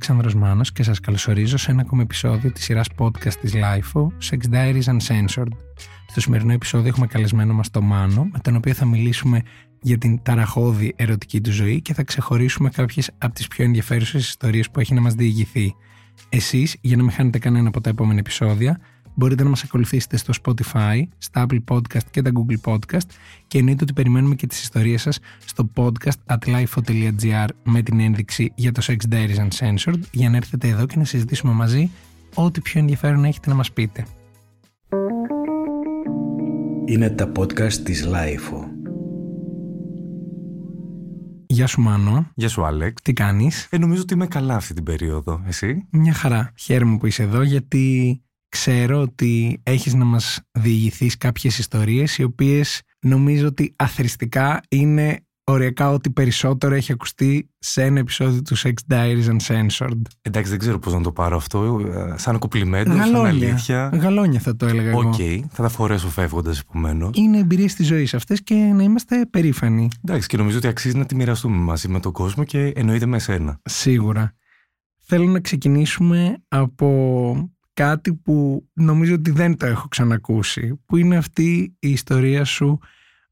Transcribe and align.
Αλέξανδρος 0.00 0.34
Μάνος 0.34 0.72
και 0.72 0.82
σας 0.82 1.00
καλωσορίζω 1.00 1.56
σε 1.56 1.70
ένα 1.70 1.80
ακόμα 1.80 2.02
επεισόδιο 2.02 2.52
της 2.52 2.64
σειράς 2.64 2.86
podcast 2.98 3.34
της 3.40 3.52
LIFO, 3.54 4.06
Sex 4.30 4.54
Diaries 4.54 4.82
Uncensored. 4.82 5.52
Στο 6.06 6.20
σημερινό 6.20 6.52
επεισόδιο 6.52 6.88
έχουμε 6.88 7.06
καλεσμένο 7.06 7.54
μας 7.54 7.70
το 7.70 7.82
Μάνο, 7.82 8.28
με 8.32 8.38
τον 8.38 8.56
οποίο 8.56 8.74
θα 8.74 8.84
μιλήσουμε 8.84 9.42
για 9.80 9.98
την 9.98 10.22
ταραχώδη 10.22 10.94
ερωτική 10.96 11.40
του 11.40 11.52
ζωή 11.52 11.80
και 11.80 11.94
θα 11.94 12.02
ξεχωρίσουμε 12.02 12.70
κάποιες 12.70 13.10
από 13.18 13.34
τις 13.34 13.48
πιο 13.48 13.64
ενδιαφέρουσες 13.64 14.28
ιστορίες 14.28 14.70
που 14.70 14.80
έχει 14.80 14.94
να 14.94 15.00
μας 15.00 15.14
διηγηθεί. 15.14 15.74
Εσείς, 16.28 16.76
για 16.80 16.96
να 16.96 17.02
μην 17.02 17.12
χάνετε 17.12 17.38
κανένα 17.38 17.68
από 17.68 17.80
τα 17.80 17.90
επόμενα 17.90 18.18
επεισόδια, 18.18 18.80
μπορείτε 19.20 19.42
να 19.42 19.48
μας 19.48 19.62
ακολουθήσετε 19.62 20.16
στο 20.16 20.32
Spotify, 20.42 21.02
στα 21.18 21.46
Apple 21.46 21.58
Podcast 21.68 22.04
και 22.10 22.22
τα 22.22 22.30
Google 22.34 22.72
Podcast 22.72 23.06
και 23.46 23.58
εννοείται 23.58 23.82
ότι 23.82 23.92
περιμένουμε 23.92 24.34
και 24.34 24.46
τις 24.46 24.62
ιστορίες 24.62 25.02
σας 25.02 25.18
στο 25.44 25.70
podcast 25.76 26.18
at 26.26 26.38
lifeo.gr 26.46 27.48
με 27.62 27.82
την 27.82 28.00
ένδειξη 28.00 28.52
για 28.54 28.72
το 28.72 28.82
Sex 28.86 29.14
Diaries 29.14 29.48
Uncensored 29.48 30.00
για 30.10 30.30
να 30.30 30.36
έρθετε 30.36 30.68
εδώ 30.68 30.86
και 30.86 30.96
να 30.96 31.04
συζητήσουμε 31.04 31.52
μαζί 31.52 31.90
ό,τι 32.34 32.60
πιο 32.60 32.80
ενδιαφέρον 32.80 33.24
έχετε 33.24 33.48
να 33.48 33.54
μας 33.54 33.72
πείτε. 33.72 34.06
Είναι 36.84 37.10
τα 37.10 37.32
podcast 37.38 37.72
της 37.72 38.08
Lifeo. 38.08 38.64
Γεια 41.46 41.66
σου 41.66 41.80
Μάνο. 41.80 42.30
Γεια 42.34 42.48
σου 42.48 42.64
Άλεξ. 42.64 43.02
Τι 43.02 43.12
κάνεις; 43.12 43.66
Ε, 43.70 43.78
νομίζω 43.78 44.02
ότι 44.02 44.14
είμαι 44.14 44.26
καλά 44.26 44.54
αυτή 44.54 44.74
την 44.74 44.84
περίοδο. 44.84 45.42
Εσύ; 45.46 45.86
Μια 45.90 46.12
χαρά. 46.12 46.52
Χαίρομαι 46.56 46.96
που 46.96 47.06
είσαι 47.06 47.22
εδώ 47.22 47.42
γιατί 47.42 48.20
ξέρω 48.50 49.00
ότι 49.00 49.60
έχεις 49.62 49.94
να 49.94 50.04
μας 50.04 50.40
διηγηθείς 50.52 51.16
κάποιες 51.16 51.58
ιστορίες 51.58 52.18
οι 52.18 52.22
οποίες 52.22 52.82
νομίζω 53.00 53.46
ότι 53.46 53.74
αθρηστικά 53.76 54.60
είναι 54.68 55.24
οριακά 55.44 55.90
ότι 55.90 56.10
περισσότερο 56.10 56.74
έχει 56.74 56.92
ακουστεί 56.92 57.50
σε 57.58 57.82
ένα 57.82 57.98
επεισόδιο 57.98 58.42
του 58.42 58.58
Sex 58.58 58.72
Diaries 58.90 59.38
Uncensored. 59.38 60.00
Εντάξει, 60.22 60.50
δεν 60.50 60.58
ξέρω 60.58 60.78
πώς 60.78 60.92
να 60.92 61.00
το 61.00 61.12
πάρω 61.12 61.36
αυτό. 61.36 61.80
Ε, 61.94 62.18
σαν 62.18 62.38
κομπλιμέντο, 62.38 62.96
σαν 62.96 63.26
αλήθεια. 63.26 63.90
Γαλόνια 63.94 64.40
θα 64.40 64.56
το 64.56 64.66
έλεγα 64.66 64.94
Οκ, 64.94 65.18
εγώ. 65.18 65.48
θα 65.50 65.62
τα 65.62 65.68
φορέσω 65.68 66.08
φεύγοντας 66.08 66.60
επομένως. 66.60 67.10
Είναι 67.14 67.38
εμπειρίες 67.38 67.74
της 67.74 67.86
ζωής 67.86 68.14
αυτές 68.14 68.42
και 68.42 68.54
να 68.54 68.82
είμαστε 68.82 69.26
περήφανοι. 69.30 69.88
Εντάξει, 70.04 70.28
και 70.28 70.36
νομίζω 70.36 70.56
ότι 70.56 70.66
αξίζει 70.66 70.96
να 70.96 71.06
τη 71.06 71.14
μοιραστούμε 71.14 71.56
μαζί 71.56 71.88
με 71.88 72.00
τον 72.00 72.12
κόσμο 72.12 72.44
και 72.44 72.72
εννοείται 72.74 73.06
με 73.06 73.16
εσένα. 73.16 73.60
Σίγουρα. 73.64 74.34
Θέλω 75.12 75.24
να 75.24 75.40
ξεκινήσουμε 75.40 76.36
από 76.48 77.50
κάτι 77.80 78.14
που 78.14 78.68
νομίζω 78.72 79.14
ότι 79.14 79.30
δεν 79.30 79.56
το 79.56 79.66
έχω 79.66 79.88
ξανακούσει, 79.88 80.80
που 80.86 80.96
είναι 80.96 81.16
αυτή 81.16 81.76
η 81.78 81.90
ιστορία 81.90 82.44
σου 82.44 82.78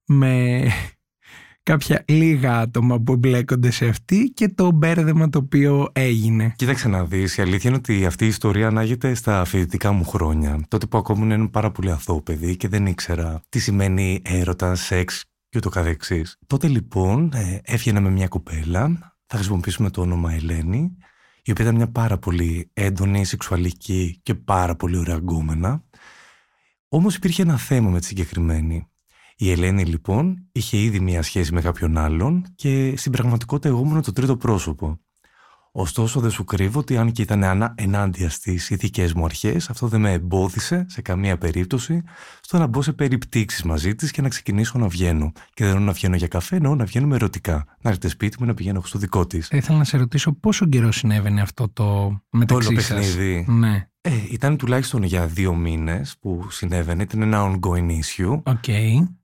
με 0.05 0.63
κάποια 1.71 2.05
λίγα 2.09 2.59
άτομα 2.59 3.01
που 3.01 3.13
εμπλέκονται 3.13 3.71
σε 3.71 3.87
αυτή 3.87 4.33
και 4.35 4.49
το 4.49 4.71
μπέρδεμα 4.71 5.29
το 5.29 5.39
οποίο 5.39 5.89
έγινε. 5.93 6.53
Κοίταξε 6.57 6.89
να 6.89 7.05
δεις, 7.05 7.37
η 7.37 7.43
αλήθεια 7.43 7.71
είναι 7.71 7.79
ότι 7.79 8.07
αυτή 8.07 8.25
η 8.25 8.29
ιστορία 8.29 8.67
ανάγεται 8.67 9.15
στα 9.15 9.45
φοιτητικά 9.45 9.93
μου 9.93 10.05
χρόνια. 10.05 10.61
Τότε 10.69 10.87
που 10.87 10.99
ακόμα 10.99 11.35
ήμουν 11.35 11.51
πάρα 11.51 11.71
πολύ 11.71 11.91
αθώο 11.91 12.23
παιδί 12.23 12.57
και 12.57 12.69
δεν 12.69 12.87
ήξερα 12.87 13.41
τι 13.49 13.59
σημαίνει 13.59 14.23
έρωτα, 14.25 14.75
σεξ 14.75 15.25
και 15.49 15.59
ούτω 15.59 15.69
καθεξής. 15.69 16.37
Τότε 16.47 16.69
λοιπόν 16.69 17.31
ε, 17.35 17.61
έβγαινα 17.63 18.01
με 18.01 18.11
μια 18.11 18.29
κοπέλα, 18.29 19.15
θα 19.27 19.37
χρησιμοποιήσουμε 19.37 19.91
το 19.91 20.01
όνομα 20.01 20.33
Ελένη, 20.33 20.97
η 21.49 21.51
οποία 21.51 21.65
ήταν 21.65 21.77
μια 21.77 21.91
πάρα 21.91 22.19
πολύ 22.19 22.71
έντονη, 22.73 23.25
σεξουαλική 23.25 24.21
και 24.23 24.35
πάρα 24.35 24.77
πολύ 24.77 24.97
ωραία 24.97 25.17
γκόμενα. 25.17 25.85
Όμως 26.89 27.15
υπήρχε 27.15 27.43
ένα 27.43 27.57
θέμα 27.57 27.91
με 27.91 28.01
τη 28.01 28.07
συγκεκριμένη. 28.07 28.89
Η 29.37 29.51
Ελένη 29.51 29.85
λοιπόν 29.85 30.49
είχε 30.53 30.77
ήδη 30.77 31.01
μια 31.01 31.23
σχέση 31.23 31.53
με 31.53 31.61
κάποιον 31.61 31.97
άλλον 31.99 32.45
και 32.55 32.97
στην 32.97 33.13
πραγματικότητα 33.13 33.69
εγώ 33.69 33.81
ήμουν 33.81 34.03
το 34.03 34.13
τρίτο 34.13 34.37
πρόσωπο. 34.37 35.01
Ωστόσο 35.81 36.21
δεν 36.21 36.31
σου 36.31 36.45
κρύβω 36.45 36.79
ότι 36.81 36.97
αν 36.97 37.13
και 37.13 37.23
ήταν 37.23 37.45
ανα, 37.45 37.75
ενάντια 37.77 38.31
στις 38.31 38.71
ηθικές 38.71 39.13
μου 39.13 39.25
αρχές, 39.25 39.71
αυτό 39.71 39.87
δεν 39.87 40.01
με 40.01 40.13
εμπόδισε 40.13 40.87
σε 40.89 41.03
καμία 41.03 41.39
περίπτωση 41.39 42.03
στο 42.41 42.59
να 42.59 42.67
μπω 42.67 42.83
σε 42.83 42.93
περιπτύξεις 42.93 43.63
μαζί 43.63 43.95
της 43.95 44.11
και 44.11 44.23
να 44.23 44.29
ξεκινήσω 44.29 44.79
να 44.79 44.89
βγαίνω. 44.89 45.33
Και 45.55 45.65
δεν 45.65 45.73
εννοώ 45.73 45.85
να 45.85 45.93
βγαίνω 45.93 46.17
για 46.17 46.29
καφέ, 46.29 46.57
εννοώ 46.57 46.75
να 46.75 46.85
βγαίνουμε 46.85 47.15
ερωτικά. 47.15 47.65
Να 47.81 47.91
έρθει 47.91 48.09
σπίτι 48.09 48.37
μου 48.41 48.47
να 48.47 48.55
πηγαίνω 48.55 48.83
στο 48.85 48.99
δικό 48.99 49.27
της. 49.27 49.49
Θα 49.49 49.57
ήθελα 49.57 49.79
να 49.79 49.85
σε 49.85 49.97
ρωτήσω 49.97 50.33
πόσο 50.33 50.67
καιρό 50.67 50.93
συνέβαινε 50.93 51.41
αυτό 51.41 51.69
το 51.69 52.19
μεταξύ 52.31 52.69
Όλο 52.69 52.81
σας. 52.81 52.89
παιχνίδι. 52.89 53.45
Ναι, 53.49 53.89
Ε, 54.01 54.11
ήταν 54.31 54.57
τουλάχιστον 54.57 55.03
για 55.03 55.27
δύο 55.27 55.55
μήνες 55.55 56.17
που 56.21 56.47
συνέβαινε, 56.51 57.03
ήταν 57.03 57.23
ένα 57.23 57.51
ongoing 57.51 57.89
issue. 57.91 58.41
οκ. 58.43 58.69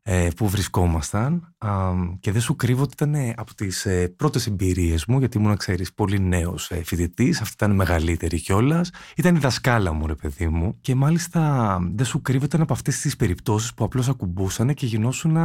ε, 0.03 0.29
που 0.37 0.49
βρισκόμασταν 0.49 1.55
α, 1.59 1.93
και 2.21 2.33
δεν 2.33 2.41
σου 2.41 2.57
κρύβω 2.57 2.83
ότι 2.83 2.93
ήταν 2.93 3.15
ε, 3.15 3.35
από 3.37 3.55
τις 3.55 3.87
ε, 3.87 4.09
πρώτες 4.09 4.47
εμπειρίες 4.47 5.07
μου 5.07 5.19
γιατί 5.19 5.39
ήμουν, 5.39 5.57
ξέρεις, 5.57 5.95
πολύ 5.95 6.21
νέος 6.21 6.71
ε, 6.71 6.83
φοιτητής, 6.85 7.41
αυτή 7.41 7.53
ήταν 7.55 7.75
μεγαλύτερη 7.75 8.41
κιόλας. 8.41 8.91
ήταν 9.17 9.37
η 9.37 9.39
δασκάλα 9.39 9.93
μου 9.93 10.07
ρε 10.07 10.15
παιδί 10.15 10.49
μου 10.49 10.77
και 10.81 10.95
μάλιστα 10.95 11.79
δεν 11.95 12.07
σου 12.07 12.23
κρύβω 12.23 12.45
ήταν 12.45 12.61
από 12.61 12.73
αυτές 12.73 13.01
τις 13.01 13.17
περιπτώσεις 13.17 13.75
που 13.75 13.85
απλώς 13.85 14.09
ακουμπούσαν 14.09 14.75
και 14.75 14.87
γινόσουν 14.87 15.37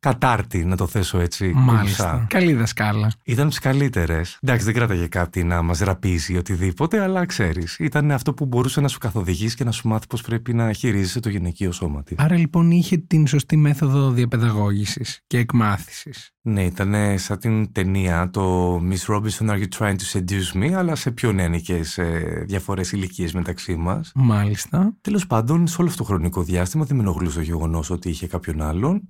κατάρτι 0.00 0.64
να 0.64 0.76
το 0.76 0.86
θέσω 0.86 1.18
έτσι 1.18 1.52
Μάλιστα. 1.54 2.10
κομψά. 2.10 2.26
Καλή 2.28 2.52
δασκάλα. 2.52 3.12
Ήταν 3.24 3.48
τις 3.48 3.58
καλύτερες. 3.58 4.38
Εντάξει, 4.42 4.64
δεν 4.64 4.74
κράταγε 4.74 5.06
κάτι 5.06 5.44
να 5.44 5.62
μας 5.62 5.78
ραπίζει 5.78 6.32
ή 6.32 6.36
οτιδήποτε, 6.36 7.00
αλλά 7.02 7.26
ξέρεις. 7.26 7.78
Ήταν 7.78 8.10
αυτό 8.10 8.34
που 8.34 8.46
μπορούσε 8.46 8.80
να 8.80 8.88
σου 8.88 8.98
καθοδηγήσει 8.98 9.56
και 9.56 9.64
να 9.64 9.70
σου 9.70 9.88
μάθει 9.88 10.06
πώς 10.06 10.22
πρέπει 10.22 10.54
να 10.54 10.72
χειρίζεσαι 10.72 11.20
το 11.20 11.28
γυναικείο 11.28 11.72
σώμα 11.72 12.02
της. 12.02 12.18
Άρα 12.18 12.36
λοιπόν 12.36 12.70
είχε 12.70 12.96
την 12.96 13.26
σωστή 13.26 13.56
μέθοδο 13.56 14.10
διαπαιδαγώγησης 14.10 15.20
και 15.26 15.38
εκμάθησης. 15.38 16.30
Ναι, 16.42 16.64
ήταν 16.64 17.18
σαν 17.18 17.38
την 17.38 17.72
ταινία 17.72 18.30
το 18.30 18.74
Miss 18.76 19.14
Robinson 19.14 19.48
Are 19.48 19.58
You 19.58 19.66
Trying 19.78 19.94
to 19.96 20.18
Seduce 20.18 20.62
Me, 20.62 20.72
αλλά 20.72 20.94
σε 20.94 21.10
πιο 21.10 21.32
νεανικές 21.32 21.98
διαφορές 22.44 22.92
ηλικίες 22.92 23.32
μεταξύ 23.32 23.76
μας. 23.76 24.12
Μάλιστα. 24.14 24.96
Τέλος 25.00 25.26
πάντων, 25.26 25.66
σε 25.66 25.76
όλο 25.78 25.88
αυτό 25.90 26.02
το 26.02 26.08
χρονικό 26.08 26.42
διάστημα 26.42 26.84
δεν 26.84 26.96
με 26.96 27.02
ενοχλούσε 27.02 27.36
το 27.36 27.44
γεγονός 27.44 27.90
ότι 27.90 28.08
είχε 28.08 28.26
κάποιον 28.26 28.62
άλλον. 28.62 29.08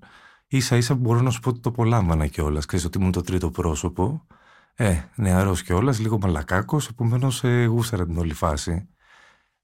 Σα 0.58 0.76
ίσα 0.76 0.94
μπορώ 0.94 1.20
να 1.20 1.30
σου 1.30 1.40
πω 1.40 1.48
ότι 1.48 1.60
το 1.60 1.68
απολάμβανα 1.68 2.26
κιόλας. 2.26 2.66
Ξέρεις 2.66 2.84
ότι 2.84 2.98
ήμουν 2.98 3.12
το 3.12 3.20
τρίτο 3.20 3.50
πρόσωπο. 3.50 4.26
Ε, 4.74 5.00
νεαρός 5.14 5.62
κιόλας, 5.62 5.98
λίγο 5.98 6.18
μαλακάκος, 6.18 6.88
επομένως 6.88 7.44
ε, 7.44 7.64
γούσταρα 7.64 8.06
την 8.06 8.18
όλη 8.18 8.34
φάση. 8.34 8.88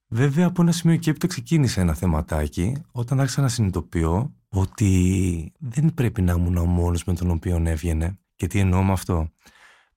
Βέβαια, 0.08 0.46
από 0.46 0.62
ένα 0.62 0.72
σημείο 0.72 0.96
και 0.96 1.10
έπειτα 1.10 1.26
ξεκίνησε 1.26 1.80
ένα 1.80 1.94
θεματάκι 1.94 2.84
όταν 2.92 3.20
άρχισα 3.20 3.40
να 3.40 3.48
συνειδητοποιώ 3.48 4.34
ότι 4.48 5.52
δεν 5.58 5.94
πρέπει 5.94 6.22
να 6.22 6.32
ήμουν 6.32 6.56
ο 6.56 6.64
μόνος 6.64 7.04
με 7.04 7.14
τον 7.14 7.30
οποίο 7.30 7.62
έβγαινε. 7.64 8.18
Και 8.36 8.46
τι 8.46 8.58
εννοώ 8.58 8.82
με 8.82 8.92
αυτό; 8.92 9.30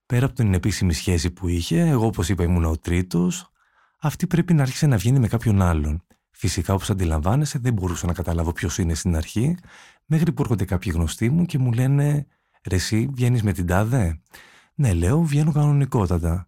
Πέρα 0.06 0.26
από 0.26 0.36
την 0.36 0.54
επίσημη 0.54 0.94
σχέση 0.94 1.32
που 1.32 1.48
είχε, 1.48 1.80
εγώ 1.80 2.06
όπως 2.06 2.30
είπα 2.30 2.44
ήμουν 2.44 2.66
ο 2.66 2.78
τρίτος, 2.78 3.52
αυτή 4.00 4.28
πρέπει 4.28 4.54
να 4.54 4.62
άρχισε 4.62 4.88
να 4.88 4.98
βγαίνει 4.98 5.20
με 5.20 5.28
κάποιον 5.28 5.62
άλλον. 5.62 6.04
Φυσικά 6.32 6.74
όπως 6.74 6.90
αντιλαμβάνεσαι 6.90 7.60
δεν 7.60 7.74
μπορούσα 7.74 8.06
να 8.06 8.14
καταλάβω 8.14 8.52
ποιος 8.52 8.78
είναι 8.78 8.94
στην 8.94 9.16
αρχή, 9.16 9.58
μέχρι 10.10 10.32
που 10.32 10.42
έρχονται 10.42 10.66
κάποιοι 10.66 10.92
γνωστοί 10.96 11.30
μου 11.30 11.46
και 11.46 11.58
μου 11.58 11.72
λένε 11.72 12.26
«Ρε 12.70 12.76
εσύ 12.76 13.10
βγαίνεις 13.14 13.44
με 13.44 13.52
την 13.52 13.66
τάδε» 13.66 14.22
Ναι, 14.76 14.94
λέω, 14.94 15.22
βγαίνω 15.24 15.52
κανονικότατα. 15.52 16.48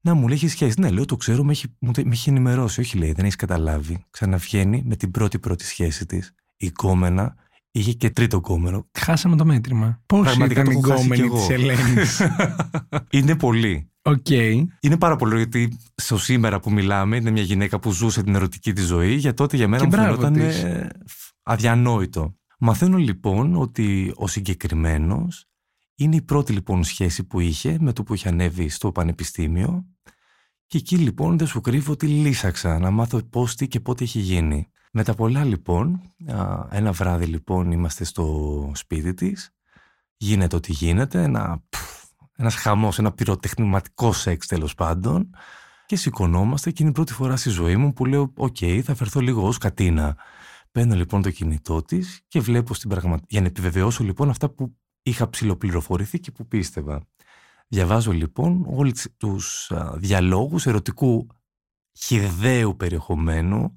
Να 0.00 0.14
μου 0.14 0.26
λέει 0.28 0.36
έχεις 0.36 0.50
σχέση; 0.52 0.80
Ναι, 0.80 0.90
λέω, 0.90 1.04
το 1.04 1.16
ξέρω, 1.16 1.44
με 1.44 1.52
έχει, 1.52 1.66
μου, 1.78 1.92
το- 1.92 2.02
με 2.04 2.12
έχει 2.12 2.28
ενημερώσει. 2.30 2.80
Όχι, 2.80 2.98
λέει, 2.98 3.12
δεν 3.12 3.24
έχεις 3.24 3.36
καταλάβει. 3.36 4.04
Ξαναβγαίνει 4.10 4.82
με 4.86 4.96
την 4.96 5.10
πρώτη 5.10 5.38
πρώτη 5.38 5.64
σχέση 5.64 6.06
της. 6.06 6.32
Η 6.56 6.70
γκόμενα 6.70 7.34
είχε 7.70 7.92
και 7.92 8.10
τρίτο 8.10 8.40
γκόμενο. 8.40 8.88
Χάσαμε 8.98 9.36
το 9.36 9.44
μέτρημα. 9.44 10.02
Πώς 10.06 10.22
Πραγματικά 10.24 10.60
ήταν 10.60 10.72
το 10.74 10.78
η 10.80 10.82
έχω 10.82 10.88
χάσει 10.92 11.02
γκόμενα 11.04 11.20
κι 11.22 11.26
εγώ. 11.26 11.36
της 11.46 11.48
Ελένης; 11.48 12.20
είναι 13.18 13.36
πολύ. 13.36 13.90
Οκ. 14.02 14.28
Είναι 14.80 14.96
πάρα 14.98 15.16
πολύ 15.16 15.36
γιατί 15.36 15.78
στο 15.94 16.18
σήμερα 16.18 16.60
που 16.60 16.72
μιλάμε 16.72 17.16
είναι 17.16 17.30
μια 17.30 17.42
γυναίκα 17.42 17.78
που 17.80 17.92
ζούσε 17.92 18.22
την 18.22 18.34
ερωτική 18.34 18.72
της 18.72 18.84
ζωή, 18.86 19.14
για 19.14 19.34
τότε 19.34 19.56
για 19.56 19.68
μένα 19.68 19.82
Και 19.82 19.88
μου 19.88 20.02
μπράβο 20.02 20.20
φαινόταν 20.20 20.32
της. 20.48 20.62
ε, 20.62 20.88
αδιανόητο. 21.42 22.37
Μαθαίνω 22.58 22.96
λοιπόν 22.96 23.56
ότι 23.56 24.12
ο 24.16 24.26
συγκεκριμένος 24.26 25.48
είναι 25.94 26.16
η 26.16 26.22
πρώτη 26.22 26.52
λοιπόν 26.52 26.84
σχέση 26.84 27.24
που 27.24 27.40
είχε 27.40 27.76
με 27.80 27.92
το 27.92 28.02
που 28.02 28.14
είχε 28.14 28.28
ανέβει 28.28 28.68
στο 28.68 28.92
πανεπιστήμιο 28.92 29.86
και 30.66 30.78
εκεί 30.78 30.96
λοιπόν 30.96 31.38
δεν 31.38 31.46
σου 31.46 31.60
κρύβω 31.60 31.92
ότι 31.92 32.06
λύσαξα 32.06 32.78
να 32.78 32.90
μάθω 32.90 33.22
πώς, 33.22 33.54
τι 33.54 33.68
και 33.68 33.80
πότε 33.80 34.04
έχει 34.04 34.18
γίνει. 34.18 34.70
Με 34.92 35.04
τα 35.04 35.14
πολλά 35.14 35.44
λοιπόν, 35.44 36.00
α, 36.26 36.66
ένα 36.70 36.92
βράδυ 36.92 37.24
λοιπόν 37.24 37.70
είμαστε 37.72 38.04
στο 38.04 38.70
σπίτι 38.74 39.14
της, 39.14 39.50
γίνεται 40.16 40.56
ό,τι 40.56 40.72
γίνεται, 40.72 41.22
ένα, 41.22 41.62
πφ, 41.68 42.04
ένας 42.36 42.54
χαμός, 42.54 42.98
ένα 42.98 43.12
πυροτεχνηματικός 43.12 44.20
σεξ 44.20 44.46
τέλος 44.46 44.74
πάντων 44.74 45.30
και 45.86 45.96
σηκωνόμαστε 45.96 46.70
και 46.70 46.82
είναι 46.82 46.90
η 46.90 46.94
πρώτη 46.94 47.12
φορά 47.12 47.36
στη 47.36 47.50
ζωή 47.50 47.76
μου 47.76 47.92
που 47.92 48.04
λέω 48.06 48.32
«Οκ, 48.36 48.56
θα 48.82 48.94
φερθώ 48.94 49.20
λίγο 49.20 49.46
ως 49.46 49.58
κατίνα». 49.58 50.16
Παίρνω 50.72 50.94
λοιπόν 50.94 51.22
το 51.22 51.30
κινητό 51.30 51.82
της 51.82 52.20
και 52.28 52.40
βλέπω 52.40 52.74
στην 52.74 52.88
πραγματικότητα, 52.88 53.32
για 53.32 53.40
να 53.40 53.46
επιβεβαιώσω 53.46 54.04
λοιπόν 54.04 54.28
αυτά 54.28 54.48
που 54.48 54.76
είχα 55.02 55.30
ψηλοπληροφορηθεί 55.30 56.20
και 56.20 56.30
που 56.30 56.46
πίστευα. 56.46 57.02
Διαβάζω 57.68 58.12
λοιπόν 58.12 58.66
όλους 58.68 59.06
τους 59.16 59.70
α, 59.70 59.94
διαλόγους 59.96 60.66
ερωτικού 60.66 61.26
χιδαίου 61.92 62.76
περιεχομένου 62.76 63.74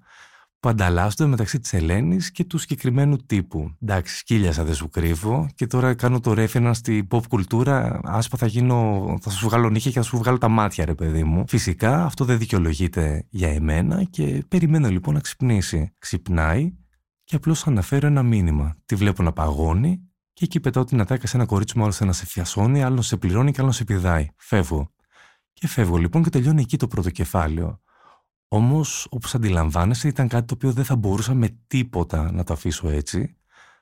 που 0.59 0.69
ανταλλάσσονται 0.69 1.29
μεταξύ 1.29 1.59
της 1.59 1.73
Ελένης 1.73 2.31
και 2.31 2.43
του 2.43 2.57
συγκεκριμένου 2.57 3.17
τύπου. 3.17 3.75
Εντάξει, 3.81 4.17
σκύλιασα 4.17 4.63
δεν 4.63 4.73
σου 4.73 4.89
κρύβω 4.89 5.47
και 5.55 5.67
τώρα 5.67 5.93
κάνω 5.93 6.19
το 6.19 6.33
ρέφερνα 6.33 6.73
στη 6.73 7.07
pop 7.11 7.27
κουλτούρα. 7.29 7.99
Άσπα 8.03 8.37
θα 8.37 8.45
γίνω, 8.45 9.17
θα 9.21 9.29
σου 9.29 9.47
βγάλω 9.47 9.69
νύχια 9.69 9.91
και 9.91 9.97
θα 9.97 10.03
σου 10.03 10.17
βγάλω 10.17 10.37
τα 10.37 10.47
μάτια, 10.47 10.85
ρε 10.85 10.95
παιδί 10.95 11.23
μου. 11.23 11.43
Φυσικά 11.47 12.05
αυτό 12.05 12.25
δεν 12.25 12.37
δικαιολογείται 12.37 13.25
για 13.29 13.49
εμένα 13.49 14.03
και 14.03 14.43
περιμένω 14.47 14.89
λοιπόν 14.89 15.13
να 15.13 15.19
ξυπνήσει. 15.19 15.93
Ξυπνάει 15.97 16.73
και 17.31 17.37
απλώς 17.37 17.67
αναφέρω 17.67 18.07
ένα 18.07 18.23
μήνυμα. 18.23 18.75
Τη 18.85 18.95
βλέπω 18.95 19.23
να 19.23 19.31
παγώνει 19.31 20.01
και 20.33 20.45
εκεί 20.45 20.59
πετάω 20.59 20.83
την 20.83 21.01
ατάκα 21.01 21.27
σε 21.27 21.37
ένα 21.37 21.45
κορίτσι 21.45 21.77
μου, 21.77 21.83
άλλο 21.83 21.93
να 21.99 22.13
σε 22.13 22.25
φιασώνει, 22.25 22.83
άλλο 22.83 23.01
σε 23.01 23.17
πληρώνει 23.17 23.51
και 23.51 23.61
άλλο 23.61 23.71
σε 23.71 23.83
πηδάει. 23.83 24.27
Φεύγω. 24.37 24.91
Και 25.53 25.67
φεύγω 25.67 25.97
λοιπόν 25.97 26.23
και 26.23 26.29
τελειώνει 26.29 26.61
εκεί 26.61 26.77
το 26.77 26.87
πρώτο 26.87 27.09
κεφάλαιο. 27.09 27.81
Όμως, 28.47 29.07
όπως 29.09 29.35
αντιλαμβάνεσαι, 29.35 30.07
ήταν 30.07 30.27
κάτι 30.27 30.45
το 30.45 30.53
οποίο 30.53 30.71
δεν 30.71 30.85
θα 30.85 30.95
μπορούσα 30.95 31.33
με 31.33 31.57
τίποτα 31.67 32.31
να 32.31 32.43
το 32.43 32.53
αφήσω 32.53 32.89
έτσι, 32.89 33.37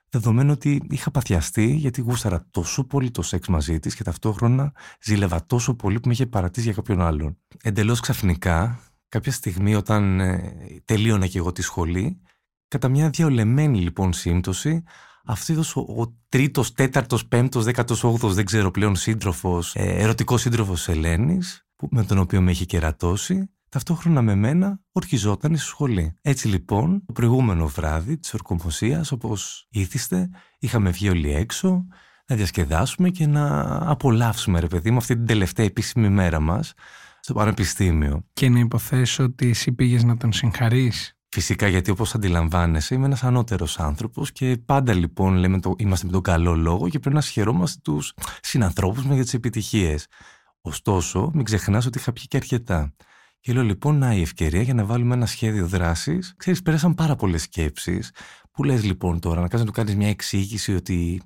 δεδομένου 0.09 0.51
ότι 0.51 0.81
είχα 0.89 1.11
παθιαστεί 1.11 1.65
γιατί 1.65 2.01
γούσταρα 2.01 2.45
τόσο 2.51 2.83
πολύ 2.83 3.11
το 3.11 3.21
σεξ 3.21 3.47
μαζί 3.47 3.79
της 3.79 3.95
και 3.95 4.03
ταυτόχρονα 4.03 4.73
ζήλευα 5.01 5.45
τόσο 5.45 5.75
πολύ 5.75 5.99
που 5.99 6.07
με 6.07 6.13
είχε 6.13 6.25
παρατήσει 6.25 6.65
για 6.65 6.75
κάποιον 6.75 7.01
άλλον. 7.01 7.37
Εντελώς 7.63 7.99
ξαφνικά, 7.99 8.79
κάποια 9.09 9.31
στιγμή 9.31 9.75
όταν 9.75 10.19
ε, 10.19 10.53
τελείωνα 10.85 11.27
και 11.27 11.37
εγώ 11.37 11.51
τη 11.51 11.61
σχολή, 11.61 12.21
κατά 12.69 12.87
μια 12.87 13.09
διαολεμένη 13.09 13.81
λοιπόν 13.81 14.13
σύμπτωση, 14.13 14.83
αυτό 15.25 15.53
ο, 15.75 16.01
ο 16.01 16.15
τρίτος, 16.29 16.73
τέταρτος, 16.73 17.27
πέμπτος, 17.27 17.63
δέκατος, 17.63 18.03
όγδοο, 18.03 18.33
δεν 18.33 18.45
ξέρω 18.45 18.71
πλέον 18.71 18.95
σύντροφος, 18.95 19.75
ε, 19.75 19.83
ερωτικός 19.83 20.41
σύντροφος 20.41 20.87
Ελένης, 20.87 21.67
με 21.89 22.03
τον 22.03 22.17
οποίο 22.17 22.41
με 22.41 22.51
είχε 22.51 22.65
κερατώσει, 22.65 23.49
ταυτόχρονα 23.69 24.21
με 24.21 24.35
μένα 24.35 24.79
ορκιζόταν 24.91 25.55
στη 25.55 25.65
σχολή. 25.65 26.13
Έτσι 26.21 26.47
λοιπόν, 26.47 27.03
το 27.05 27.13
προηγούμενο 27.13 27.67
βράδυ 27.67 28.17
της 28.17 28.33
ορκομοσίας, 28.33 29.11
όπως 29.11 29.67
ήθιστε, 29.69 30.29
είχαμε 30.59 30.89
βγει 30.89 31.09
όλοι 31.09 31.33
έξω 31.33 31.85
να 32.27 32.35
διασκεδάσουμε 32.35 33.09
και 33.09 33.27
να 33.27 33.75
απολαύσουμε, 33.89 34.59
ρε 34.59 34.67
παιδί 34.67 34.91
μου, 34.91 34.97
αυτή 34.97 35.15
την 35.15 35.25
τελευταία 35.25 35.65
επίσημη 35.65 36.09
μέρα 36.09 36.39
μας 36.39 36.73
στο 37.19 37.33
πανεπιστήμιο. 37.33 38.25
Και 38.33 38.49
να 38.49 38.59
υποθέσω 38.59 39.23
ότι 39.23 39.49
εσύ 39.49 39.71
πήγες 39.71 40.03
να 40.03 40.17
τον 40.17 40.33
συγχαρείς. 40.33 41.18
Φυσικά 41.31 41.67
γιατί 41.67 41.91
όπως 41.91 42.15
αντιλαμβάνεσαι 42.15 42.95
είμαι 42.95 43.05
ένας 43.05 43.23
ανώτερος 43.23 43.79
άνθρωπος 43.79 44.31
και 44.31 44.57
πάντα 44.65 44.93
λοιπόν 44.93 45.35
λέμε 45.35 45.59
το, 45.59 45.73
είμαστε 45.77 46.05
με 46.05 46.11
τον 46.11 46.21
καλό 46.21 46.55
λόγο 46.55 46.89
και 46.89 46.99
πρέπει 46.99 47.15
να 47.15 47.21
συγχαιρόμαστε 47.21 47.79
τους 47.83 48.13
συνανθρώπους 48.41 49.03
μας 49.03 49.13
για 49.15 49.23
τις 49.23 49.33
επιτυχίες. 49.33 50.07
Ωστόσο 50.61 51.31
μην 51.33 51.43
ξεχνάς 51.43 51.85
ότι 51.85 51.97
είχα 51.97 52.13
πιει 52.13 52.27
και 52.27 52.37
αρκετά. 52.37 52.93
Και 53.39 53.53
λέω 53.53 53.63
λοιπόν 53.63 53.97
να 53.97 54.13
η 54.13 54.21
ευκαιρία 54.21 54.61
για 54.61 54.73
να 54.73 54.85
βάλουμε 54.85 55.13
ένα 55.13 55.25
σχέδιο 55.25 55.67
δράσης. 55.67 56.33
Ξέρεις 56.37 56.61
πέρασαν 56.61 56.95
πάρα 56.95 57.15
πολλές 57.15 57.41
σκέψεις. 57.41 58.11
Που 58.51 58.63
λες 58.63 58.83
λοιπόν 58.83 59.19
τώρα 59.19 59.41
να 59.41 59.47
κάνεις 59.47 59.65
να 59.65 59.71
του 59.71 59.77
κάνεις 59.77 59.95
μια 59.95 60.09
εξήγηση 60.09 60.75
ότι 60.75 61.21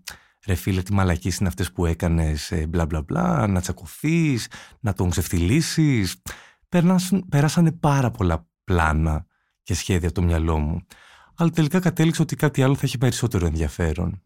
ρε 0.46 0.56
φίλε 0.56 0.82
τι 0.82 0.94
μαλακίες 0.94 1.38
είναι 1.38 1.50
αυτές 1.50 1.72
που 1.72 1.86
έκανες 1.86 2.52
ε, 2.52 2.68
μπλα 2.68 2.86
μπλα 2.86 3.02
μπλα, 3.02 3.48
να 3.48 3.62
τσακωθείς, 3.62 4.48
να 4.80 4.94
τον 4.94 5.10
ξεφτυλίσεις. 5.10 6.22
Πέρασαν 7.30 7.78
πάρα 7.80 8.12
πολλά 8.12 8.48
πλάνα 8.64 9.26
και 9.64 9.74
σχέδια 9.74 10.12
το 10.12 10.22
μυαλό 10.22 10.58
μου. 10.58 10.86
Αλλά 11.36 11.50
τελικά 11.50 11.80
κατέληξε 11.80 12.22
ότι 12.22 12.36
κάτι 12.36 12.64
άλλο 12.64 12.76
θα 12.76 12.82
έχει 12.84 12.98
περισσότερο 12.98 13.46
ενδιαφέρον. 13.46 14.22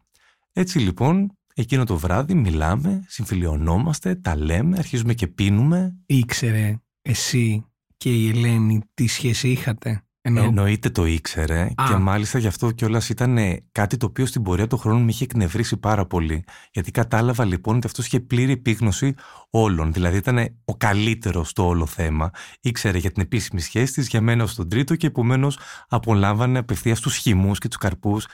Έτσι 0.52 0.78
λοιπόν, 0.78 1.32
εκείνο 1.54 1.84
το 1.84 1.96
βράδυ 1.98 2.34
μιλάμε, 2.34 3.04
συμφιλιωνόμαστε, 3.06 4.14
τα 4.14 4.36
λέμε, 4.36 4.78
αρχίζουμε 4.78 5.14
και 5.14 5.26
πίνουμε. 5.26 5.96
Ήξερε 6.06 6.80
εσύ 7.02 7.64
και 7.96 8.14
η 8.14 8.28
Ελένη 8.28 8.80
τι 8.94 9.06
σχέση 9.06 9.48
είχατε; 9.48 10.02
Εννοώ... 10.20 10.44
Εννοείται 10.44 10.90
το 10.90 11.06
ήξερε 11.06 11.68
και 11.88 11.94
μάλιστα 11.94 12.38
γι' 12.38 12.46
αυτό 12.46 12.70
κιόλας 12.70 13.08
ήταν 13.08 13.38
κάτι 13.72 13.96
το 13.96 14.06
οποίο 14.06 14.26
στην 14.26 14.42
πορεία 14.42 14.66
του 14.66 14.76
χρόνου 14.76 15.04
με 15.04 15.10
είχε 15.10 15.24
εκνευρίσει 15.24 15.76
πάρα 15.76 16.06
πολύ. 16.06 16.44
Γιατί 16.70 16.90
κατάλαβα 16.90 17.44
λοιπόν 17.44 17.76
ότι 17.76 17.86
αυτός 17.86 18.06
είχε 18.06 18.20
πλήρη 18.20 18.52
επίγνωση 18.52 19.14
όλων. 19.50 19.92
Δηλαδή 19.92 20.16
ήταν 20.16 20.38
ο 20.64 20.76
καλύτερος 20.76 21.48
στο 21.48 21.66
όλο 21.66 21.86
θέμα. 21.86 22.30
Ήξερε 22.60 22.98
για 22.98 23.10
την 23.10 23.22
επίσημη 23.22 23.60
σχέση 23.60 23.92
της, 23.92 24.08
για 24.08 24.20
μένα 24.20 24.42
ως 24.42 24.54
τον 24.54 24.68
τρίτο 24.68 24.96
και 24.96 25.06
επομένως 25.06 25.58
απολάμβανε 25.88 26.58
απευθείας 26.58 27.00
τους 27.00 27.16
χυμούς 27.16 27.58
και 27.58 27.68
τους 27.68 27.78
καρπούς 27.78 28.26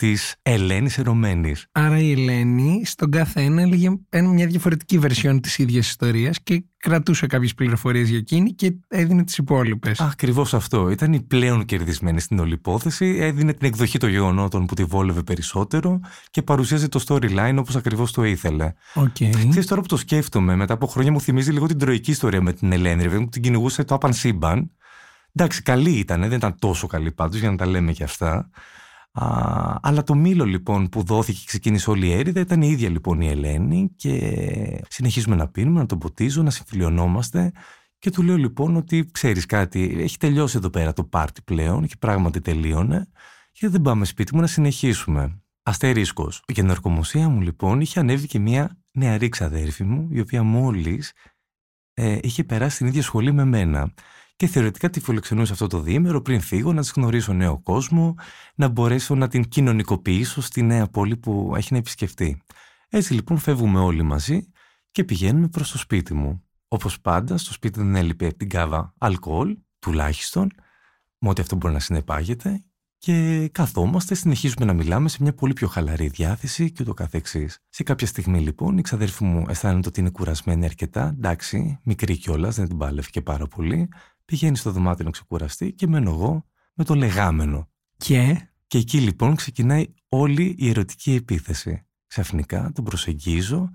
της 0.00 0.34
Ελένης 0.42 0.98
Ερωμένης. 0.98 1.66
Άρα 1.72 1.98
η 1.98 2.12
Ελένη 2.12 2.82
στον 2.84 3.10
κάθε 3.10 3.40
ένα 3.40 3.62
έλεγε 3.62 3.88
μια 4.10 4.46
διαφορετική 4.46 4.98
βερσιόν 4.98 5.40
της 5.40 5.58
ίδιας 5.58 5.88
ιστορίας 5.88 6.42
και 6.42 6.64
κρατούσε 6.76 7.26
κάποιες 7.26 7.54
πληροφορίες 7.54 8.08
για 8.08 8.18
εκείνη 8.18 8.52
και 8.52 8.74
έδινε 8.88 9.24
τις 9.24 9.38
υπόλοιπες. 9.38 10.00
Ακριβώς 10.00 10.54
αυτό. 10.54 10.90
Ήταν 10.90 11.12
η 11.12 11.22
πλέον 11.22 11.64
κερδισμένη 11.64 12.20
στην 12.20 12.38
όλη 12.38 12.52
υπόθεση. 12.52 13.16
Έδινε 13.20 13.52
την 13.52 13.66
εκδοχή 13.66 13.98
των 13.98 14.08
γεγονότων 14.08 14.66
που 14.66 14.74
τη 14.74 14.84
βόλευε 14.84 15.22
περισσότερο 15.22 16.00
και 16.30 16.42
παρουσίαζε 16.42 16.88
το 16.88 17.04
storyline 17.06 17.56
όπως 17.58 17.76
ακριβώς 17.76 18.12
το 18.12 18.24
ήθελε. 18.24 18.72
Okay. 18.94 19.30
Ξέρεις, 19.48 19.66
τώρα 19.66 19.80
που 19.80 19.86
το 19.86 19.96
σκέφτομαι, 19.96 20.56
μετά 20.56 20.74
από 20.74 20.86
χρόνια 20.86 21.12
μου 21.12 21.20
θυμίζει 21.20 21.52
λίγο 21.52 21.66
την 21.66 21.78
τροϊκή 21.78 22.10
ιστορία 22.10 22.42
με 22.42 22.52
την 22.52 22.72
Ελένη. 22.72 23.02
Βέβαια, 23.02 23.28
την 23.28 23.42
κυνηγούσε 23.42 23.84
το 23.84 23.94
Απαν 23.94 24.12
Σύμπαν. 24.12 24.70
Εντάξει, 25.34 25.62
καλή 25.62 25.90
ήταν, 25.90 26.20
δεν 26.20 26.32
ήταν 26.32 26.54
τόσο 26.58 26.86
καλή 26.86 27.12
πάντως 27.12 27.40
για 27.40 27.50
να 27.50 27.56
τα 27.56 27.66
λέμε 27.66 27.92
και 27.92 28.04
αυτά. 28.04 28.50
Α, 29.12 29.78
αλλά 29.82 30.02
το 30.02 30.14
μήλο 30.14 30.44
λοιπόν 30.44 30.88
που 30.88 31.02
δόθηκε 31.02 31.38
και 31.38 31.46
ξεκίνησε 31.46 31.90
όλη 31.90 32.06
η 32.06 32.12
έρηδα 32.12 32.40
ήταν 32.40 32.62
η 32.62 32.68
ίδια 32.68 32.88
λοιπόν 32.88 33.20
η 33.20 33.28
Ελένη 33.28 33.90
και 33.96 34.84
συνεχίζουμε 34.88 35.36
να 35.36 35.48
πίνουμε, 35.48 35.80
να 35.80 35.86
τον 35.86 35.98
ποτίζω, 35.98 36.42
να 36.42 36.50
συμφιλιωνόμαστε 36.50 37.52
και 37.98 38.10
του 38.10 38.22
λέω 38.22 38.36
λοιπόν 38.36 38.76
ότι 38.76 39.08
ξέρεις 39.12 39.46
κάτι, 39.46 39.96
έχει 39.98 40.18
τελειώσει 40.18 40.56
εδώ 40.56 40.70
πέρα 40.70 40.92
το 40.92 41.04
πάρτι 41.04 41.42
πλέον 41.42 41.86
και 41.86 41.94
πράγματι 41.98 42.40
τελείωνε 42.40 43.08
και 43.52 43.68
δεν 43.68 43.82
πάμε 43.82 44.04
σπίτι 44.04 44.34
μου 44.34 44.40
να 44.40 44.46
συνεχίσουμε. 44.46 45.40
Αστερίσκος. 45.62 46.42
Για 46.46 46.62
την 46.62 46.70
ορκομοσία 46.70 47.28
μου 47.28 47.40
λοιπόν 47.40 47.80
είχε 47.80 48.00
ανέβει 48.00 48.26
και 48.26 48.38
μια 48.38 48.78
νεαρή 48.92 49.28
ξαδέρφη 49.28 49.84
μου 49.84 50.08
η 50.12 50.20
οποία 50.20 50.42
μόλις 50.42 51.12
ε, 51.94 52.18
είχε 52.22 52.44
περάσει 52.44 52.76
την 52.76 52.86
ίδια 52.86 53.02
σχολή 53.02 53.32
με 53.32 53.44
μένα 53.44 53.92
και 54.40 54.46
θεωρητικά 54.46 54.90
τη 54.90 55.00
φιλοξενούσα 55.00 55.52
αυτό 55.52 55.66
το 55.66 55.80
διήμερο 55.80 56.22
πριν 56.22 56.40
φύγω 56.40 56.72
να 56.72 56.80
της 56.80 56.92
γνωρίσω 56.96 57.32
νέο 57.32 57.60
κόσμο, 57.62 58.14
να 58.54 58.68
μπορέσω 58.68 59.14
να 59.14 59.28
την 59.28 59.48
κοινωνικοποιήσω 59.48 60.40
στη 60.40 60.62
νέα 60.62 60.86
πόλη 60.86 61.16
που 61.16 61.52
έχει 61.56 61.72
να 61.72 61.78
επισκεφτεί. 61.78 62.42
Έτσι 62.88 63.14
λοιπόν 63.14 63.38
φεύγουμε 63.38 63.80
όλοι 63.80 64.02
μαζί 64.02 64.50
και 64.90 65.04
πηγαίνουμε 65.04 65.48
προς 65.48 65.70
το 65.70 65.78
σπίτι 65.78 66.14
μου. 66.14 66.44
Όπως 66.68 67.00
πάντα 67.00 67.36
στο 67.36 67.52
σπίτι 67.52 67.78
δεν 67.78 67.94
έλειπε 67.94 68.26
την 68.26 68.48
κάβα 68.48 68.94
αλκοόλ, 68.98 69.56
τουλάχιστον, 69.78 70.50
με 71.18 71.28
ό,τι 71.28 71.40
αυτό 71.40 71.56
μπορεί 71.56 71.74
να 71.74 71.80
συνεπάγεται 71.80 72.64
και 72.98 73.48
καθόμαστε, 73.52 74.14
συνεχίζουμε 74.14 74.64
να 74.64 74.72
μιλάμε 74.72 75.08
σε 75.08 75.18
μια 75.20 75.34
πολύ 75.34 75.52
πιο 75.52 75.68
χαλαρή 75.68 76.08
διάθεση 76.08 76.70
και 76.70 76.82
ούτω 76.82 76.94
καθεξής. 76.94 77.58
Σε 77.68 77.82
κάποια 77.82 78.06
στιγμή 78.06 78.40
λοιπόν 78.40 78.78
η 78.78 78.82
ξαδέρφη 78.82 79.24
μου 79.24 79.44
αισθάνεται 79.48 79.88
ότι 79.88 80.00
είναι 80.00 80.10
κουρασμένη 80.10 80.64
αρκετά, 80.64 81.14
εντάξει, 81.16 81.78
μικρή 81.82 82.16
κιόλας, 82.16 82.56
δεν 82.56 82.68
την 82.68 82.76
πάλευε 82.76 83.08
και 83.10 83.20
πάρα 83.20 83.46
πολύ, 83.46 83.88
πηγαίνει 84.30 84.56
στο 84.56 84.70
δωμάτιο 84.70 85.04
να 85.04 85.10
ξεκουραστεί 85.10 85.72
και 85.72 85.86
μένω 85.86 86.10
εγώ 86.10 86.46
με 86.74 86.84
το 86.84 86.94
λεγάμενο. 86.94 87.68
Και... 87.96 88.44
Και 88.66 88.78
εκεί 88.78 89.00
λοιπόν 89.00 89.34
ξεκινάει 89.34 89.94
όλη 90.08 90.54
η 90.58 90.68
ερωτική 90.68 91.14
επίθεση. 91.14 91.86
Ξαφνικά 92.06 92.70
τον 92.74 92.84
προσεγγίζω, 92.84 93.70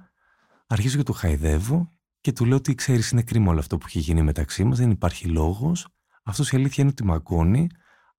αρχίζω 0.68 0.98
και 0.98 1.04
το 1.04 1.14
χαϊδεύω 1.14 1.94
και 2.22 2.32
του 2.32 2.46
λέω 2.46 2.58
ότι 2.58 2.76
ξέρεις 2.76 3.12
είναι 3.12 3.22
κρίμα 3.22 3.52
όλο 3.52 3.60
αυτό 3.60 3.78
που 3.78 3.86
έχει 3.88 4.00
γίνει 4.00 4.22
μεταξύ 4.22 4.64
μας, 4.64 4.78
δεν 4.78 4.92
υπάρχει 4.92 5.28
λόγος. 5.28 5.88
Αυτός 6.24 6.52
η 6.52 6.56
αλήθεια 6.56 6.84
είναι 6.84 6.92
ότι 6.92 7.04
μαγκώνει, 7.04 7.68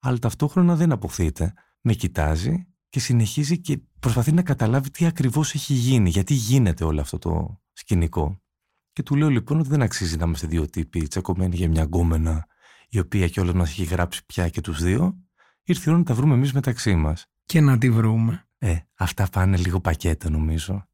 αλλά 0.00 0.18
ταυτόχρονα 0.18 0.76
δεν 0.76 0.92
αποθείται. 0.92 1.52
Με 1.80 1.92
κοιτάζει 1.92 2.66
και 2.88 3.00
συνεχίζει 3.00 3.60
και 3.60 3.78
προσπαθεί 4.00 4.32
να 4.32 4.42
καταλάβει 4.42 4.90
τι 4.90 5.06
ακριβώς 5.06 5.54
έχει 5.54 5.72
γίνει, 5.72 6.10
γιατί 6.10 6.34
γίνεται 6.34 6.84
όλο 6.84 7.00
αυτό 7.00 7.18
το 7.18 7.60
σκηνικό. 7.72 8.40
Και 8.96 9.02
του 9.02 9.16
λέω 9.16 9.28
λοιπόν 9.28 9.58
ότι 9.58 9.68
δεν 9.68 9.82
αξίζει 9.82 10.16
να 10.16 10.24
είμαστε 10.24 10.46
δύο 10.46 10.66
τύποι 10.70 11.06
τσακωμένοι 11.06 11.56
για 11.56 11.68
μια 11.68 11.82
γκόμενα 11.82 12.46
η 12.88 12.98
οποία 12.98 13.28
κιόλα 13.28 13.54
μας 13.54 13.70
έχει 13.70 13.84
γράψει 13.84 14.26
πια 14.26 14.48
και 14.48 14.60
τους 14.60 14.82
δύο. 14.82 15.16
Ήρθε 15.62 15.82
η 15.86 15.88
ώρα 15.88 15.98
να 15.98 16.04
τα 16.04 16.14
βρούμε 16.14 16.34
εμείς 16.34 16.52
μεταξύ 16.52 16.94
μας. 16.94 17.26
Και 17.44 17.60
να 17.60 17.78
τη 17.78 17.90
βρούμε. 17.90 18.46
Ε, 18.58 18.76
αυτά 18.94 19.28
πάνε 19.28 19.56
λίγο 19.56 19.80
πακέτα 19.80 20.30
νομίζω. 20.30 20.88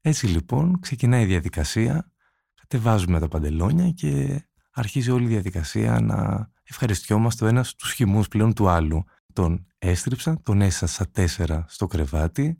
Έτσι 0.00 0.26
λοιπόν 0.26 0.80
ξεκινάει 0.80 1.22
η 1.22 1.26
διαδικασία, 1.26 2.12
κατεβάζουμε 2.54 3.20
τα 3.20 3.28
παντελόνια 3.28 3.90
και 3.90 4.42
αρχίζει 4.70 5.10
όλη 5.10 5.24
η 5.24 5.28
διαδικασία 5.28 6.00
να 6.00 6.50
ευχαριστιόμαστε 6.62 7.44
ο 7.44 7.48
ένας 7.48 7.74
τους 7.74 7.92
χυμούς 7.92 8.28
πλέον 8.28 8.54
του 8.54 8.68
άλλου. 8.68 9.04
Τον 9.32 9.66
έστριψα, 9.78 10.40
τον 10.42 10.60
έσασα 10.60 11.10
τέσσερα 11.10 11.64
στο 11.68 11.86
κρεβάτι 11.86 12.58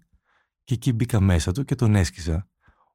και 0.65 0.75
εκεί 0.75 0.93
μπήκα 0.93 1.21
μέσα 1.21 1.53
του 1.53 1.65
και 1.65 1.75
τον 1.75 1.95
έσκυζα. 1.95 2.49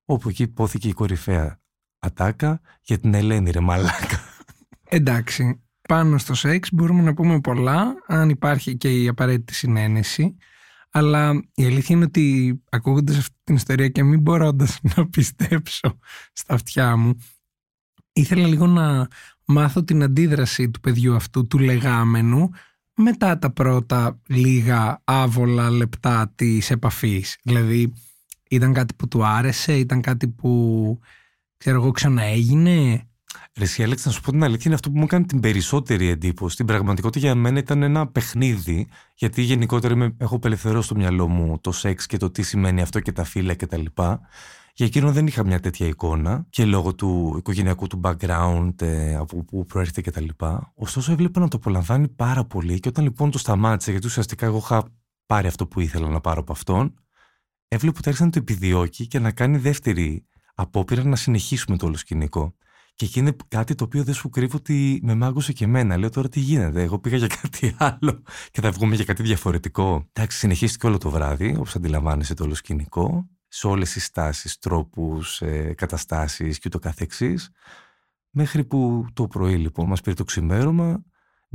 Όπου 0.06 0.30
εκεί 0.30 0.44
υπόθηκε 0.44 0.88
η 0.88 0.94
κορυφαία 0.94 1.60
ατάκα 2.00 2.62
για 2.82 3.00
την 3.00 3.14
Ελένη 3.14 3.52
ρε 3.52 3.60
μαλάκα. 3.60 4.20
Εντάξει, 4.90 5.62
πάνω 5.88 6.18
στο 6.18 6.34
σεξ 6.34 6.70
μπορούμε 6.74 7.02
να 7.02 7.14
πούμε 7.14 7.40
πολλά 7.42 7.94
αν 8.08 8.30
υπάρχει 8.30 8.78
και 8.78 9.02
η 9.02 9.08
απαραίτητη 9.08 9.54
συνένεση 9.54 10.36
αλλά 10.92 11.44
η 11.54 11.66
αλήθεια 11.66 11.96
είναι 11.96 12.06
ότι 12.06 12.60
ακούγοντας 12.70 13.18
αυτή 13.18 13.36
την 13.44 13.56
ιστορία 13.56 13.88
και 13.88 14.04
μην 14.04 14.20
μπορώντας 14.20 14.80
να 14.96 15.10
πιστέψω 15.10 16.00
στα 16.34 16.54
αυτιά 16.54 16.96
μου 16.96 17.18
ήθελα 18.14 18.48
λίγο 18.48 18.68
να 18.68 19.08
μάθω 19.46 19.84
την 19.84 20.04
αντίδραση 20.04 20.70
του 20.70 20.80
παιδιού 20.80 21.16
αυτού, 21.16 21.48
του 21.48 21.60
λεγάμενου 21.60 22.50
μετά 22.96 23.40
τα 23.40 23.52
πρώτα 23.52 24.20
λίγα 24.28 25.02
άβολα 25.04 25.70
λεπτά 25.70 26.32
της 26.36 26.72
επαφής. 26.72 27.38
Δηλαδή 27.44 27.94
ήταν 28.50 28.74
κάτι 28.74 28.94
που 28.94 29.08
του 29.08 29.26
άρεσε, 29.26 29.78
ήταν 29.78 30.02
κάτι 30.02 30.28
που 30.28 31.00
ξέρω 31.60 31.82
εγώ 31.82 31.92
ξαναέγινε. 31.92 33.04
Ρε 33.58 33.64
εσύ 33.64 33.84
Άλεξ, 33.84 34.06
να 34.06 34.12
σου 34.12 34.22
πω 34.22 34.32
την 34.32 34.44
αλήθεια, 34.44 34.64
είναι 34.66 34.74
αυτό 34.74 34.92
που 34.92 34.98
μου 34.98 35.04
έκανε 35.04 35.26
την 35.26 35.40
περισσότερη 35.40 36.08
εντύπωση. 36.08 36.54
Στην 36.54 36.66
πραγματικότητα 36.66 37.26
για 37.26 37.36
μένα 37.36 37.60
ήταν 37.60 37.84
ένα 37.84 38.08
παιχνίδι, 38.08 38.88
γιατί 39.16 39.42
γενικότερα 39.42 39.94
είμαι, 39.94 40.16
έχω 40.18 40.36
απελευθερώσει 40.36 40.86
στο 40.86 40.96
μυαλό 40.96 41.28
μου 41.28 41.60
το 41.62 41.72
σεξ 41.72 42.06
και 42.06 42.18
το 42.18 42.30
τι 42.30 42.42
σημαίνει 42.42 42.82
αυτό 42.82 43.00
και 43.00 43.12
τα 43.12 43.24
φύλλα 43.24 43.56
κτλ. 43.56 43.86
Για 44.74 44.86
εκείνον 44.86 45.14
δεν 45.14 45.28
είχα 45.28 45.46
μια 45.46 45.60
τέτοια 45.60 45.88
εικόνα 45.88 46.46
και 46.50 46.66
λόγω 46.66 46.96
του 46.96 47.36
οικογενειακού 47.38 47.88
του 47.88 48.02
background, 48.04 48.82
ε, 48.82 49.16
από 49.16 49.44
πού 49.44 49.66
προέρχεται 49.66 50.02
κτλ. 50.02 50.28
Ωστόσο 50.74 51.12
έβλεπα 51.12 51.40
να 51.40 51.48
το 51.48 51.58
απολαμβάνει 51.58 52.08
πάρα 52.08 52.46
πολύ 52.46 52.80
και 52.80 52.88
όταν 52.88 53.04
λοιπόν 53.04 53.32
το 53.32 53.38
σταμάτησε, 53.38 53.92
γιατί 53.92 54.08
ουσιαστικά 54.08 54.46
εγώ 54.46 54.58
είχα 54.58 54.84
πάρει 55.26 55.48
αυτό 55.48 55.68
που 55.68 55.80
ήθελα 55.80 56.10
να 56.10 56.22
πάρω 56.22 56.40
από 56.40 56.52
αυτόν, 56.52 56.94
έβλεπα 57.68 57.98
ότι 57.98 58.08
άρχισε 58.08 58.26
να 58.26 58.32
το 58.32 58.40
επιδιώκει 58.40 59.08
και 59.08 59.20
να 59.20 59.32
κάνει 59.32 59.58
δεύτερη 59.58 60.26
απόπειρα 60.60 61.04
να 61.04 61.16
συνεχίσουμε 61.16 61.78
το 61.78 61.86
όλο 61.86 61.98
σκηνικό. 61.98 62.56
Και 62.94 63.06
εκεί 63.06 63.20
είναι 63.20 63.36
κάτι 63.48 63.76
το 63.76 63.84
οποίο 63.84 64.04
δεν 64.04 64.14
σου 64.14 64.30
κρύβω 64.30 64.58
ότι 64.58 65.00
με 65.04 65.16
μάγκωσε 65.16 65.54
και 65.54 65.64
εμένα. 65.64 65.98
Λέω 65.98 66.10
τώρα 66.10 66.30
τι 66.30 66.40
γίνεται. 66.40 66.82
Εγώ 66.82 67.00
πήγα 67.00 67.18
για 67.18 67.28
κάτι 67.42 67.76
άλλο 67.78 68.24
και 68.52 68.62
θα 68.62 68.72
βγούμε 68.72 68.96
για 68.96 69.06
κάτι 69.06 69.24
διαφορετικό. 69.24 70.10
Εντάξει, 70.14 70.38
συνεχίστηκε 70.38 70.88
όλο 70.88 70.98
το 70.98 71.10
βράδυ, 71.10 71.56
όπως 71.56 71.76
αντιλαμβάνεσαι 71.76 72.34
το 72.34 72.44
όλο 72.44 72.54
σκηνικό 72.54 73.30
σε 73.48 73.68
όλες 73.68 73.92
τις 73.92 74.06
στάσεις, 74.06 74.58
τρόπους, 74.58 75.42
ε, 75.42 75.74
καταστάσεις 75.78 76.58
και 76.58 76.64
ούτω 76.68 76.80
καθεξής. 76.80 77.50
Μέχρι 78.30 78.64
που 78.64 79.06
το 79.14 79.28
πρωί 79.28 79.56
λοιπόν 79.56 79.88
μας 79.88 80.02
πήρε 80.02 80.16
το 80.16 80.24
ξημέρωμα, 80.24 81.04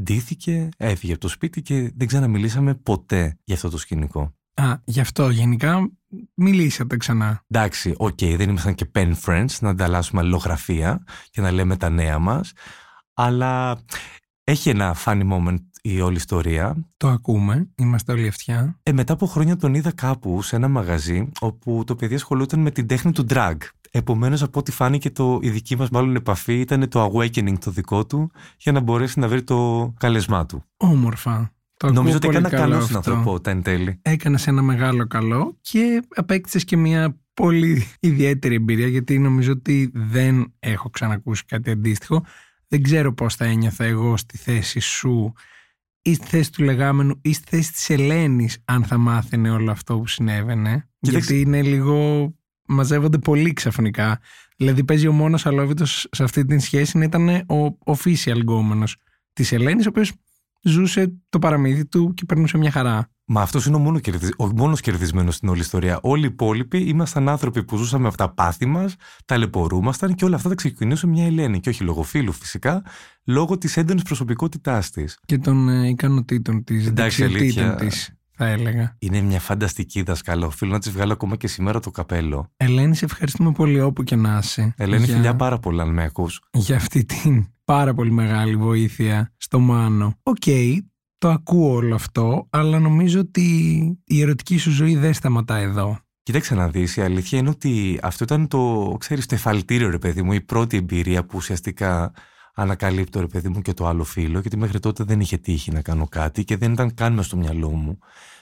ντύθηκε, 0.03 0.69
έφυγε 0.77 1.13
από 1.13 1.21
το 1.21 1.29
σπίτι 1.29 1.63
και 1.63 1.93
δεν 1.97 2.07
ξαναμιλήσαμε 2.07 2.75
ποτέ 2.75 3.39
για 3.45 3.55
αυτό 3.55 3.71
το 3.71 3.79
σκηνικό. 3.79 4.35
Α, 4.55 4.75
γι' 4.85 5.01
αυτό, 5.01 5.29
γενικά 5.29 5.91
μιλήσατε 6.35 6.97
ξανά. 6.97 7.43
Εντάξει, 7.49 7.95
οκ, 7.97 8.19
okay, 8.21 8.35
δεν 8.37 8.49
ήμασταν 8.49 8.75
και 8.75 8.91
pen 8.95 9.13
friends 9.25 9.59
να 9.61 9.69
ανταλλάσσουμε 9.69 10.21
αλληλογραφία 10.21 11.05
και 11.31 11.41
να 11.41 11.51
λέμε 11.51 11.77
τα 11.77 11.89
νέα 11.89 12.19
μας, 12.19 12.53
αλλά 13.15 13.79
έχει 14.45 14.71
ένα 14.71 14.97
funny 15.05 15.33
moment 15.33 15.59
η 15.83 16.01
όλη 16.01 16.17
ιστορία. 16.17 16.77
Το 16.97 17.09
ακούμε, 17.09 17.69
είμαστε 17.75 18.13
όλοι 18.13 18.29
αυτιά. 18.29 18.79
Ε, 18.83 18.93
μετά 18.93 19.13
από 19.13 19.27
χρόνια 19.27 19.57
τον 19.57 19.75
είδα 19.75 19.93
κάπου 19.93 20.43
σε 20.43 20.57
ένα 20.57 20.69
μαγαζί 20.69 21.29
όπου 21.41 21.83
το 21.87 21.97
παιδί 21.97 22.15
ασχολούταν 22.15 22.61
με 22.61 22.71
την 22.71 22.87
τέχνη 22.87 23.13
του 23.13 23.27
drag. 23.29 23.57
Επομένως, 23.91 24.43
από 24.43 24.59
ό,τι 24.59 24.73
φάνηκε, 24.73 25.11
το, 25.11 25.39
η 25.43 25.51
δική 25.51 25.77
μας 25.77 25.91
μάλλον 25.91 26.17
επαφή 26.17 26.61
ήταν 26.61 26.89
το 26.89 27.13
awakening 27.13 27.59
το 27.59 27.71
δικό 27.71 28.07
του 28.07 28.31
για 28.59 28.73
να 28.73 28.81
μπορέσει 28.81 29.19
να 29.19 29.29
βρει 29.29 29.43
το 29.43 29.93
καλεσμά 29.99 30.47
του. 30.47 30.65
Όμορφα. 30.77 31.53
Το 31.87 31.93
Νομίζω 31.93 32.17
ότι 32.17 32.29
έκανα 32.29 32.49
καλό 32.49 32.81
στην 32.81 32.97
ανθρωπότητα 32.97 33.51
εν 33.51 33.63
τέλει. 33.63 33.99
Έκανες 34.03 34.47
ένα 34.47 34.63
μεγάλο 34.63 35.07
καλό 35.07 35.59
και 35.61 36.03
απέκτησες 36.15 36.65
και 36.65 36.77
μια 36.77 37.19
πολύ 37.35 37.87
ιδιαίτερη 38.01 38.55
εμπειρία 38.55 38.87
γιατί 38.87 39.19
νομίζω 39.19 39.53
ότι 39.53 39.91
δεν 39.95 40.55
έχω 40.59 40.91
ξανακούσει 40.91 41.45
κάτι 41.45 41.71
αντίστοιχο. 41.71 42.25
Δεν 42.69 42.83
ξέρω 42.83 43.15
πώς 43.15 43.35
θα 43.35 43.45
ένιωθα 43.45 43.85
εγώ 43.85 44.17
στη 44.17 44.37
θέση 44.37 44.81
σου 44.81 45.33
ή 46.03 46.15
στη 46.15 46.27
θέση 46.27 46.53
του 46.53 46.63
λεγάμενου 46.63 47.19
ή 47.23 47.33
στη 47.33 47.57
θέση 47.57 47.73
της 47.73 47.91
Ελένης 47.91 48.59
αν 48.65 48.85
θα 48.85 48.97
μάθαινε 48.97 49.51
όλο 49.51 49.71
αυτό 49.71 49.99
που 49.99 50.07
συνέβαινε. 50.07 50.89
Γιατί 50.99 51.41
είναι 51.41 51.63
λίγο... 51.63 52.29
μαζεύονται 52.67 53.19
πολύ 53.19 53.53
ξαφνικά. 53.53 54.21
Δηλαδή 54.57 54.85
παίζει 54.85 55.07
ο 55.07 55.13
μόνος 55.13 55.47
αλόβητος 55.47 56.09
σε 56.11 56.23
αυτή 56.23 56.45
την 56.45 56.61
σχέση 56.61 56.99
να 56.99 57.05
ήταν 57.05 57.29
ο 57.29 57.79
official 57.85 58.37
γκόμενος 58.37 58.97
της 59.33 59.53
Ελένης 59.53 59.87
ο 59.87 59.89
οποίος 59.89 60.13
ζούσε 60.65 61.13
το 61.29 61.39
παραμύθι 61.39 61.87
του 61.87 62.15
και 62.15 62.25
περνούσε 62.25 62.59
μια 62.59 62.71
χαρά. 62.71 63.09
Μα 63.27 63.43
αυτός 63.43 63.67
είναι 63.67 63.77
ο, 63.77 63.79
μόνος 63.79 64.01
κερδι... 64.01 64.29
ο 64.39 64.47
μόνος 64.47 64.81
κερδισμένος 64.81 65.35
στην 65.35 65.49
όλη 65.49 65.61
ιστορία. 65.61 65.99
Όλοι 66.03 66.25
οι 66.25 66.27
υπόλοιποι 66.27 66.79
ήμασταν 66.79 67.29
άνθρωποι 67.29 67.65
που 67.65 67.77
ζούσαμε 67.77 68.09
αυτά 68.09 68.27
τα 68.27 68.35
πάθη 68.35 68.67
μας, 68.67 68.95
ταλαιπωρούμασταν 69.25 70.15
και 70.15 70.25
όλα 70.25 70.37
αυτά 70.37 70.49
τα 70.49 70.55
ξεκινούσε 70.55 71.07
μια 71.07 71.27
Ελένη. 71.27 71.61
Και 71.61 71.69
όχι 71.69 71.85
λόγω 71.85 72.03
φίλου 72.03 72.33
φυσικά, 72.33 72.83
λόγω 73.25 73.59
της 73.59 73.77
έντονης 73.77 74.03
προσωπικότητάς 74.03 74.91
της. 74.91 75.19
Και 75.27 75.39
των 75.39 75.69
ε, 75.69 75.89
ικανοτήτων 75.89 76.65
της, 76.65 76.91
δεξιοτήτων 76.93 77.77
της. 77.77 78.15
Θα 78.37 78.47
έλεγα. 78.47 78.97
Είναι 78.99 79.21
μια 79.21 79.41
φανταστική 79.41 80.03
δασκάλα. 80.03 80.47
Οφείλω 80.47 80.73
να 80.73 80.79
της 80.79 80.91
βγάλω 80.91 81.13
ακόμα 81.13 81.37
και 81.37 81.49
σήμερα 81.49 81.81
το 81.81 81.91
καπέλο. 81.91 82.51
Ελένη, 82.57 82.97
σε 82.97 83.05
ευχαριστούμε 83.05 83.53
πολύ 83.53 83.81
όπου 83.81 84.03
και 84.03 84.17
να 84.17 84.39
είσαι. 84.43 84.75
Ελένη, 84.77 85.05
για... 85.05 85.15
φιλιά 85.15 85.37
πάρα 85.37 85.59
πολλά, 85.59 85.83
αν 85.83 85.93
με 85.93 86.03
ακούς. 86.03 86.41
Για 86.53 86.77
αυτή 86.77 87.05
την 87.05 87.47
πάρα 87.65 87.95
πολύ 87.95 88.11
μεγάλη 88.11 88.57
βοήθεια 88.57 89.33
στο 89.37 89.59
Μάνο. 89.59 90.19
Οκ, 90.23 90.37
okay, 90.47 90.77
το 91.19 91.31
ακούω 91.31 91.75
όλο 91.75 91.95
αυτό, 91.95 92.47
αλλά 92.51 92.79
νομίζω 92.79 93.21
ότι 93.21 93.43
η 94.05 94.21
ερωτική 94.21 94.57
σου 94.57 94.71
ζωή 94.71 94.97
δεν 94.97 95.15
σταματά 95.15 95.57
εδώ. 95.57 95.99
Κοίταξε 96.23 96.55
να 96.55 96.69
δεις, 96.69 96.97
η 96.97 97.01
αλήθεια 97.01 97.39
είναι 97.39 97.49
ότι 97.49 97.99
αυτό 98.03 98.25
ήταν 98.25 98.49
το, 98.49 98.97
ξέρεις, 98.99 99.27
το 99.27 99.35
εφαλτήριο 99.35 99.91
ρε 99.91 99.99
παιδί 99.99 100.23
μου, 100.23 100.33
η 100.33 100.41
πρώτη 100.41 100.77
εμπειρία 100.77 101.25
που 101.25 101.37
ουσιαστικά 101.37 102.13
ανακαλύπτω 102.55 103.21
ρε 103.21 103.27
παιδί 103.27 103.49
μου 103.49 103.61
και 103.61 103.73
το 103.73 103.87
άλλο 103.87 104.05
φύλο, 104.05 104.39
γιατί 104.39 104.57
μέχρι 104.57 104.81
τότε 104.81 105.05
δεν 105.05 105.21
είχε 105.21 105.37
τύχει 105.37 105.73
να 105.73 105.83
κάνω 105.83 106.09
κάτι 106.09 106.45
και 106.45 106.57
δεν 106.57 106.73
ήταν 106.73 106.95
καν 106.95 107.23
στο 107.23 107.37
μυαλό 107.37 107.71
μου. 107.71 107.99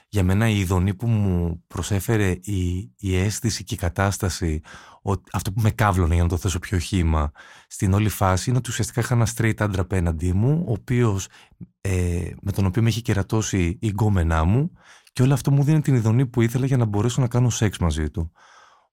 Για 0.09 0.25
μένα 0.25 0.49
η 0.49 0.59
ηδονή 0.59 0.94
που 0.95 1.07
μου 1.07 1.62
προσέφερε 1.66 2.31
η, 2.31 2.90
η 2.99 3.16
αίσθηση 3.16 3.64
και 3.64 3.75
η 3.75 3.76
κατάσταση, 3.76 4.61
αυτό 5.33 5.52
που 5.52 5.61
με 5.61 5.71
καύλωνε 5.71 6.14
για 6.14 6.23
να 6.23 6.28
το 6.28 6.37
θέσω 6.37 6.59
πιο 6.59 6.78
χύμα, 6.78 7.32
στην 7.69 7.92
όλη 7.92 8.09
φάση 8.09 8.49
είναι 8.49 8.59
ότι 8.59 8.71
ουσιαστικά 8.71 9.00
είχα 9.00 9.14
ένα 9.14 9.26
straight 9.37 9.54
άντρα 9.59 9.83
απέναντί 9.83 10.33
μου, 10.33 10.64
ο 10.66 10.73
οποίος, 10.73 11.28
ε, 11.81 12.31
με 12.42 12.52
τον 12.52 12.66
οποίο 12.66 12.83
με 12.83 12.88
είχε 12.88 13.00
κερατώσει 13.00 13.78
η 13.81 13.88
γκόμενά 13.88 14.45
μου 14.45 14.73
και 15.12 15.23
όλο 15.23 15.33
αυτό 15.33 15.50
μου 15.50 15.62
δίνει 15.62 15.81
την 15.81 15.95
ηδονή 15.94 16.26
που 16.26 16.40
ήθελα 16.40 16.66
για 16.66 16.76
να 16.76 16.85
μπορέσω 16.85 17.21
να 17.21 17.28
κάνω 17.28 17.50
σεξ 17.50 17.78
μαζί 17.78 18.11
του. 18.11 18.33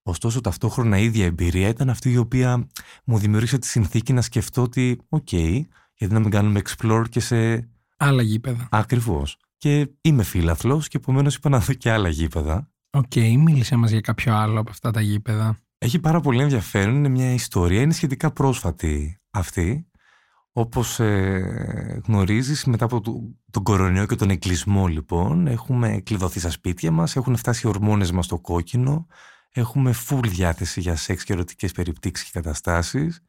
Ωστόσο, 0.03 0.41
ταυτόχρονα 0.41 0.97
η 0.97 1.03
ίδια 1.03 1.25
εμπειρία 1.25 1.67
ήταν 1.67 1.89
αυτή 1.89 2.11
η 2.11 2.17
οποία 2.17 2.67
μου 3.05 3.17
δημιούργησε 3.17 3.57
τη 3.57 3.67
συνθήκη 3.67 4.13
να 4.13 4.21
σκεφτώ 4.21 4.61
ότι, 4.61 4.99
οκ, 5.09 5.31
γιατί 5.31 6.13
να 6.13 6.19
μην 6.19 6.29
κάνουμε 6.29 6.61
explore 6.63 7.03
και 7.09 7.19
σε. 7.19 7.69
Άλλα 7.97 8.21
γήπεδα. 8.21 8.67
Ακριβώς. 8.71 9.37
Και 9.57 9.89
είμαι 10.01 10.23
φίλαθλος 10.23 10.87
και 10.87 10.97
επομένως 10.97 11.35
είπα 11.35 11.49
να 11.49 11.59
δω 11.59 11.73
και 11.73 11.91
άλλα 11.91 12.09
γήπεδα. 12.09 12.69
OK, 12.89 13.03
okay, 13.09 13.35
μίλησε 13.37 13.75
μας 13.75 13.91
για 13.91 14.01
κάποιο 14.01 14.35
άλλο 14.35 14.59
από 14.59 14.69
αυτά 14.69 14.91
τα 14.91 15.01
γήπεδα. 15.01 15.57
Έχει 15.77 15.99
πάρα 15.99 16.19
πολύ 16.19 16.41
ενδιαφέρον. 16.41 16.95
Είναι 16.95 17.09
μια 17.09 17.33
ιστορία. 17.33 17.81
Είναι 17.81 17.93
σχετικά 17.93 18.31
πρόσφατη 18.31 19.17
αυτή. 19.29 19.89
Όπως 20.51 20.99
ε, 20.99 22.01
γνωρίζεις, 22.05 22.65
μετά 22.65 22.85
από 22.85 23.01
το, 23.01 23.13
τον 23.51 23.63
κορονοϊό 23.63 24.05
και 24.05 24.15
τον 24.15 24.29
εκκλεισμό, 24.29 24.87
λοιπόν, 24.87 25.47
έχουμε 25.47 26.01
κλειδωθεί 26.05 26.39
στα 26.39 26.49
σπίτια 26.49 26.91
μας, 26.91 27.15
έχουν 27.15 27.35
φτάσει 27.35 27.67
οι 27.67 27.69
ορμόνες 27.69 28.11
μας 28.11 28.25
στο 28.25 28.39
κόκκινο, 28.39 29.07
έχουμε 29.51 29.93
full 30.09 30.27
διάθεση 30.27 30.81
για 30.81 30.95
σεξ 30.95 31.23
και 31.23 31.33
ερωτικές 31.33 31.71
περιπτύξεις 31.71 32.25
και 32.25 32.39
καταστάσεις 32.41 33.23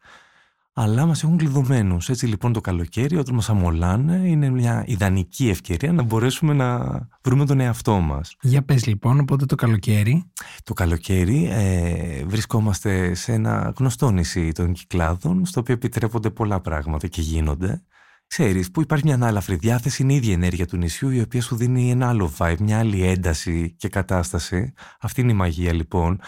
αλλά 0.72 1.06
μας 1.06 1.22
έχουν 1.22 1.36
κλειδωμένους. 1.36 2.08
Έτσι 2.08 2.26
λοιπόν 2.26 2.52
το 2.52 2.60
καλοκαίρι 2.60 3.16
όταν 3.16 3.34
μας 3.34 3.50
αμολάνε 3.50 4.28
είναι 4.28 4.50
μια 4.50 4.84
ιδανική 4.86 5.48
ευκαιρία 5.48 5.92
να 5.92 6.02
μπορέσουμε 6.02 6.52
να 6.52 6.78
βρούμε 7.22 7.46
τον 7.46 7.60
εαυτό 7.60 8.00
μας. 8.00 8.36
Για 8.40 8.62
πες 8.62 8.86
λοιπόν, 8.86 9.20
οπότε 9.20 9.46
το 9.46 9.54
καλοκαίρι. 9.54 10.30
Το 10.64 10.72
καλοκαίρι 10.72 11.48
ε, 11.50 12.24
βρισκόμαστε 12.24 13.14
σε 13.14 13.32
ένα 13.32 13.72
γνωστό 13.76 14.10
νησί 14.10 14.52
των 14.52 14.72
Κυκλάδων 14.72 15.46
στο 15.46 15.60
οποίο 15.60 15.74
επιτρέπονται 15.74 16.30
πολλά 16.30 16.60
πράγματα 16.60 17.06
και 17.06 17.20
γίνονται. 17.20 17.82
Ξέρεις, 18.30 18.70
που 18.70 18.80
υπάρχει 18.80 19.04
μια 19.04 19.14
ανάλαφρη 19.14 19.54
διάθεση, 19.54 20.02
είναι 20.02 20.12
η 20.12 20.16
ίδια 20.16 20.32
ενέργεια 20.32 20.66
του 20.66 20.76
νησιού, 20.76 21.10
η 21.10 21.20
οποία 21.20 21.42
σου 21.42 21.56
δίνει 21.56 21.90
ένα 21.90 22.08
άλλο 22.08 22.32
vibe, 22.38 22.56
μια 22.60 22.78
άλλη 22.78 23.06
ένταση 23.06 23.74
και 23.76 23.88
κατάσταση. 23.88 24.72
Αυτή 25.00 25.20
είναι 25.20 25.32
η 25.32 25.34
μαγεία 25.34 25.72
λοιπόν 25.72 26.20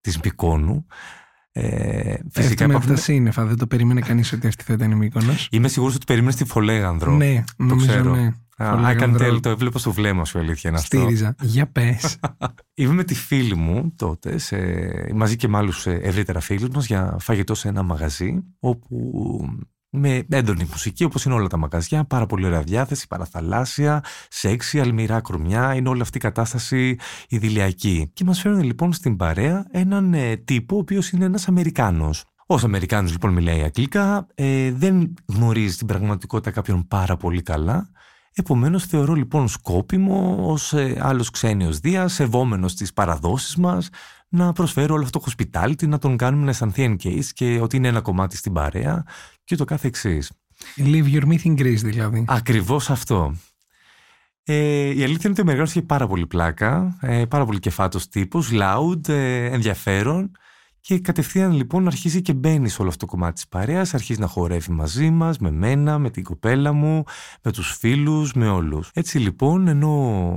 της 0.00 0.20
Μπικόνου. 0.20 0.86
Ε, 1.52 2.14
φυσικά 2.30 2.68
με 2.68 2.74
αυτά 2.74 2.96
σύννεφα. 2.96 3.44
Δεν 3.44 3.56
το 3.56 3.66
περίμενε 3.66 4.00
κανείς 4.00 4.32
ότι 4.32 4.46
αυτή 4.46 4.64
θα 4.64 4.72
ήταν 4.72 4.90
η 4.90 4.94
Μύκονος. 4.94 5.48
Είμαι 5.50 5.68
σίγουρος 5.68 5.94
ότι 5.94 6.04
περίμενες 6.04 6.36
τη 6.36 6.44
Φολέγανδρο. 6.44 7.12
Ναι, 7.16 7.44
το 7.56 7.64
νομίζω 7.64 7.86
ξέρω. 7.86 8.14
ναι. 8.14 8.32
I 8.60 9.38
το 9.42 9.48
έβλεπα 9.48 9.78
στο 9.78 9.92
βλέμμα 9.92 10.24
σου, 10.24 10.38
αλήθεια 10.38 10.70
είναι 10.70 10.78
αυτό. 10.78 10.98
Στήριζα. 10.98 11.34
Για 11.40 11.66
πες. 11.66 12.18
Είμαι 12.74 12.94
με 12.94 13.04
τη 13.04 13.14
φίλη 13.14 13.54
μου 13.54 13.92
τότε, 13.96 14.38
σε, 14.38 14.56
μαζί 15.14 15.36
και 15.36 15.48
με 15.48 15.56
άλλους 15.56 15.86
ε, 15.86 16.00
ευρύτερα 16.02 16.40
φίλους 16.40 16.68
μας, 16.68 16.86
για 16.86 17.16
φαγητό 17.20 17.54
σε 17.54 17.68
ένα 17.68 17.82
μαγαζί, 17.82 18.42
όπου 18.58 19.12
με 19.90 20.26
έντονη 20.28 20.66
μουσική 20.70 21.04
όπως 21.04 21.24
είναι 21.24 21.34
όλα 21.34 21.46
τα 21.46 21.56
μαγαζιά, 21.56 22.04
πάρα 22.04 22.26
πολύ 22.26 22.46
ωραία 22.46 22.62
διάθεση, 22.62 23.06
παραθαλάσσια, 23.06 24.04
σεξι, 24.28 24.80
αλμυρά 24.80 25.20
κρουμιά, 25.20 25.74
είναι 25.74 25.88
όλη 25.88 26.00
αυτή 26.00 26.16
η 26.16 26.20
κατάσταση 26.20 26.96
ιδηλιακή. 27.28 28.10
Και 28.14 28.24
μας 28.24 28.40
φέρνουν 28.40 28.62
λοιπόν 28.62 28.92
στην 28.92 29.16
παρέα 29.16 29.66
έναν 29.70 30.14
ε, 30.14 30.36
τύπο 30.36 30.76
ο 30.76 30.78
οποίος 30.78 31.10
είναι 31.10 31.24
ένας 31.24 31.48
Αμερικάνος. 31.48 32.24
Ω 32.46 32.54
Αμερικάνος 32.54 33.12
λοιπόν 33.12 33.32
μιλάει 33.32 33.62
αγγλικά, 33.62 34.26
ε, 34.34 34.72
δεν 34.72 35.14
γνωρίζει 35.26 35.76
την 35.76 35.86
πραγματικότητα 35.86 36.50
κάποιον 36.50 36.88
πάρα 36.88 37.16
πολύ 37.16 37.42
καλά. 37.42 37.90
Επομένως 38.34 38.84
θεωρώ 38.84 39.14
λοιπόν 39.14 39.48
σκόπιμο 39.48 40.36
ως 40.40 40.72
ε, 40.72 40.96
άλλος 41.00 41.30
ξένιος 41.30 41.78
Δίας, 41.78 42.12
σεβόμενος 42.12 42.74
τις 42.74 42.92
παραδόσεις 42.92 43.56
μας, 43.56 43.88
να 44.28 44.52
προσφέρω 44.52 44.94
όλο 44.94 45.02
αυτό 45.02 45.18
το 45.18 45.30
hospitality, 45.30 45.88
να 45.88 45.98
τον 45.98 46.16
κάνουμε 46.16 46.44
να 46.44 46.50
αισθανθεί 46.50 46.82
εν 46.82 46.96
case 47.02 47.24
και 47.34 47.60
ότι 47.60 47.76
είναι 47.76 47.88
ένα 47.88 48.00
κομμάτι 48.00 48.36
στην 48.36 48.52
παρέα 48.52 49.04
και 49.48 49.56
το 49.56 49.64
κάθε 49.64 49.86
εξής. 49.86 50.32
Leave 50.76 51.04
your 51.04 51.22
myth 51.22 51.44
in 51.44 51.60
Greece 51.60 51.82
δηλαδή. 51.82 52.24
Ακριβώς 52.28 52.90
αυτό. 52.90 53.34
Ε, 54.44 54.54
η 54.84 55.02
αλήθεια 55.02 55.04
είναι 55.04 55.30
ότι 55.30 55.40
ο 55.40 55.42
Αμερικάνο 55.42 55.68
είχε 55.68 55.82
πάρα 55.82 56.06
πολύ 56.06 56.26
πλάκα, 56.26 56.98
ε, 57.00 57.24
πάρα 57.24 57.44
πολύ 57.44 57.58
κεφάτος 57.58 58.08
τύπος, 58.08 58.50
loud, 58.52 59.08
ε, 59.08 59.44
ενδιαφέρον. 59.44 60.30
Και 60.80 60.98
κατευθείαν 60.98 61.52
λοιπόν 61.52 61.86
αρχίζει 61.86 62.22
και 62.22 62.32
μπαίνει 62.32 62.68
σε 62.68 62.80
όλο 62.80 62.90
αυτό 62.90 63.06
το 63.06 63.12
κομμάτι 63.12 63.34
της 63.34 63.48
παρέας, 63.48 63.94
αρχίζει 63.94 64.20
να 64.20 64.26
χορεύει 64.26 64.72
μαζί 64.72 65.10
μας, 65.10 65.38
με 65.38 65.50
μένα, 65.50 65.98
με 65.98 66.10
την 66.10 66.22
κοπέλα 66.22 66.72
μου, 66.72 67.04
με 67.42 67.52
τους 67.52 67.76
φίλους, 67.76 68.32
με 68.32 68.48
όλους. 68.48 68.90
Έτσι 68.94 69.18
λοιπόν, 69.18 69.68
ενώ 69.68 69.90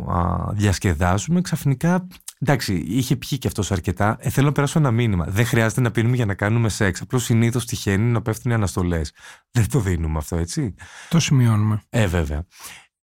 α, 0.10 0.52
διασκεδάζουμε, 0.54 1.42
ξαφνικά. 1.42 2.08
Εντάξει, 2.44 2.74
είχε 2.76 3.16
πιει 3.16 3.38
και 3.38 3.48
αυτός 3.48 3.72
αρκετά. 3.72 4.18
Ε, 4.20 4.30
θέλω 4.30 4.48
να 4.48 4.52
περάσω 4.52 4.80
ένα 4.80 4.92
μήνυμα. 4.92 5.26
Δεν 5.26 5.46
χρειάζεται 5.46 5.82
να 5.82 5.92
πίνουμε 5.92 6.16
για 6.16 6.26
να 6.26 6.34
κάνουμε 6.34 6.70
σεξ. 6.70 7.02
Απλώς 7.02 7.24
συνήθως 7.24 7.66
τυχαίνει 7.66 8.12
να 8.12 8.22
πέφτουν 8.22 8.52
οι 8.52 8.54
αναστολές. 8.54 9.14
Δεν 9.52 9.70
το 9.70 9.80
δίνουμε 9.80 10.18
αυτό, 10.18 10.36
έτσι. 10.36 10.76
Το 11.10 11.20
σημειώνουμε. 11.20 11.84
Ε, 11.90 12.08
βέβαια. 12.08 12.46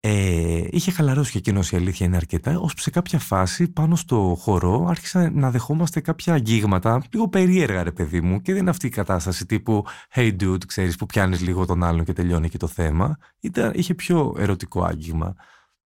Ε, 0.00 0.64
είχε 0.70 0.90
χαλαρώσει 0.90 1.32
και 1.32 1.38
εκείνος 1.38 1.72
η 1.72 1.76
αλήθεια 1.76 2.06
είναι 2.06 2.16
αρκετά, 2.16 2.58
ώστε 2.58 2.80
σε 2.80 2.90
κάποια 2.90 3.18
φάση 3.18 3.68
πάνω 3.68 3.96
στο 3.96 4.36
χορό 4.40 4.86
άρχισα 4.88 5.30
να 5.30 5.50
δεχόμαστε 5.50 6.00
κάποια 6.00 6.34
αγγίγματα, 6.34 7.02
λίγο 7.12 7.28
περίεργα 7.28 7.82
ρε 7.82 7.92
παιδί 7.92 8.20
μου, 8.20 8.40
και 8.40 8.52
δεν 8.52 8.60
είναι 8.60 8.70
αυτή 8.70 8.86
η 8.86 8.90
κατάσταση 8.90 9.46
τύπου 9.46 9.84
Hey 10.14 10.36
dude, 10.40 10.64
ξέρεις 10.66 10.96
που 10.96 11.06
πιάνεις 11.06 11.40
λίγο 11.40 11.66
τον 11.66 11.84
άλλον 11.84 12.04
και 12.04 12.12
τελειώνει 12.12 12.48
και 12.48 12.58
το 12.58 12.66
θέμα. 12.66 13.18
Ήταν, 13.40 13.72
είχε 13.74 13.94
πιο 13.94 14.34
ερωτικό 14.38 14.84
άγγιγμα, 14.84 15.34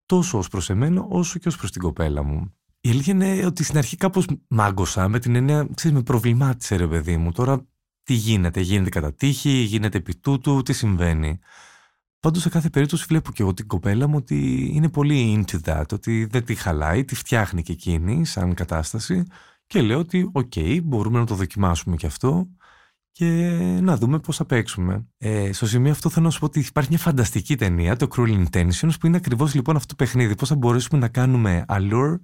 τόσο 0.07 0.38
ως 0.38 0.49
προς 0.49 0.71
εμένα, 0.71 1.02
όσο 1.09 1.38
και 1.38 1.49
ως 1.49 1.57
προς 1.57 1.71
την 1.71 1.83
κοπέλα 1.83 2.23
μου. 2.23 2.54
Η 2.81 2.91
αλήθεια 2.91 3.13
είναι 3.13 3.47
ότι 3.47 3.65
στην 3.65 3.79
αρχή 3.79 3.97
κάπως 3.97 4.27
μάγκωσα 4.49 5.09
με 5.09 5.19
την 5.19 5.35
έννοια, 5.35 5.69
ξέρεις, 5.75 5.97
με 5.97 6.03
προβλημάτισε 6.03 6.77
ρε 6.77 6.87
παιδί 6.87 7.17
μου. 7.17 7.33
Τώρα 7.33 7.67
τι 8.03 8.15
γίνεται, 8.15 8.61
γίνεται 8.61 8.91
κατά 8.91 9.15
τύχη, 9.15 9.51
γίνεται 9.51 9.99
επί 9.99 10.17
τούτου, 10.17 10.63
τι 10.63 10.73
συμβαίνει. 10.73 11.39
Πάντως 12.21 12.43
σε 12.43 12.49
κάθε 12.49 12.71
περίπτωση 12.71 13.05
βλέπω 13.09 13.33
και 13.33 13.43
εγώ 13.43 13.55
την 13.55 13.67
κοπέλα 13.67 14.07
μου 14.07 14.17
ότι 14.17 14.71
είναι 14.75 14.89
πολύ 14.89 15.45
into 15.49 15.59
that, 15.65 15.85
ότι 15.93 16.25
δεν 16.25 16.45
τη 16.45 16.55
χαλάει, 16.55 17.05
τη 17.05 17.15
φτιάχνει 17.15 17.63
και 17.63 17.73
εκείνη 17.73 18.25
σαν 18.25 18.55
κατάσταση 18.55 19.23
και 19.67 19.83
λέω 19.83 19.99
ότι 19.99 20.31
οκ, 20.33 20.53
μπορούμε 20.83 21.19
να 21.19 21.27
το 21.27 21.35
δοκιμάσουμε 21.35 21.97
και 21.97 22.07
αυτό 22.07 22.49
και 23.13 23.27
να 23.83 23.97
δούμε 23.97 24.19
πώς 24.19 24.37
θα 24.37 24.45
παίξουμε. 24.45 25.07
Ε, 25.19 25.53
στο 25.53 25.67
σημείο 25.67 25.91
αυτό 25.91 26.09
θέλω 26.11 26.25
να 26.25 26.31
σου 26.31 26.39
πω 26.39 26.45
ότι 26.45 26.59
υπάρχει 26.59 26.91
μια 26.91 26.99
φανταστική 26.99 27.57
ταινία, 27.57 27.97
το 27.97 28.09
Cruel 28.17 28.45
Intentions, 28.47 28.93
που 29.01 29.07
είναι 29.07 29.17
ακριβώς 29.17 29.55
λοιπόν 29.55 29.77
αυτό 29.77 29.87
το 29.87 30.05
παιχνίδι, 30.05 30.35
πώς 30.35 30.49
θα 30.49 30.55
μπορέσουμε 30.55 31.01
να 31.01 31.09
κάνουμε 31.09 31.65
allure 31.69 32.17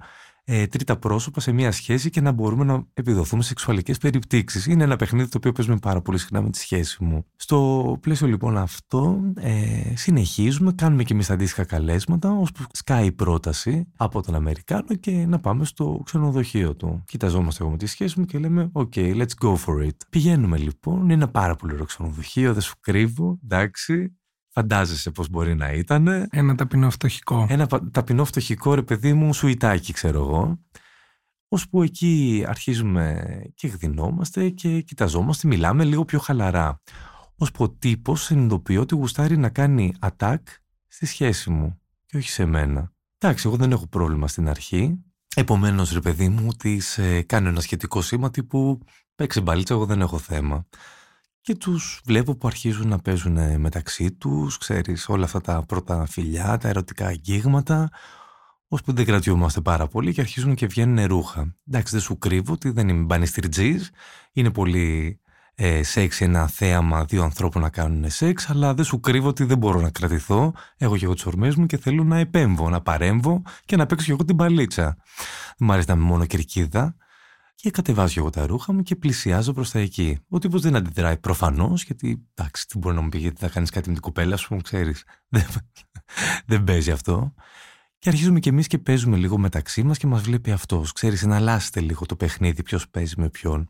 ε, 0.49 0.67
τρίτα 0.67 0.97
πρόσωπα 0.97 1.41
σε 1.41 1.53
μια 1.53 1.73
σχέση 1.73 2.11
και 2.11 2.21
να 2.21 2.33
μπορούμε 2.33 2.65
να 2.65 2.87
επιδοθούμε 2.95 3.43
σε 3.43 3.49
σεξουαλικές 3.49 3.99
περιπτύξεις. 3.99 4.67
Είναι 4.67 4.85
ένα 4.85 4.97
παιχνίδι 4.97 5.29
το 5.29 5.37
οποίο 5.37 5.53
παίζουμε 5.53 5.77
πάρα 5.77 6.01
πολύ 6.01 6.19
συχνά 6.19 6.43
με 6.43 6.51
τη 6.51 6.59
σχέση 6.59 7.05
μου. 7.05 7.25
Στο 7.37 7.99
πλαίσιο 8.01 8.27
λοιπόν 8.27 8.57
αυτό, 8.57 9.21
ε, 9.37 9.93
συνεχίζουμε, 9.95 10.73
κάνουμε 10.73 11.03
και 11.03 11.13
εμείς 11.13 11.31
αντίστοιχα 11.31 11.65
καλέσματα, 11.65 12.31
ώσπου 12.31 12.63
σκάει 12.73 13.07
η 13.07 13.13
πρόταση 13.13 13.87
από 13.97 14.23
τον 14.23 14.35
Αμερικάνο 14.35 14.95
και 15.01 15.11
να 15.11 15.41
πάμε 15.41 15.65
στο 15.65 16.01
ξενοδοχείο 16.05 16.75
του. 16.77 17.03
Κοιταζόμαστε 17.07 17.63
εγώ 17.63 17.73
με 17.73 17.79
τη 17.79 17.87
σχέση 17.87 18.21
μου 18.21 18.25
και 18.25 18.39
λέμε: 18.39 18.71
OK, 18.73 18.97
let's 18.97 19.45
go 19.45 19.55
for 19.55 19.87
it. 19.87 19.97
Πηγαίνουμε 20.11 20.59
λοιπόν, 20.59 21.03
είναι 21.03 21.13
ένα 21.13 21.29
πάρα 21.29 21.57
πολύ 21.57 21.73
ωραίο 21.73 21.85
ξενοδοχείο, 21.85 22.53
δεν 22.53 22.63
σου 22.63 22.75
κρύβω, 22.81 23.39
εντάξει. 23.45 24.17
Φαντάζεσαι 24.59 25.11
πώς 25.11 25.29
μπορεί 25.29 25.55
να 25.55 25.73
ήταν. 25.73 26.29
Ένα 26.31 26.55
ταπεινό 26.55 26.91
φτωχικό. 26.91 27.47
Ένα 27.49 27.67
ταπεινό 27.91 28.25
φτωχικό 28.25 28.75
ρε 28.75 28.83
παιδί 28.83 29.13
μου 29.13 29.33
σουητάκι 29.33 29.93
ξέρω 29.93 30.19
εγώ. 30.19 30.59
που 31.71 31.83
εκεί 31.83 32.45
αρχίζουμε 32.49 33.25
και 33.55 33.67
γδινόμαστε 33.67 34.49
και 34.49 34.81
κοιταζόμαστε, 34.81 35.49
μιλάμε 35.49 35.85
λίγο 35.85 36.05
πιο 36.05 36.19
χαλαρά. 36.19 36.81
που 37.37 37.49
ο 37.65 37.71
τύπος 37.71 38.23
συνειδητοποιεί 38.23 38.79
ότι 38.81 38.95
γουστάρει 38.95 39.37
να 39.37 39.49
κάνει 39.49 39.95
attack 40.01 40.43
στη 40.87 41.07
σχέση 41.07 41.51
μου 41.51 41.81
και 42.07 42.17
όχι 42.17 42.31
σε 42.31 42.45
μένα. 42.45 42.93
Εντάξει, 43.19 43.47
εγώ 43.47 43.57
δεν 43.57 43.73
έχω 43.73 43.87
πρόβλημα 43.87 44.29
στην 44.29 44.49
αρχή. 44.49 45.05
Επομένως 45.35 45.93
ρε 45.93 46.01
παιδί 46.01 46.29
μου, 46.29 46.53
τη 46.53 46.79
ε, 46.97 47.23
κάνω 47.23 47.49
ένα 47.49 47.61
σχετικό 47.61 48.03
σήμα 48.03 48.31
τύπου 48.31 48.81
παίξε 49.15 49.41
μπαλίτσα, 49.41 49.75
εγώ 49.75 49.87
δεν 49.87 50.01
έχω 50.01 50.19
θέμα 50.19 50.67
και 51.47 51.55
τους 51.55 52.01
βλέπω 52.05 52.35
που 52.35 52.47
αρχίζουν 52.47 52.89
να 52.89 52.99
παίζουν 52.99 53.61
μεταξύ 53.61 54.13
τους, 54.13 54.59
ξέρεις, 54.59 55.09
όλα 55.09 55.25
αυτά 55.25 55.41
τα 55.41 55.65
πρώτα 55.69 56.07
φιλιά, 56.07 56.59
τα 56.59 56.69
ερωτικά 56.69 57.07
αγγίγματα, 57.07 57.91
ώσπου 58.69 58.93
δεν 58.93 59.05
κρατιόμαστε 59.05 59.61
πάρα 59.61 59.87
πολύ 59.87 60.13
και 60.13 60.21
αρχίζουν 60.21 60.55
και 60.55 60.67
βγαίνουν 60.67 61.07
ρούχα. 61.07 61.55
Εντάξει, 61.69 61.93
δεν 61.93 62.03
σου 62.03 62.19
κρύβω 62.19 62.53
ότι 62.53 62.71
δεν 62.71 62.89
είμαι 62.89 63.05
μπανιστριτζής, 63.05 63.91
είναι 64.33 64.51
πολύ 64.51 65.21
ε, 65.55 65.83
σεξ 65.83 66.21
ένα 66.21 66.47
θέαμα 66.47 67.05
δύο 67.05 67.23
ανθρώπων 67.23 67.63
να 67.63 67.71
κάνουν 67.71 68.11
σεξ, 68.11 68.51
αλλά 68.51 68.75
δεν 68.75 68.85
σου 68.85 69.01
κρύβω 69.01 69.29
ότι 69.29 69.45
δεν 69.45 69.59
μπορώ 69.59 69.81
να 69.81 69.91
κρατηθώ, 69.91 70.53
έχω 70.77 70.97
και 70.97 71.05
εγώ 71.05 71.15
τις 71.15 71.27
ορμές 71.27 71.55
μου 71.55 71.67
και 71.67 71.77
θέλω 71.77 72.05
να 72.05 72.19
επέμβω, 72.19 72.71
να 72.71 72.81
παρέμβω 72.81 73.43
και 73.65 73.77
να 73.77 73.87
παίξω 73.87 74.07
και 74.07 74.13
εγώ 74.13 74.25
την 74.25 74.37
παλίτσα. 74.37 74.97
Δεν 75.57 75.69
μου 75.69 75.73
αρέσει 75.73 75.89
να 75.89 75.95
είμαι 75.95 76.05
μόνο 76.05 76.27
κερκίδα, 76.27 76.97
και 77.57 77.71
κατεβάζω 77.71 78.21
εγώ 78.21 78.31
τα 78.31 78.47
ρούχα 78.47 78.73
μου 78.73 78.83
και 78.83 78.97
πλησιάζω 78.97 79.53
προς 79.53 79.71
τα 79.71 79.79
εκεί. 79.79 80.19
Ο 80.29 80.39
τύπος 80.39 80.63
δεν 80.63 80.77
αντιδράει 80.77 81.19
προφανώς, 81.19 81.85
γιατί 81.85 82.27
εντάξει, 82.35 82.67
τι 82.67 82.79
μπορεί 82.79 82.95
να 82.95 83.01
μου 83.01 83.09
πει, 83.09 83.19
γιατί 83.19 83.41
θα 83.41 83.49
κάνεις 83.49 83.71
κάτι 83.71 83.89
με 83.89 83.95
την 83.95 84.03
κοπέλα 84.03 84.37
σου, 84.37 84.57
ξέρεις. 84.63 85.05
Δεν, 85.29 85.45
δεν 86.47 86.65
παίζει 86.65 86.91
αυτό. 86.91 87.35
Και 87.99 88.09
αρχίζουμε 88.09 88.41
κι 88.41 88.49
εμείς 88.49 88.67
και 88.67 88.79
παίζουμε 88.79 89.17
λίγο 89.17 89.39
μεταξύ 89.39 89.83
μας 89.83 89.99
και 89.99 90.07
μας 90.07 90.23
βλέπει 90.23 90.51
αυτός. 90.51 90.93
Ξέρεις, 90.93 91.23
εναλλάσσεται 91.23 91.81
λίγο 91.81 92.07
το 92.07 92.17
παιχνίδι, 92.17 92.63
ποιος 92.63 92.89
παίζει 92.89 93.15
με 93.17 93.29
ποιον. 93.29 93.69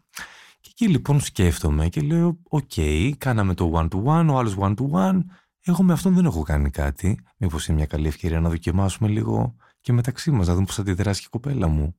Και 0.61 0.69
εκεί 0.71 0.89
λοιπόν 0.89 1.21
σκέφτομαι 1.21 1.89
και 1.89 2.01
λέω: 2.01 2.39
OK, 2.49 2.71
okay, 2.77 3.13
κάναμε 3.19 3.55
το 3.55 3.73
one-to-one, 3.75 4.27
ο 4.31 4.39
άλλος 4.39 4.57
one-to-one. 4.59 5.19
Εγώ 5.61 5.83
με 5.83 5.93
αυτόν 5.93 6.15
δεν 6.15 6.25
έχω 6.25 6.43
κάνει 6.43 6.71
κάτι. 6.71 7.21
Μήπως 7.37 7.67
είναι 7.67 7.77
μια 7.77 7.87
καλή 7.87 8.07
ευκαιρία 8.07 8.41
να 8.41 8.49
δοκιμάσουμε 8.49 9.09
λίγο 9.09 9.57
και 9.81 9.93
μεταξύ 9.93 10.31
μας, 10.31 10.47
να 10.47 10.53
δούμε 10.55 10.67
πώς 10.67 10.75
θα 10.75 10.81
αντιδράσει 10.81 11.23
η 11.25 11.29
κοπέλα 11.29 11.69
μου. 11.69 11.97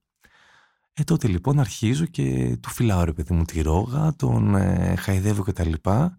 Ε, 1.00 1.04
τότε 1.04 1.28
λοιπόν 1.28 1.60
αρχίζω 1.60 2.06
και 2.06 2.58
του 2.62 2.70
φιλάω 2.70 3.04
ρε 3.04 3.14
παιδί 3.14 3.34
μου 3.34 3.44
τη 3.44 3.62
ρόγα, 3.62 4.16
τον 4.16 4.56
ε, 4.56 4.96
χαϊδεύω 4.96 5.44
και 5.44 5.52
τα 5.52 5.66
λοιπά 5.66 6.18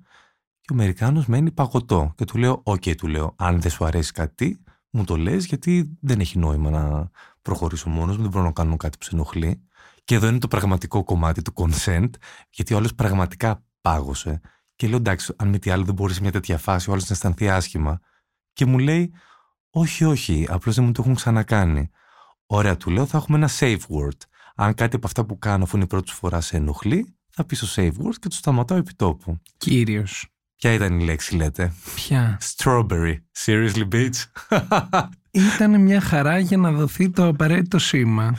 και 0.60 0.72
ο 0.72 0.74
Αμερικάνος 0.74 1.26
μένει 1.26 1.50
παγωτό 1.50 2.12
και 2.16 2.24
του 2.24 2.38
λέω, 2.38 2.60
οκ, 2.64 2.82
του 2.96 3.06
λέω, 3.06 3.34
αν 3.38 3.60
δεν 3.60 3.70
σου 3.70 3.84
αρέσει 3.84 4.12
κάτι, 4.12 4.62
μου 4.90 5.04
το 5.04 5.16
λες 5.16 5.46
γιατί 5.46 5.98
δεν 6.00 6.20
έχει 6.20 6.38
νόημα 6.38 6.70
να 6.70 7.10
προχωρήσω 7.42 7.88
μόνος 7.88 8.16
μου, 8.16 8.22
δεν 8.22 8.30
μπορώ 8.30 8.44
να 8.44 8.52
κάνω 8.52 8.76
κάτι 8.76 8.98
που 8.98 9.04
σε 9.04 9.10
ενοχλεί. 9.12 9.62
Και 10.04 10.14
εδώ 10.14 10.28
είναι 10.28 10.38
το 10.38 10.48
πραγματικό 10.48 11.04
κομμάτι 11.04 11.42
του 11.42 11.52
consent, 11.54 12.10
γιατί 12.50 12.74
ο 12.74 12.76
άλλος 12.76 12.94
πραγματικά 12.94 13.64
πάγωσε. 13.80 14.40
Και 14.76 14.88
λέω, 14.88 14.96
εντάξει, 14.96 15.34
αν 15.36 15.48
μη 15.48 15.58
τι 15.58 15.70
άλλο 15.70 15.84
δεν 15.84 15.94
μπορείς 15.94 16.14
σε 16.14 16.22
μια 16.22 16.32
τέτοια 16.32 16.58
φάση 16.58 16.90
ο 16.90 16.92
άλλος 16.92 17.08
να 17.08 17.14
αισθανθεί 17.14 17.48
άσχημα. 17.48 18.00
Και 18.52 18.66
μου 18.66 18.78
λέει, 18.78 19.12
όχι, 19.70 20.04
όχι, 20.04 20.46
απλώς 20.50 20.74
δεν 20.74 20.84
μου 20.84 20.92
το 20.92 21.02
έχουν 21.02 21.14
ξανακάνει. 21.14 21.90
Ωραία, 22.46 22.76
του 22.76 22.90
λέω, 22.90 23.06
θα 23.06 23.16
έχουμε 23.16 23.36
ένα 23.36 23.48
safe 23.58 23.80
word 23.88 24.18
αν 24.60 24.74
κάτι 24.74 24.96
από 24.96 25.06
αυτά 25.06 25.24
που 25.24 25.38
κάνω, 25.38 25.64
αφού 25.64 25.76
είναι 25.76 25.84
η 25.84 25.88
πρώτη 25.88 26.12
φορά 26.12 26.40
σε 26.40 26.56
ενοχλεί, 26.56 27.16
θα 27.30 27.44
πεις 27.44 27.58
στο 27.58 27.82
save 27.82 27.88
word 27.88 28.14
και 28.20 28.28
το 28.28 28.34
σταματάω 28.34 28.78
επί 28.78 28.94
τόπου. 28.94 29.40
Κύριος. 29.56 30.26
Ποια 30.56 30.72
ήταν 30.72 31.00
η 31.00 31.04
λέξη, 31.04 31.36
λέτε; 31.36 31.72
Ποια; 31.94 32.40
Strawberry. 32.56 33.14
Seriously, 33.44 33.88
bitch; 33.92 34.24
Ήταν 35.30 35.80
μια 35.80 36.00
χαρά 36.00 36.38
για 36.38 36.56
να 36.56 36.72
δοθεί 36.72 37.10
το 37.10 37.26
απαραίτητο 37.26 37.78
σήμα. 37.78 38.36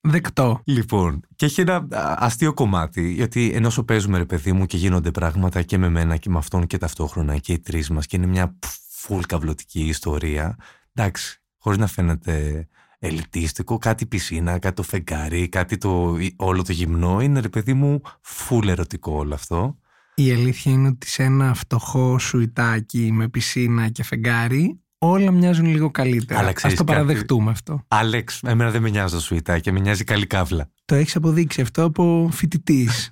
Δεκτό. 0.00 0.60
Λοιπόν, 0.64 1.20
και 1.36 1.44
έχει 1.44 1.60
ένα 1.60 1.86
αστείο 2.18 2.54
κομμάτι, 2.54 3.12
γιατί 3.12 3.50
ενώ 3.54 3.70
σου 3.70 3.84
παίζουμε 3.84 4.18
ρε 4.18 4.24
παιδί 4.24 4.52
μου 4.52 4.66
και 4.66 4.76
γίνονται 4.76 5.10
πράγματα 5.10 5.62
και 5.62 5.78
με 5.78 5.88
μένα 5.88 6.16
και 6.16 6.30
με 6.30 6.38
αυτόν 6.38 6.66
και 6.66 6.78
ταυτόχρονα 6.78 7.38
και 7.38 7.52
οι 7.52 7.58
τρεις 7.58 7.90
μας 7.90 8.06
και 8.06 8.16
είναι 8.16 8.26
μια 8.26 8.58
φουλ 8.88 9.20
καυλωτική 9.20 9.80
ιστορία. 9.80 10.56
Εντάξει, 10.94 11.42
χωρίς 11.58 11.78
να 11.78 11.86
φαίνεται 11.86 12.66
ελιτίστικο, 12.98 13.78
κάτι 13.78 14.06
πισίνα, 14.06 14.58
κάτι 14.58 14.74
το 14.74 14.82
φεγγάρι, 14.82 15.48
κάτι 15.48 15.76
το, 15.78 16.16
όλο 16.36 16.62
το 16.62 16.72
γυμνό. 16.72 17.20
Είναι 17.20 17.40
ρε 17.40 17.48
παιδί 17.48 17.74
μου 17.74 18.00
φουλ 18.20 18.68
ερωτικό 18.68 19.12
όλο 19.12 19.34
αυτό. 19.34 19.78
Η 20.14 20.32
αλήθεια 20.32 20.72
είναι 20.72 20.88
ότι 20.88 21.08
σε 21.08 21.22
ένα 21.22 21.54
φτωχό 21.54 22.18
σουιτάκι 22.18 23.12
με 23.12 23.28
πισίνα 23.28 23.88
και 23.88 24.02
φεγγάρι 24.02 24.80
όλα 24.98 25.30
μοιάζουν 25.30 25.66
λίγο 25.66 25.90
καλύτερα. 25.90 26.40
Αλλά 26.40 26.52
Ας 26.62 26.74
το 26.74 26.84
παραδεχτούμε 26.84 27.50
αυτό. 27.50 27.84
Άλεξ, 27.88 28.40
εμένα 28.42 28.70
δεν 28.70 28.82
με 28.82 28.90
νοιάζει 28.90 29.14
το 29.14 29.20
σουιτάκι, 29.20 29.72
με 29.72 29.80
νοιάζει 29.80 30.04
καλή 30.04 30.26
καύλα. 30.26 30.70
Το 30.86 30.94
έχεις 30.94 31.16
αποδείξει 31.16 31.60
αυτό 31.60 31.84
από 31.84 32.28
φοιτητής. 32.32 33.10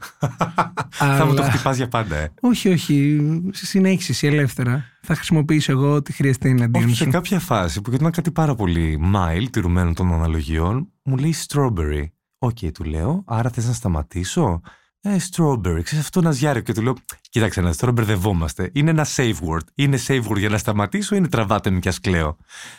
Αλλά... 0.98 1.16
Θα 1.18 1.26
μου 1.26 1.34
το 1.34 1.42
χτυπάς 1.42 1.76
για 1.76 1.88
πάντα, 1.88 2.16
ε. 2.16 2.32
Όχι, 2.40 2.68
όχι. 2.68 3.20
Συνέχισε 3.52 4.12
εσύ 4.12 4.26
ελεύθερα. 4.26 4.84
Θα 5.02 5.14
χρησιμοποιήσω 5.14 5.72
εγώ 5.72 5.94
ό,τι 5.94 6.12
χρειαστεί 6.12 6.52
να 6.52 6.80
σου. 6.80 6.94
Σε 6.94 7.04
κάποια 7.06 7.38
φάση 7.38 7.80
που 7.80 7.90
ήταν 7.94 8.10
κάτι 8.10 8.30
πάρα 8.30 8.54
πολύ 8.54 9.00
mild, 9.14 9.46
τηρουμένων 9.50 9.92
των 9.92 10.12
αναλογιών, 10.12 10.92
μου 11.02 11.16
λέει 11.16 11.34
strawberry. 11.46 12.04
OK, 12.38 12.56
okay, 12.60 12.70
του 12.72 12.84
λέω. 12.84 13.22
Άρα 13.26 13.50
θες 13.50 13.66
να 13.66 13.72
σταματήσω; 13.72 14.60
Ε, 15.06 15.16
strawberry. 15.30 15.80
Ξέρεις 15.82 16.04
αυτό 16.04 16.20
να 16.20 16.30
ζιάρει 16.30 16.62
και 16.62 16.72
του 16.72 16.82
λέω, 16.82 16.94
κοίταξε 17.30 17.60
να 17.60 17.74
τώρα 17.74 17.92
μπερδευόμαστε. 17.92 18.70
Είναι 18.72 18.90
ένα 18.90 19.06
safe 19.16 19.34
word. 19.34 19.66
Είναι 19.74 19.98
safe 20.06 20.22
word 20.28 20.38
για 20.38 20.48
να 20.48 20.58
σταματήσω 20.58 21.14
ή 21.14 21.18
είναι 21.20 21.28
τραβάτε 21.28 21.70
με 21.70 21.78
κι 21.78 21.88
ας 21.88 22.00
κλαίω. 22.00 22.36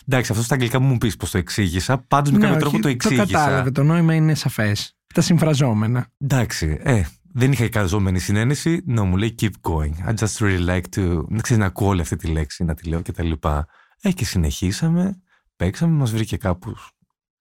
Εντάξει, 0.08 0.32
αυτό 0.32 0.44
στα 0.44 0.54
αγγλικά 0.54 0.80
μου 0.80 0.88
μου 0.88 0.98
πεις 0.98 1.16
πώς 1.16 1.32
το 1.32 1.38
εξήγησα. 1.38 1.98
Πάντως 1.98 2.32
με 2.32 2.38
ναι, 2.38 2.46
κάποιο 2.46 2.60
τρόπο 2.60 2.80
το 2.80 2.88
εξήγησα. 2.88 3.26
Το 3.26 3.32
κατάλαβε, 3.32 3.72
το 3.72 3.84
νόημα 3.84 4.14
είναι 4.14 4.36
σαφές. 4.36 4.98
Τα 5.14 5.22
συμφραζόμενα. 5.22 6.08
Εντάξει, 6.18 6.80
ε, 6.82 7.02
δεν 7.34 7.52
είχα 7.52 7.64
εικαζόμενη 7.64 8.20
συνένεση. 8.20 8.84
No, 8.98 9.04
μου 9.04 9.18
λέει 9.18 9.36
keep 9.42 9.52
going. 9.62 10.10
I 10.10 10.14
just 10.14 10.38
really 10.40 10.68
like 10.68 10.86
to. 10.96 11.26
Δεν 11.28 11.42
ξέρεις 11.42 11.58
να 11.58 11.66
ακούω 11.66 11.88
όλη 11.88 12.02
αυτή 12.02 12.16
τη 12.16 12.28
λέξη, 12.28 12.64
να 12.64 12.74
τη 12.74 12.90
λέω 12.90 13.02
και 13.02 13.12
τα 13.12 13.24
λοιπά. 13.24 13.68
Ε, 14.02 14.12
και 14.12 14.26
συνεχίσαμε. 14.26 15.22
παίξαμε, 15.56 15.94
μας 15.98 16.12
βρήκε 16.12 16.38
κάπου 16.38 16.76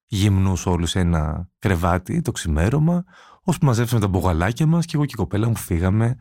γυμνούς 0.06 0.66
όλους 0.66 0.90
σε 0.90 1.00
ένα 1.00 1.48
κρεβάτι 1.58 2.20
το 2.20 2.32
ξημέρωμα, 2.32 3.04
ώσπου 3.44 3.66
μαζέψαμε 3.66 4.00
τα 4.00 4.08
μπογαλάκια 4.08 4.66
μας 4.66 4.84
και 4.84 4.92
εγώ 4.96 5.04
και 5.04 5.12
η 5.14 5.16
κοπέλα 5.16 5.48
μου 5.48 5.56
φύγαμε 5.56 6.16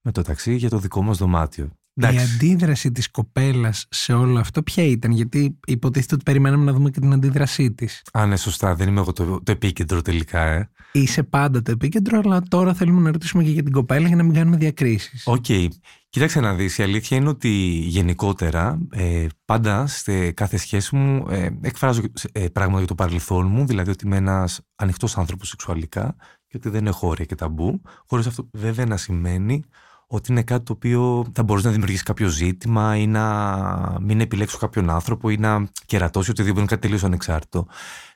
με 0.00 0.12
το 0.12 0.22
ταξί 0.22 0.54
για 0.54 0.68
το 0.68 0.78
δικό 0.78 1.02
μας 1.02 1.18
δωμάτιο. 1.18 1.70
Η 2.00 2.18
αντίδραση 2.18 2.92
της 2.92 3.10
κοπέλας 3.10 3.86
σε 3.90 4.12
όλο 4.12 4.38
αυτό 4.38 4.62
ποια 4.62 4.84
ήταν, 4.84 5.10
γιατί 5.10 5.58
υποτίθεται 5.66 6.14
ότι 6.14 6.22
περιμέναμε 6.22 6.64
να 6.64 6.72
δούμε 6.72 6.90
και 6.90 7.00
την 7.00 7.12
αντίδρασή 7.12 7.72
της. 7.72 8.02
Α, 8.12 8.26
ναι, 8.26 8.36
σωστά. 8.36 8.74
Δεν 8.74 8.88
είμαι 8.88 9.00
εγώ 9.00 9.12
το, 9.12 9.42
το 9.42 9.52
επίκεντρο 9.52 10.02
τελικά, 10.02 10.40
ε. 10.40 10.70
Είσαι 10.92 11.22
πάντα 11.22 11.62
το 11.62 11.70
επίκεντρο, 11.70 12.20
αλλά 12.24 12.42
τώρα 12.48 12.74
θέλουμε 12.74 13.00
να 13.00 13.10
ρωτήσουμε 13.10 13.42
και 13.42 13.50
για 13.50 13.62
την 13.62 13.72
κοπέλα 13.72 14.06
για 14.06 14.16
να 14.16 14.22
μην 14.22 14.34
κάνουμε 14.34 14.56
διακρίσεις. 14.56 15.22
OK. 15.26 15.44
Okay. 15.48 15.68
Κοίταξε 16.08 16.40
να 16.40 16.54
δεις, 16.54 16.78
η 16.78 16.82
αλήθεια 16.82 17.16
είναι 17.16 17.28
ότι 17.28 17.48
γενικότερα 17.86 18.78
ε, 18.90 19.26
πάντα 19.44 19.86
σε 19.86 20.30
κάθε 20.30 20.56
σχέση 20.56 20.96
μου 20.96 21.26
ε, 21.30 21.48
εκφράζω 21.60 22.02
ε, 22.32 22.48
πράγματα 22.48 22.78
για 22.78 22.88
το 22.88 22.94
παρελθόν 22.94 23.46
μου, 23.46 23.66
δηλαδή 23.66 23.90
ότι 23.90 24.06
είμαι 24.06 24.16
ένας 24.16 24.60
ανοιχτός 24.74 25.18
άνθρωπος 25.18 25.48
σεξουαλικά 25.48 26.16
και 26.58 26.68
ότι 26.68 26.76
δεν 26.78 26.86
έχω 26.86 27.08
όρια 27.08 27.24
και 27.24 27.34
ταμπού, 27.34 27.80
χωρίς 28.06 28.26
αυτό 28.26 28.48
βέβαια 28.52 28.86
να 28.86 28.96
σημαίνει 28.96 29.64
ότι 30.06 30.32
είναι 30.32 30.42
κάτι 30.42 30.64
το 30.64 30.72
οποίο 30.72 31.26
θα 31.32 31.42
μπορούσε 31.42 31.66
να 31.66 31.72
δημιουργήσει 31.72 32.02
κάποιο 32.02 32.28
ζήτημα 32.28 32.96
ή 32.96 33.06
να 33.06 33.98
μην 34.00 34.20
επιλέξω 34.20 34.58
κάποιον 34.58 34.90
άνθρωπο 34.90 35.30
ή 35.30 35.36
να 35.36 35.68
κερατώσω 35.86 36.25
ή 36.25 36.30
οτιδήποτε 36.30 36.60
είναι 36.60 36.68
κάτι 36.68 36.80
τελείως 36.80 37.04
ανεξάρτητο. 37.04 37.66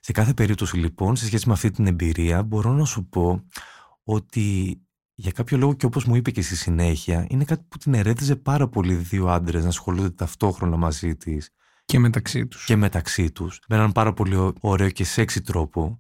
Σε 0.01 0.13
κάθε 0.13 0.35
περίπτωση 0.35 0.77
λοιπόν, 0.77 1.17
σε 1.17 1.25
σχέση 1.25 1.47
με 1.47 1.53
αυτή 1.53 1.71
την 1.71 1.87
εμπειρία, 1.87 2.43
μπορώ 2.43 2.73
να 2.73 2.85
σου 2.85 3.05
πω 3.05 3.45
ότι 4.05 4.81
για 5.15 5.31
κάποιο 5.31 5.59
λόγο 5.59 5.75
και 5.75 5.87
όπως 5.87 6.05
μου 6.05 6.15
είπε 6.15 6.31
και 6.31 6.43
στη 6.43 6.57
συνέχεια, 6.57 7.27
είναι 7.29 7.45
κάτι 7.45 7.65
που 7.69 7.79
την 7.79 7.95
ερέθιζε 7.95 8.37
πάρα 8.37 8.69
πολύ 8.69 8.95
δύο 8.95 9.29
άντρες 9.29 9.63
να 9.63 9.69
ασχολούνται 9.69 10.11
ταυτόχρονα 10.11 10.77
μαζί 10.77 11.17
της. 11.17 11.51
Και 11.85 11.99
μεταξύ 11.99 12.47
τους. 12.47 12.65
Και 12.65 12.77
μεταξύ 12.77 13.31
τους. 13.31 13.61
Με 13.69 13.77
έναν 13.77 13.93
πάρα 13.93 14.13
πολύ 14.13 14.53
ωραίο 14.61 14.91
και 14.91 15.05
σεξι 15.05 15.41
τρόπο. 15.41 15.99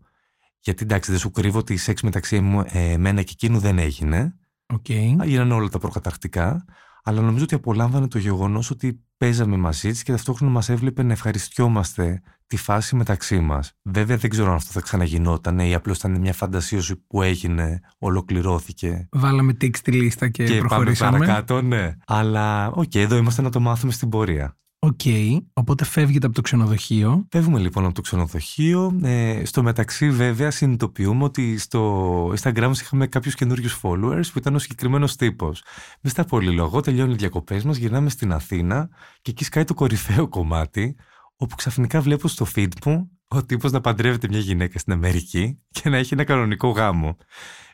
Γιατί 0.60 0.82
εντάξει, 0.82 1.10
δεν 1.10 1.20
σου 1.20 1.30
κρύβω 1.30 1.58
ότι 1.58 1.72
η 1.72 1.76
σεξ 1.76 2.02
μεταξύ 2.02 2.40
μου, 2.40 2.64
ε, 2.66 2.92
εμένα 2.92 3.22
και 3.22 3.32
εκείνου 3.32 3.58
δεν 3.58 3.78
έγινε. 3.78 4.34
Okay. 4.74 5.16
Έγιναν 5.20 5.52
όλα 5.52 5.68
τα 5.68 5.78
προκαταρκτικά. 5.78 6.64
Αλλά 7.02 7.20
νομίζω 7.20 7.44
ότι 7.44 7.54
απολάμβανε 7.54 8.08
το 8.08 8.18
γεγονός 8.18 8.70
ότι 8.70 9.04
παίζαμε 9.16 9.56
μαζί 9.56 9.90
της 9.90 10.02
και 10.02 10.12
ταυτόχρονα 10.12 10.52
μας 10.52 10.68
έβλεπε 10.68 11.02
να 11.02 11.12
ευχαριστιόμαστε 11.12 12.22
τη 12.46 12.56
φάση 12.56 12.96
μεταξύ 12.96 13.40
μας. 13.40 13.72
Βέβαια 13.82 14.16
δεν 14.16 14.30
ξέρω 14.30 14.48
αν 14.48 14.54
αυτό 14.54 14.72
θα 14.72 14.80
ξαναγινόταν 14.80 15.58
ή 15.58 15.74
απλώς 15.74 15.98
ήταν 15.98 16.20
μια 16.20 16.32
φαντασίωση 16.32 16.96
που 16.96 17.22
έγινε, 17.22 17.80
ολοκληρώθηκε. 17.98 19.08
Βάλαμε 19.12 19.52
τικ 19.52 19.76
στη 19.76 19.92
λίστα 19.92 20.28
και, 20.28 20.44
και 20.44 20.58
προχωρήσαμε. 20.58 21.10
πάμε 21.10 21.26
παρακάτω, 21.26 21.62
ναι. 21.62 21.96
Αλλά 22.06 22.66
OK, 22.66 22.82
okay, 22.82 22.98
εδώ 22.98 23.16
είμαστε 23.16 23.42
να 23.42 23.50
το 23.50 23.60
μάθουμε 23.60 23.92
στην 23.92 24.08
πορεία. 24.08 24.56
OK, 24.82 25.00
okay, 25.04 25.38
οπότε 25.52 25.84
φεύγετε 25.84 26.26
από 26.26 26.34
το 26.34 26.40
ξενοδοχείο. 26.40 27.26
Φεύγουμε 27.30 27.58
λοιπόν 27.58 27.84
από 27.84 27.94
το 27.94 28.00
ξενοδοχείο. 28.00 29.00
Ε, 29.02 29.44
στο 29.44 29.62
μεταξύ, 29.62 30.10
βέβαια, 30.10 30.50
συνειδητοποιούμε 30.50 31.24
ότι 31.24 31.58
στο 31.58 32.26
Instagram 32.28 32.66
μας 32.66 32.80
είχαμε 32.80 33.06
κάποιους 33.06 33.34
καινούριους 33.34 33.80
followers 33.82 34.24
που 34.32 34.38
ήταν 34.38 34.54
ο 34.54 34.58
συγκεκριμένος 34.58 35.16
τύπος. 35.16 35.62
Μη 36.00 36.10
στα 36.10 36.24
πολυλογώ, 36.24 36.80
τελειώνουν 36.80 37.12
οι 37.12 37.16
διακοπές 37.16 37.64
μας, 37.64 37.76
γυρνάμε 37.76 38.10
στην 38.10 38.32
Αθήνα 38.32 38.88
και 39.22 39.30
εκεί 39.30 39.44
σκάει 39.44 39.64
το 39.64 39.74
κορυφαίο 39.74 40.28
κομμάτι, 40.28 40.96
όπου 41.36 41.54
ξαφνικά 41.54 42.00
βλέπω 42.00 42.28
στο 42.28 42.46
feed 42.54 42.72
μου 42.84 43.10
ο 43.28 43.44
τύπος 43.44 43.72
να 43.72 43.80
παντρεύεται 43.80 44.28
μια 44.28 44.38
γυναίκα 44.38 44.78
στην 44.78 44.92
Αμερική 44.92 45.62
και 45.70 45.88
να 45.88 45.96
έχει 45.96 46.14
ένα 46.14 46.24
κανονικό 46.24 46.68
γάμο. 46.68 47.16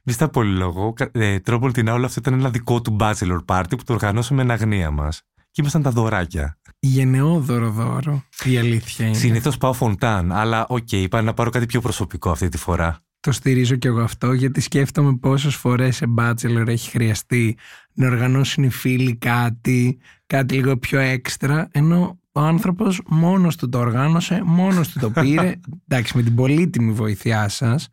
Μη 0.05 0.13
στα 0.13 0.29
πολυλογώ, 0.29 0.95
ε, 1.13 1.41
τρόπον 1.41 1.73
τινά 1.73 1.89
όλο 1.89 2.07
αυτό 2.07 2.21
ήταν 2.21 2.35
ένα 2.35 2.51
δικό 2.51 2.81
του 2.81 2.97
bachelor 3.01 3.39
party 3.47 3.69
που 3.69 3.85
το 3.85 3.93
οργανώσαμε 3.93 4.43
εν 4.43 4.51
αγνοία 4.51 4.91
μας. 4.91 5.23
Και 5.57 5.63
ήμασταν 5.63 5.83
τα 5.83 5.91
δωράκια. 5.91 6.59
Γενναιόδωρο 6.79 7.71
δώρο. 7.71 8.25
Η 8.45 8.59
αλήθεια 8.59 9.07
είναι. 9.07 9.17
Συνήθως 9.17 9.57
πάω 9.57 9.73
φοντάν, 9.73 10.33
αλλά 10.33 10.67
OK, 10.69 10.89
okay, 10.91 10.97
είπα 10.97 11.23
να 11.23 11.35
πάρω 11.35 11.51
κάτι 11.51 11.67
πιο 11.67 11.81
προσωπικό 11.81 12.31
αυτή 12.31 12.49
τη 12.49 12.59
φορά. 12.59 12.99
Το 13.21 13.33
στηρίζω 13.33 13.77
κι 13.77 13.87
εγώ 13.87 14.01
αυτό, 14.01 14.33
γιατί 14.33 14.61
σκέφτομαι 14.61 15.17
πόσες 15.17 15.55
φορές 15.55 15.97
σε 15.97 16.07
bachelor 16.19 16.67
έχει 16.67 16.91
χρειαστεί 16.91 17.57
να 17.93 18.07
οργανώσουν 18.07 18.65
οι 18.65 18.71
φίλοι 18.71 19.17
κάτι, 19.17 19.99
κάτι 20.27 20.55
λίγο 20.55 20.77
πιο 20.77 20.99
έξτρα, 20.99 21.69
ενώ 21.73 22.19
ο 22.33 22.41
άνθρωπος 22.41 23.01
μόνος 23.07 23.57
του 23.57 23.69
το 23.69 23.79
οργάνωσε, 23.79 24.43
μόνος 24.45 24.89
του 24.89 24.99
το 24.99 25.11
πήρε. 25.11 25.55
Εντάξει, 25.89 26.17
με 26.17 26.23
την 26.23 26.35
πολύτιμη 26.35 26.93
βοήθειά 26.93 27.49
σας 27.49 27.89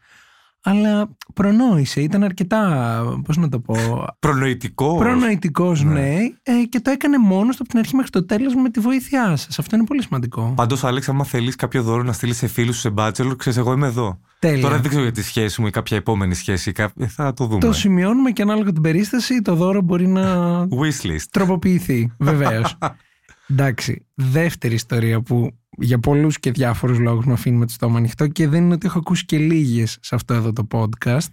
αλλά 0.64 1.10
προνόησε, 1.34 2.02
ήταν 2.02 2.24
αρκετά, 2.24 3.04
πώς 3.26 3.38
να 3.38 3.50
το 3.50 3.60
πω... 3.60 3.76
Προνοητικός. 4.20 4.98
Προνοητικός, 4.98 5.84
ναι. 5.84 5.94
ναι. 5.94 6.18
Ε, 6.44 6.64
και 6.70 6.80
το 6.80 6.92
έκανε 6.92 7.18
μόνος 7.18 7.60
από 7.60 7.70
την 7.70 7.80
αρχή 7.80 7.96
μέχρι 7.96 8.12
το 8.12 8.26
τέλος 8.26 8.56
με 8.56 8.70
τη 8.70 8.80
βοήθειά 8.80 9.36
σας. 9.36 9.60
Αυτό 9.60 9.76
είναι 9.76 9.86
πολύ 9.86 10.02
σημαντικό. 10.02 10.54
Πάντως, 10.56 10.84
Άλεξ, 10.84 11.10
άμα 11.10 11.24
θέλεις 11.24 11.56
κάποιο 11.56 11.84
δώρο 11.84 12.04
να 12.04 12.14
στείλεις 12.14 12.38
σε 12.38 12.48
φίλους 12.48 12.76
σου 12.76 12.82
σε 12.82 12.94
bachelor, 12.98 13.34
ξέρεις, 13.38 13.58
εγώ 13.58 13.74
είμαι 13.74 13.88
εδώ. 13.88 14.20
Τέλεια. 14.40 14.62
Τώρα 14.62 14.78
δεν 14.78 14.90
ξέρω 14.90 15.04
για 15.04 15.12
τη 15.12 15.24
σχέση 15.24 15.62
μου 15.62 15.68
ή 15.68 15.70
κάποια 15.70 15.98
επόμενη 15.98 16.36
σχέση. 16.36 16.72
Ε, 16.98 17.08
θα 17.08 17.34
το 17.34 17.46
δούμε. 17.46 17.60
Το 17.60 17.74
σημειώνουμε 17.74 18.32
και 18.32 18.42
ανάλογα 18.42 18.72
την 18.72 18.82
περίσταση, 18.82 19.42
το 19.42 19.56
δώρο 19.56 19.82
μπορεί 19.82 20.08
να 20.08 20.60
Wishlist. 20.64 21.26
τροποποιηθεί, 21.32 22.12
βεβαίως. 22.18 22.78
Εντάξει, 23.48 24.08
δεύτερη 24.14 24.74
ιστορία 24.74 25.22
που 25.22 25.58
για 25.78 26.00
πολλούς 26.00 26.40
και 26.40 26.52
διάφορους 26.52 27.00
λόγους 27.00 27.26
με 27.26 27.34
αφήνει 27.34 27.58
με 27.58 27.66
το 27.66 27.72
στόμα 27.72 27.98
ανοιχτό 27.98 28.28
και 28.28 28.48
δεν 28.48 28.64
είναι 28.64 28.74
ότι 28.74 28.88
έχω 28.88 29.00
ακούσει 29.00 29.26
και 29.26 29.38
λίγες 29.38 29.98
σε 30.02 30.16
αυτό 30.16 30.34
εδώ 30.34 30.54
το 30.54 30.68
podcast 30.72 31.32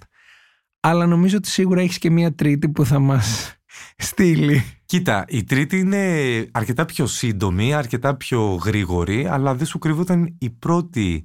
αλλά 0.80 1.06
νομίζω 1.06 1.36
ότι 1.36 1.48
σίγουρα 1.48 1.80
έχεις 1.80 1.98
και 1.98 2.10
μία 2.10 2.34
τρίτη 2.34 2.68
που 2.68 2.84
θα 2.84 2.98
μας 2.98 3.54
στείλει. 3.96 4.64
Κοίτα, 4.84 5.24
η 5.28 5.44
τρίτη 5.44 5.78
είναι 5.78 6.46
αρκετά 6.52 6.84
πιο 6.84 7.06
σύντομη, 7.06 7.74
αρκετά 7.74 8.16
πιο 8.16 8.54
γρήγορη 8.54 9.26
αλλά 9.26 9.54
δεν 9.54 9.66
σου 9.66 9.78
κρύβω 9.78 10.02
ήταν 10.02 10.36
η 10.38 10.50
πρώτη 10.50 11.24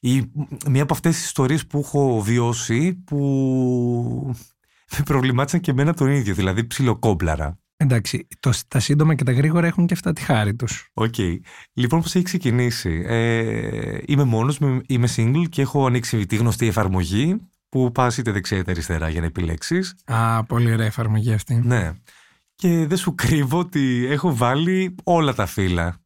η, 0.00 0.32
μία 0.68 0.82
από 0.82 0.92
αυτές 0.92 1.16
τις 1.16 1.24
ιστορίες 1.24 1.66
που 1.66 1.78
έχω 1.78 2.20
βιώσει 2.20 2.94
που 2.94 3.16
με 4.98 5.02
προβλημάτισαν 5.04 5.60
και 5.60 5.70
εμένα 5.70 5.94
τον 5.94 6.08
ίδιο, 6.08 6.34
δηλαδή 6.34 6.66
ψιλοκόμπλαρα. 6.66 7.58
Εντάξει, 7.80 8.26
το, 8.40 8.52
τα 8.68 8.80
σύντομα 8.80 9.14
και 9.14 9.24
τα 9.24 9.32
γρήγορα 9.32 9.66
έχουν 9.66 9.86
και 9.86 9.94
αυτά 9.94 10.12
τη 10.12 10.20
χάρη 10.20 10.54
τους. 10.54 10.90
OK. 10.94 11.14
Okay. 11.16 11.36
Λοιπόν, 11.72 12.02
πώς 12.02 12.14
έχει 12.14 12.24
ξεκινήσει; 12.24 13.02
Ε, 13.06 13.98
είμαι 14.06 14.24
μόνος, 14.24 14.58
είμαι 14.86 15.08
single 15.16 15.44
και 15.48 15.62
έχω 15.62 15.86
ανοίξει 15.86 16.26
τη 16.26 16.36
γνωστή 16.36 16.66
εφαρμογή 16.66 17.36
που 17.68 17.92
πας 17.92 18.18
είτε 18.18 18.32
δεξιά 18.32 18.58
είτε 18.58 18.70
αριστερά 18.70 19.08
για 19.08 19.20
να 19.20 19.26
επιλέξεις. 19.26 19.94
Α, 20.04 20.44
πολύ 20.44 20.72
ωραία 20.72 20.86
εφαρμογή 20.86 21.32
αυτή. 21.32 21.60
Ναι. 21.64 21.92
Και 22.54 22.86
δεν 22.86 22.96
σου 22.96 23.14
κρύβω 23.14 23.58
ότι 23.58 24.06
έχω 24.08 24.36
βάλει 24.36 24.94
όλα 25.04 25.34
τα 25.34 25.46
φύλλα. 25.46 26.00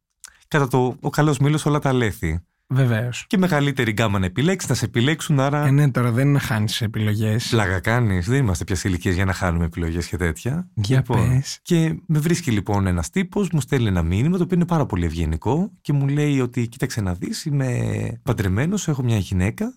Κατά 0.47 0.67
το 0.67 0.97
ο 1.01 1.09
καλός 1.09 1.37
μήλος 1.37 1.65
όλα 1.65 1.79
τα 1.79 1.93
λέθη. 1.93 2.39
Βεβαίως. 2.73 3.25
Και 3.27 3.37
μεγαλύτερη 3.37 3.91
γκάμα 3.91 4.19
να 4.19 4.25
επιλέξεις, 4.25 4.69
να 4.69 4.75
σε 4.75 4.85
επιλέξουν, 4.85 5.39
άρα. 5.39 5.65
Ε, 5.65 5.71
ναι, 5.71 5.91
τώρα 5.91 6.11
δεν 6.11 6.23
είναι 6.23 6.33
να 6.33 6.39
χάνεις 6.39 6.81
επιλογές. 6.81 7.47
Πλάγα 7.49 7.79
κάνεις. 7.79 8.27
Δεν 8.27 8.39
είμαστε 8.39 8.63
πια 8.63 8.75
σε 8.75 8.87
ηλικίες 8.87 9.15
για 9.15 9.25
να 9.25 9.33
χάνουμε 9.33 9.65
επιλογές 9.65 10.07
και 10.07 10.17
τέτοια. 10.17 10.69
Για 10.73 10.97
λοιπόν, 10.97 11.29
πες. 11.29 11.59
Και 11.61 11.95
με 12.07 12.19
βρίσκει 12.19 12.51
λοιπόν 12.51 12.87
ένας 12.87 13.09
τύπος, 13.09 13.49
μου 13.49 13.61
στέλνει 13.61 13.87
ένα 13.87 14.03
μήνυμα 14.03 14.37
το 14.37 14.43
οποίο 14.43 14.55
είναι 14.55 14.65
πάρα 14.65 14.85
πολύ 14.85 15.05
ευγενικό 15.05 15.71
και 15.81 15.93
μου 15.93 16.07
λέει 16.07 16.39
ότι 16.39 16.67
κοίταξε 16.67 17.01
να 17.01 17.13
δεις, 17.13 17.45
είμαι 17.45 18.21
παντρεμένος, 18.23 18.87
έχω 18.87 19.03
μια 19.03 19.17
γυναίκα. 19.17 19.73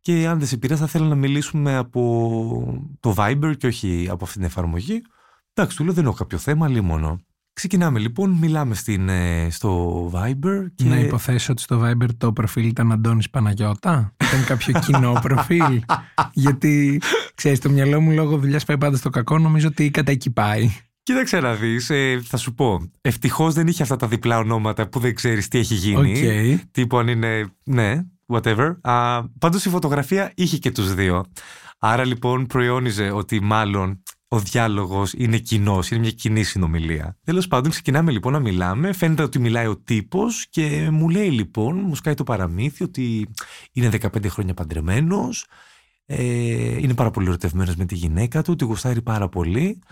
Και 0.00 0.26
αν 0.26 0.38
δεν 0.38 0.48
σε 0.48 0.56
πειράζει, 0.56 0.80
θα 0.80 0.86
θέλω 0.86 1.04
να 1.04 1.14
μιλήσουμε 1.14 1.76
από 1.76 2.90
το 3.00 3.14
Viber 3.18 3.52
και 3.58 3.66
όχι 3.66 4.08
από 4.10 4.24
αυτή 4.24 4.36
την 4.36 4.46
εφαρμογή. 4.46 5.02
Εντάξει, 5.54 5.76
του 5.76 5.84
λέω 5.84 5.92
δεν 5.92 6.04
έχω 6.04 6.14
κάποιο 6.14 6.38
θέμα, 6.38 6.68
μόνο. 6.68 7.20
Ξεκινάμε 7.58 7.98
λοιπόν, 7.98 8.30
μιλάμε 8.30 8.74
στην, 8.74 9.08
ε, 9.08 9.48
στο 9.50 10.04
Viber. 10.14 10.66
Και... 10.74 10.84
Να 10.84 10.98
υποθέσω 10.98 11.52
ότι 11.52 11.62
στο 11.62 11.82
Viber 11.84 12.06
το 12.18 12.32
προφίλ 12.32 12.66
ήταν 12.66 12.92
Αντώνης 12.92 13.30
Παναγιώτα. 13.30 14.14
Ήταν 14.24 14.44
κάποιο 14.44 14.78
κοινό 14.86 15.18
προφίλ. 15.22 15.82
Γιατί, 16.32 17.00
ξέρεις, 17.34 17.60
το 17.60 17.70
μυαλό 17.70 18.00
μου 18.00 18.10
λόγω 18.10 18.38
δουλειάς 18.38 18.64
πάει 18.64 18.78
πάντα 18.78 18.96
στο 18.96 19.10
κακό, 19.10 19.38
νομίζω 19.38 19.68
ότι 19.68 19.90
κατά 19.90 20.10
εκεί 20.10 20.30
πάει. 20.30 20.70
Κοίταξε 21.02 21.40
να 21.40 21.54
δεις, 21.54 21.90
ε, 21.90 22.20
θα 22.24 22.36
σου 22.36 22.54
πω. 22.54 22.90
Ευτυχώς 23.00 23.54
δεν 23.54 23.66
είχε 23.66 23.82
αυτά 23.82 23.96
τα 23.96 24.06
διπλά 24.06 24.38
ονόματα 24.38 24.88
που 24.88 24.98
δεν 24.98 25.14
ξέρεις 25.14 25.48
τι 25.48 25.58
έχει 25.58 25.74
γίνει. 25.74 26.20
Okay. 26.24 26.60
Τύπου 26.70 26.98
αν 26.98 27.08
είναι. 27.08 27.46
Ναι, 27.64 28.00
whatever. 28.26 28.76
Πάντως 29.38 29.64
η 29.64 29.68
φωτογραφία 29.68 30.32
είχε 30.34 30.56
και 30.58 30.70
τους 30.70 30.94
δύο. 30.94 31.24
Άρα 31.78 32.04
λοιπόν 32.04 32.46
προϊόνιζε 32.46 33.10
ότι 33.10 33.40
μάλλον 33.42 34.02
ο 34.28 34.38
διάλογος 34.38 35.12
είναι 35.12 35.38
κοινός, 35.38 35.90
είναι 35.90 36.00
μια 36.00 36.10
κοινή 36.10 36.42
συνομιλία. 36.42 37.16
Τέλος 37.24 37.48
πάντων, 37.48 37.70
ξεκινάμε 37.70 38.10
λοιπόν 38.10 38.32
να 38.32 38.38
μιλάμε. 38.38 38.92
Φαίνεται 38.92 39.22
ότι 39.22 39.38
μιλάει 39.38 39.66
ο 39.66 39.76
τύπος 39.76 40.46
και 40.50 40.88
μου 40.90 41.08
λέει 41.08 41.30
λοιπόν, 41.30 41.78
μου 41.78 41.94
σκάει 41.94 42.14
το 42.14 42.24
παραμύθι 42.24 42.84
ότι 42.84 43.28
είναι 43.72 43.88
15 44.00 44.26
χρόνια 44.28 44.54
παντρεμένος, 44.54 45.46
ε, 46.06 46.78
είναι 46.78 46.94
πάρα 46.94 47.10
πολύ 47.10 47.26
ερωτευμένος 47.26 47.76
με 47.76 47.84
τη 47.84 47.94
γυναίκα 47.94 48.42
του, 48.42 48.56
τη 48.56 48.64
γουστάρει 48.64 49.02
πάρα 49.02 49.28
πολύ, 49.28 49.82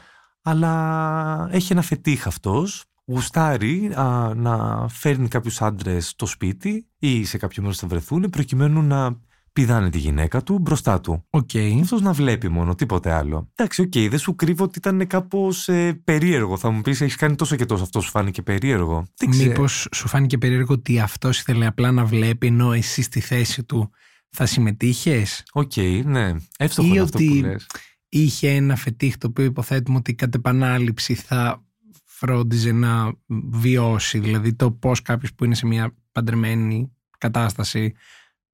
αλλά 0.42 1.48
έχει 1.50 1.72
ένα 1.72 1.82
φετίχ 1.82 2.26
αυτός. 2.26 2.84
Γουστάρει 3.04 3.92
α, 3.94 4.34
να 4.34 4.86
φέρνει 4.88 5.28
κάποιους 5.28 5.62
άντρες 5.62 6.08
στο 6.08 6.26
σπίτι 6.26 6.86
ή 6.98 7.24
σε 7.24 7.38
κάποιο 7.38 7.62
μέρος 7.62 7.78
θα 7.78 7.86
βρεθούν, 7.86 8.30
προκειμένου 8.30 8.82
να 8.82 9.20
πηδάνε 9.56 9.90
τη 9.90 9.98
γυναίκα 9.98 10.42
του 10.42 10.58
μπροστά 10.58 11.00
του. 11.00 11.24
Οκ. 11.30 11.46
Και 11.46 11.78
αυτό 11.82 12.00
να 12.00 12.12
βλέπει 12.12 12.48
μόνο, 12.48 12.74
τίποτε 12.74 13.12
άλλο. 13.12 13.50
Εντάξει, 13.54 13.82
οκ, 13.82 13.92
δεν 14.10 14.18
σου 14.18 14.34
κρύβω 14.34 14.64
ότι 14.64 14.78
ήταν 14.78 15.06
κάπως 15.06 15.68
περίεργο. 16.04 16.56
Θα 16.56 16.70
μου 16.70 16.80
πεις, 16.80 17.00
έχεις 17.00 17.16
κάνει 17.16 17.34
τόσο 17.34 17.56
και 17.56 17.64
τόσο, 17.64 17.82
αυτό 17.82 18.00
σου 18.00 18.10
φάνηκε 18.10 18.42
περίεργο. 18.42 19.06
Δεν 19.16 19.30
ξέρω. 19.30 19.48
Μήπως 19.48 19.88
σου 19.94 20.08
φάνηκε 20.08 20.38
περίεργο 20.38 20.74
ότι 20.74 21.00
αυτός 21.00 21.38
ήθελε 21.38 21.66
απλά 21.66 21.92
να 21.92 22.04
βλέπει 22.04 22.46
ενώ 22.46 22.72
εσύ 22.72 23.02
στη 23.02 23.20
θέση 23.20 23.64
του 23.64 23.90
θα 24.30 24.46
συμμετείχες; 24.46 25.42
Οκ, 25.52 25.72
ναι. 26.04 26.32
Εύστοχο 26.58 26.88
Ή 26.88 26.90
είναι 26.90 27.00
αυτό 27.02 27.18
που 27.18 27.24
ότι- 27.28 27.40
λες. 27.40 27.66
Είχε 28.08 28.50
ένα 28.50 28.76
φετίχ 28.76 29.16
το 29.18 29.26
οποίο 29.26 29.44
υποθέτουμε 29.44 29.96
ότι 29.98 30.14
κατ' 30.14 30.34
επανάληψη 30.34 31.14
θα 31.14 31.64
φρόντιζε 32.04 32.72
να 32.72 33.12
βιώσει. 33.50 34.18
Δηλαδή 34.18 34.54
το 34.54 34.70
πώς 34.70 35.02
κάποιος 35.02 35.34
που 35.34 35.44
είναι 35.44 35.54
σε 35.54 35.66
μια 35.66 35.94
παντρεμένη 36.12 36.92
κατάσταση 37.18 37.94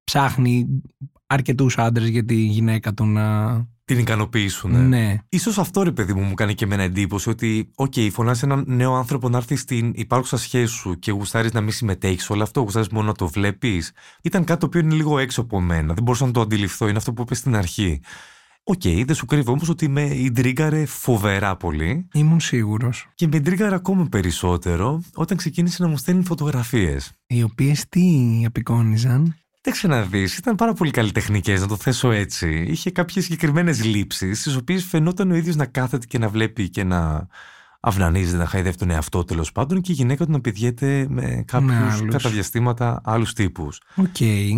ψάχνει 0.03 0.67
αρκετούς 1.27 1.77
άντρες 1.77 2.07
για 2.09 2.25
τη 2.25 2.35
γυναίκα 2.35 2.93
του 2.93 3.05
να... 3.05 3.71
Την 3.85 3.99
ικανοποιήσουν. 3.99 4.87
Ναι. 4.87 5.15
Ίσως 5.29 5.57
αυτό 5.57 5.83
ρε 5.83 5.91
παιδί 5.91 6.13
μου 6.13 6.21
μου 6.21 6.33
κάνει 6.33 6.53
και 6.53 6.63
εμένα 6.65 6.83
εντύπωση 6.83 7.29
ότι, 7.29 7.71
οκ, 7.75 7.93
φωνάζει 8.11 8.41
έναν 8.43 8.63
νέο 8.67 8.93
άνθρωπο 8.93 9.29
να 9.29 9.37
έρθει 9.37 9.55
στην 9.55 9.91
υπάρχουσα 9.95 10.37
σχέση 10.37 10.73
σου 10.73 10.99
και 10.99 11.11
γουστάρεις 11.11 11.51
να 11.53 11.61
μην 11.61 11.71
συμμετέχεις 11.71 12.23
σε 12.23 12.33
όλο 12.33 12.43
αυτό, 12.43 12.61
γουστάρεις 12.61 12.89
μόνο 12.89 13.07
να 13.07 13.13
το 13.13 13.27
βλέπεις. 13.27 13.91
Ήταν 14.21 14.43
κάτι 14.43 14.59
το 14.59 14.65
οποίο 14.65 14.79
είναι 14.79 14.93
λίγο 14.93 15.19
έξω 15.19 15.41
από 15.41 15.61
μένα. 15.61 15.93
Δεν 15.93 16.03
μπορούσα 16.03 16.25
να 16.25 16.31
το 16.31 16.41
αντιληφθώ. 16.41 16.87
Είναι 16.87 16.97
αυτό 16.97 17.13
που 17.13 17.21
είπες 17.21 17.37
στην 17.37 17.55
αρχή. 17.55 18.01
Οκ, 18.63 18.81
δεν 19.05 19.15
σου 19.15 19.25
κρύβω 19.25 19.51
όμως 19.51 19.69
ότι 19.69 19.87
με 19.87 20.01
ιντρίγκαρε 20.01 20.85
φοβερά 20.85 21.57
πολύ 21.57 22.07
Ήμουν 22.13 22.39
σίγουρος. 22.39 23.07
και 23.15 23.27
με 23.27 23.35
ιντρίγκαρε 23.35 23.75
ακόμα 23.75 24.05
περισσότερο 24.05 25.01
όταν 25.13 25.37
ξεκίνησε 25.37 25.83
να 25.83 25.89
μου 25.89 25.97
στέλνει 25.97 26.23
φωτογραφίες. 26.23 27.11
Οι 27.27 27.43
οποίες 27.43 27.85
τι 27.89 28.03
απεικόνιζαν; 28.45 29.35
Δεν 29.65 29.73
ξαναδεί, 29.73 30.27
ήταν 30.37 30.55
πάρα 30.55 30.73
πολύ 30.73 30.91
καλλιτεχνικές, 30.91 31.53
να 31.53 31.67
το 31.67 31.75
θέσω 31.75 32.11
έτσι. 32.11 32.65
Είχε 32.67 32.91
κάποιες 32.91 33.23
συγκεκριμένες 33.23 33.83
λήψεις, 33.83 34.43
στις 34.43 34.55
οποίες 34.55 34.83
φαινόταν 34.83 35.31
ο 35.31 35.35
ίδιος 35.35 35.55
να 35.55 35.65
κάθεται 35.65 36.05
και 36.05 36.17
να 36.17 36.29
βλέπει 36.29 36.69
και 36.69 36.83
να 36.83 37.27
αυνανίζεται, 37.79 38.37
να 38.37 38.45
χαϊδεύει 38.45 38.77
τον 38.77 38.89
εαυτό 38.89 39.23
τέλος 39.23 39.51
πάντων 39.51 39.81
και 39.81 39.91
η 39.91 39.95
γυναίκα 39.95 40.25
του 40.25 40.31
να 40.31 40.41
πηδιέται 40.41 41.05
με 41.09 41.43
κάποιους 41.47 41.93
άλλους. 41.93 42.11
κατά 42.11 42.29
διαστήματα 42.29 43.01
άλλους 43.03 43.33
τύπους. 43.33 43.81
Οκ. 43.95 44.17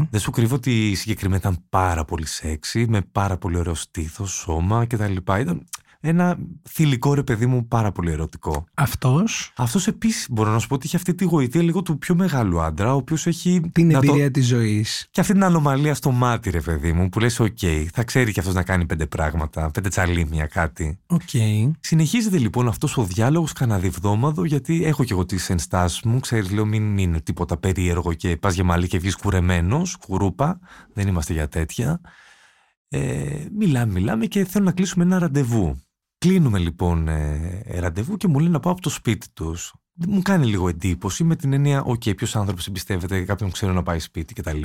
Δεν 0.10 0.20
σου 0.20 0.32
κρύβω 0.32 0.56
ότι 0.56 0.90
η 0.90 0.96
συγκεκριμένη 0.96 1.40
ήταν 1.40 1.64
πάρα 1.70 2.06
πολύ 2.06 2.28
σεξy, 2.28 2.86
με 2.88 3.02
πάρα 3.02 3.38
πολύ 3.38 3.58
ωραίο 3.58 3.76
στήθος, 3.76 4.32
σώμα 4.32 4.86
κτλ. 4.86 5.16
Ήταν 5.40 5.66
ένα 6.08 6.38
θηλυκό 6.70 7.14
ρε 7.14 7.24
παιδί 7.24 7.46
μου, 7.46 7.68
πάρα 7.68 7.92
πολύ 7.92 8.12
ερωτικό. 8.12 8.66
Αυτός; 8.74 9.54
Αυτός 9.56 9.88
επίσης 9.88 10.28
μπορώ 10.30 10.52
να 10.52 10.60
σου 10.60 10.68
πω 10.68 10.76
ότι 10.76 10.86
είχε 10.88 10.96
αυτή 10.96 11.16
τη 11.16 11.24
γοητεία 11.26 11.62
λίγο 11.62 11.82
του 11.82 11.98
πιο 11.98 12.16
μεγάλου 12.16 12.62
άντρα, 12.62 12.94
ο 12.94 12.96
οποίος 12.98 13.28
έχει. 13.28 13.62
την 13.72 13.88
να 13.88 14.00
το- 14.00 14.08
εμπειρία 14.08 14.32
της 14.32 14.48
ζωής. 14.48 15.08
και 15.12 15.20
αυτή 15.22 15.34
την 15.34 15.44
ανομαλία 15.44 15.94
στο 15.94 16.12
μάτι, 16.12 16.50
ρε 16.50 16.62
παιδί 16.62 16.94
μου, 16.94 17.10
που 17.10 17.20
λες, 17.20 17.40
οκ, 17.40 17.58
θα 17.94 18.04
ξέρει 18.04 18.32
και 18.32 18.40
αυτός 18.40 18.56
να 18.56 18.64
κάνει 18.64 18.86
πέντε 18.86 19.06
πράγματα, 19.06 19.72
πέντε 19.72 19.90
τσαλίμια, 19.90 20.46
κάτι. 20.46 21.00
Οκ. 21.08 21.22
Συνεχίζεται 21.80 22.38
λοιπόν 22.38 22.68
αυτός 22.68 22.98
ο 22.98 23.04
διάλογος 23.04 23.54
κανένα 23.54 23.80
διβδόμαδο, 23.80 24.46
γιατί 24.46 24.86
έχω 24.86 25.04
και 25.04 25.14
εγώ 25.14 25.26
τις 25.26 25.50
ενστάσεις 25.50 26.02
μου. 26.02 26.20
Ξέρεις, 26.20 26.52
λέω, 26.52 26.66
μην 26.66 26.98
είναι 26.98 27.22
τίποτα 27.22 27.58
περίεργο 27.58 28.14
και 28.14 28.38
πας 28.38 28.54
για 28.54 28.64
μαλλί 28.64 28.88
και 28.88 28.98
βγεις 29.00 29.16
κουρεμένος, 29.16 29.96
κουρούπα. 29.96 30.60
Δεν 30.94 31.08
είμαστε 31.08 31.34
για 31.34 31.48
τέτοια. 31.48 32.00
Ε, 32.90 33.46
μιλάμε, 33.58 33.92
μιλάμε 33.94 34.26
και 34.26 34.46
θέλω 34.46 34.66
να 34.66 34.72
κλείσουμε 34.72 35.04
ένα 35.04 35.20
ραντεβού. 35.20 35.80
Κλείνουμε 36.28 36.60
λοιπόν 36.60 37.08
ε, 37.08 37.64
ραντεβού 37.80 38.18
και 38.18 38.28
μου 38.28 38.40
λέει 38.40 38.50
να 38.50 38.60
πάω 38.60 38.72
από 38.74 38.82
το 38.82 38.90
σπίτι 38.90 39.28
τους. 39.34 39.74
Μου 40.08 40.22
κάνει 40.22 40.46
λίγο 40.46 40.70
εντύπωση 40.70 41.24
με 41.24 41.36
την 41.36 41.54
έννοια, 41.54 41.84
οκ, 41.84 42.02
ποιος 42.16 42.36
άνθρωπος 42.36 42.68
εμπιστεύεται 42.68 43.22
κάποιον 43.22 43.52
ξέρω 43.52 43.74
να 43.74 43.84
πάει 43.84 44.00
σπίτι 44.00 44.34
κτλ. 44.34 44.62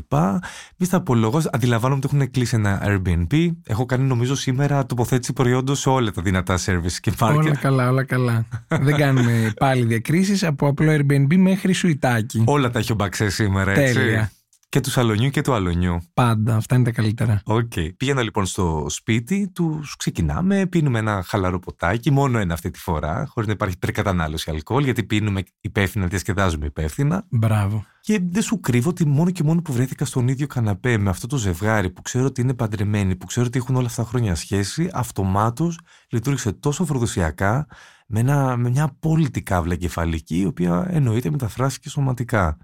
Μη 0.76 0.86
στα 0.86 0.96
πολυλογώ, 0.96 1.42
αντιλαμβάνομαι 1.52 2.00
ότι 2.04 2.16
έχουν 2.16 2.30
κλείσει 2.30 2.56
ένα 2.56 2.82
Airbnb. 2.86 3.50
Έχω 3.66 3.86
κάνει 3.86 4.04
νομίζω 4.04 4.34
σήμερα 4.34 4.86
τοποθέτηση 4.86 5.32
προϊόντων 5.32 5.76
σε 5.76 5.88
όλα 5.88 6.10
τα 6.10 6.22
δυνατά 6.22 6.58
service 6.66 6.92
και 7.00 7.12
Όλα 7.20 7.32
πάρκια. 7.32 7.52
καλά, 7.52 7.88
όλα 7.90 8.04
καλά. 8.04 8.44
Δεν 8.68 8.96
κάνουμε 8.96 9.52
πάλι 9.58 9.84
διακρίσεις 9.84 10.44
από 10.44 10.66
απλό 10.66 10.92
Airbnb 10.92 11.36
μέχρι 11.36 11.72
σουιτάκι. 11.72 12.42
Όλα 12.46 12.70
τα 12.70 12.78
έχει 12.78 12.92
ο 12.92 12.94
μπαξές 12.94 13.28
σήμερα, 13.28 13.72
έτσι. 13.72 13.94
Τέλεια. 13.94 14.30
Και 14.70 14.80
του 14.80 15.00
σαλονιού 15.00 15.30
και 15.30 15.40
του 15.40 15.52
αλωνιού. 15.52 15.98
Πάντα. 16.14 16.56
Αυτά 16.56 16.74
είναι 16.74 16.84
τα 16.84 16.90
καλύτερα. 16.90 17.42
Οκ. 17.44 17.72
Πήγαινα 17.96 18.22
λοιπόν 18.22 18.46
στο 18.46 18.86
σπίτι, 18.88 19.50
τους 19.54 19.96
ξεκινάμε, 19.96 20.66
πίνουμε 20.66 20.98
ένα 20.98 21.22
χαλαρό 21.26 21.58
ποτάκι, 21.58 22.10
μόνο 22.10 22.38
ένα 22.38 22.54
αυτή 22.54 22.70
τη 22.70 22.78
φορά, 22.78 23.26
χωρίς 23.28 23.48
να 23.48 23.52
υπάρχει 23.52 23.74
υπερκατανάλωση 23.74 24.50
αλκοόλ, 24.50 24.84
γιατί 24.84 25.04
πίνουμε 25.04 25.42
υπεύθυνα, 25.60 26.06
διασκεδάζουμε 26.06 26.66
υπεύθυνα. 26.66 27.24
Μπράβο. 27.30 27.84
Και 28.00 28.20
δεν 28.30 28.42
σου 28.42 28.60
κρύβω 28.60 28.88
ότι 28.88 29.06
μόνο 29.06 29.30
και 29.30 29.42
μόνο 29.42 29.62
που 29.62 29.72
βρέθηκα 29.72 30.04
στον 30.04 30.28
ίδιο 30.28 30.46
καναπέ 30.46 30.98
με 30.98 31.10
αυτό 31.10 31.26
το 31.26 31.36
ζευγάρι 31.36 31.90
που 31.90 32.02
ξέρω 32.02 32.24
ότι 32.24 32.40
είναι 32.40 32.54
παντρεμένοι, 32.54 33.16
που 33.16 33.26
ξέρω 33.26 33.46
ότι 33.46 33.58
έχουν 33.58 33.76
όλα 33.76 33.86
αυτά 33.86 34.02
τα 34.02 34.08
χρόνια 34.08 34.34
σχέση, 34.34 34.90
αυτομάτως 34.92 35.78
λειτουργήσε 36.10 36.52
τόσο 36.52 36.84
φροντοσιακά 36.84 37.66
με, 38.06 38.20
ένα, 38.20 38.56
με 38.56 38.70
μια 38.70 38.84
απόλυτη 38.84 39.42
κάβλα 39.42 39.74
κεφαλική, 39.74 40.38
η 40.38 40.46
οποία 40.46 40.86
εννοείται 40.90 41.30
μεταφράστηκε 41.30 41.88
σωματικά. 41.88 42.56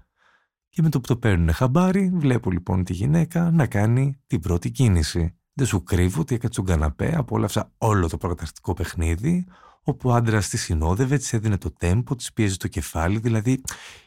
Και 0.77 0.83
με 0.83 0.89
το 0.89 0.99
που 0.99 1.07
το 1.07 1.17
παίρνουν 1.17 1.53
χαμπάρι, 1.53 2.11
βλέπω 2.13 2.51
λοιπόν 2.51 2.83
τη 2.83 2.93
γυναίκα 2.93 3.51
να 3.51 3.67
κάνει 3.67 4.19
την 4.27 4.39
πρώτη 4.39 4.71
κίνηση. 4.71 5.35
Δεν 5.53 5.65
σου 5.65 5.83
κρύβω 5.83 6.21
ότι 6.21 6.35
έκατσε 6.35 6.53
στον 6.53 6.65
καναπέ, 6.65 7.13
απόλαυσα 7.17 7.71
όλο 7.77 8.09
το 8.09 8.17
προκαταρκτικό 8.17 8.73
παιχνίδι, 8.73 9.45
όπου 9.83 10.09
ο 10.09 10.13
άντρας 10.13 10.49
τη 10.49 10.57
συνόδευε, 10.57 11.17
της 11.17 11.33
έδινε 11.33 11.57
το 11.57 11.71
τέμπο, 11.71 12.15
της 12.15 12.33
πίεζε 12.33 12.57
το 12.57 12.67
κεφάλι, 12.67 13.19
δηλαδή 13.19 13.61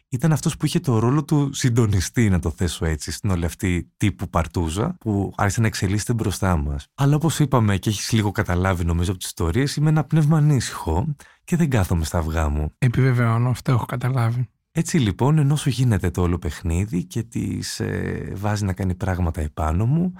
ήταν 0.08 0.32
αυτός 0.32 0.56
που 0.56 0.66
είχε 0.66 0.80
το 0.80 0.98
ρόλο 0.98 1.24
του 1.24 1.50
συντονιστή, 1.52 2.28
να 2.28 2.38
το 2.38 2.50
θέσω 2.50 2.84
έτσι, 2.84 3.12
στην 3.12 3.30
όλη 3.30 3.44
αυτή 3.44 3.92
τύπου 3.96 4.28
παρτούζα, 4.28 4.96
που 5.00 5.32
άρχισε 5.36 5.60
να 5.60 5.66
εξελίσσεται 5.66 6.12
μπροστά 6.12 6.56
μας. 6.56 6.86
Αλλά 6.94 7.16
όπως 7.16 7.38
είπαμε 7.38 7.76
και 7.76 7.88
έχεις 7.88 8.12
λίγο 8.12 8.30
καταλάβει 8.30 8.84
νομίζω 8.84 9.10
από 9.10 9.18
τις 9.18 9.28
ιστορίες, 9.28 9.76
είμαι 9.76 9.88
ένα 9.88 10.04
πνεύμα 10.04 10.36
ανήσυχο 10.36 11.14
και 11.44 11.56
δεν 11.56 11.70
κάθομαι 11.70 12.04
στα 12.04 12.18
αυγά 12.18 12.48
μου. 12.48 12.74
Επιβεβαιώνω, 12.78 13.50
αυτό 13.50 13.72
έχω 13.72 13.84
καταλάβει. 13.84 14.48
Έτσι 14.72 14.98
λοιπόν, 14.98 15.38
ενώ 15.38 15.56
σου 15.56 15.68
γίνεται 15.68 16.10
το 16.10 16.22
όλο 16.22 16.38
παιχνίδι 16.38 17.04
και 17.04 17.22
της 17.22 17.80
ε, 17.80 18.32
βάζει 18.36 18.64
να 18.64 18.72
κάνει 18.72 18.94
πράγματα 18.94 19.40
επάνω 19.40 19.86
μου, 19.86 20.12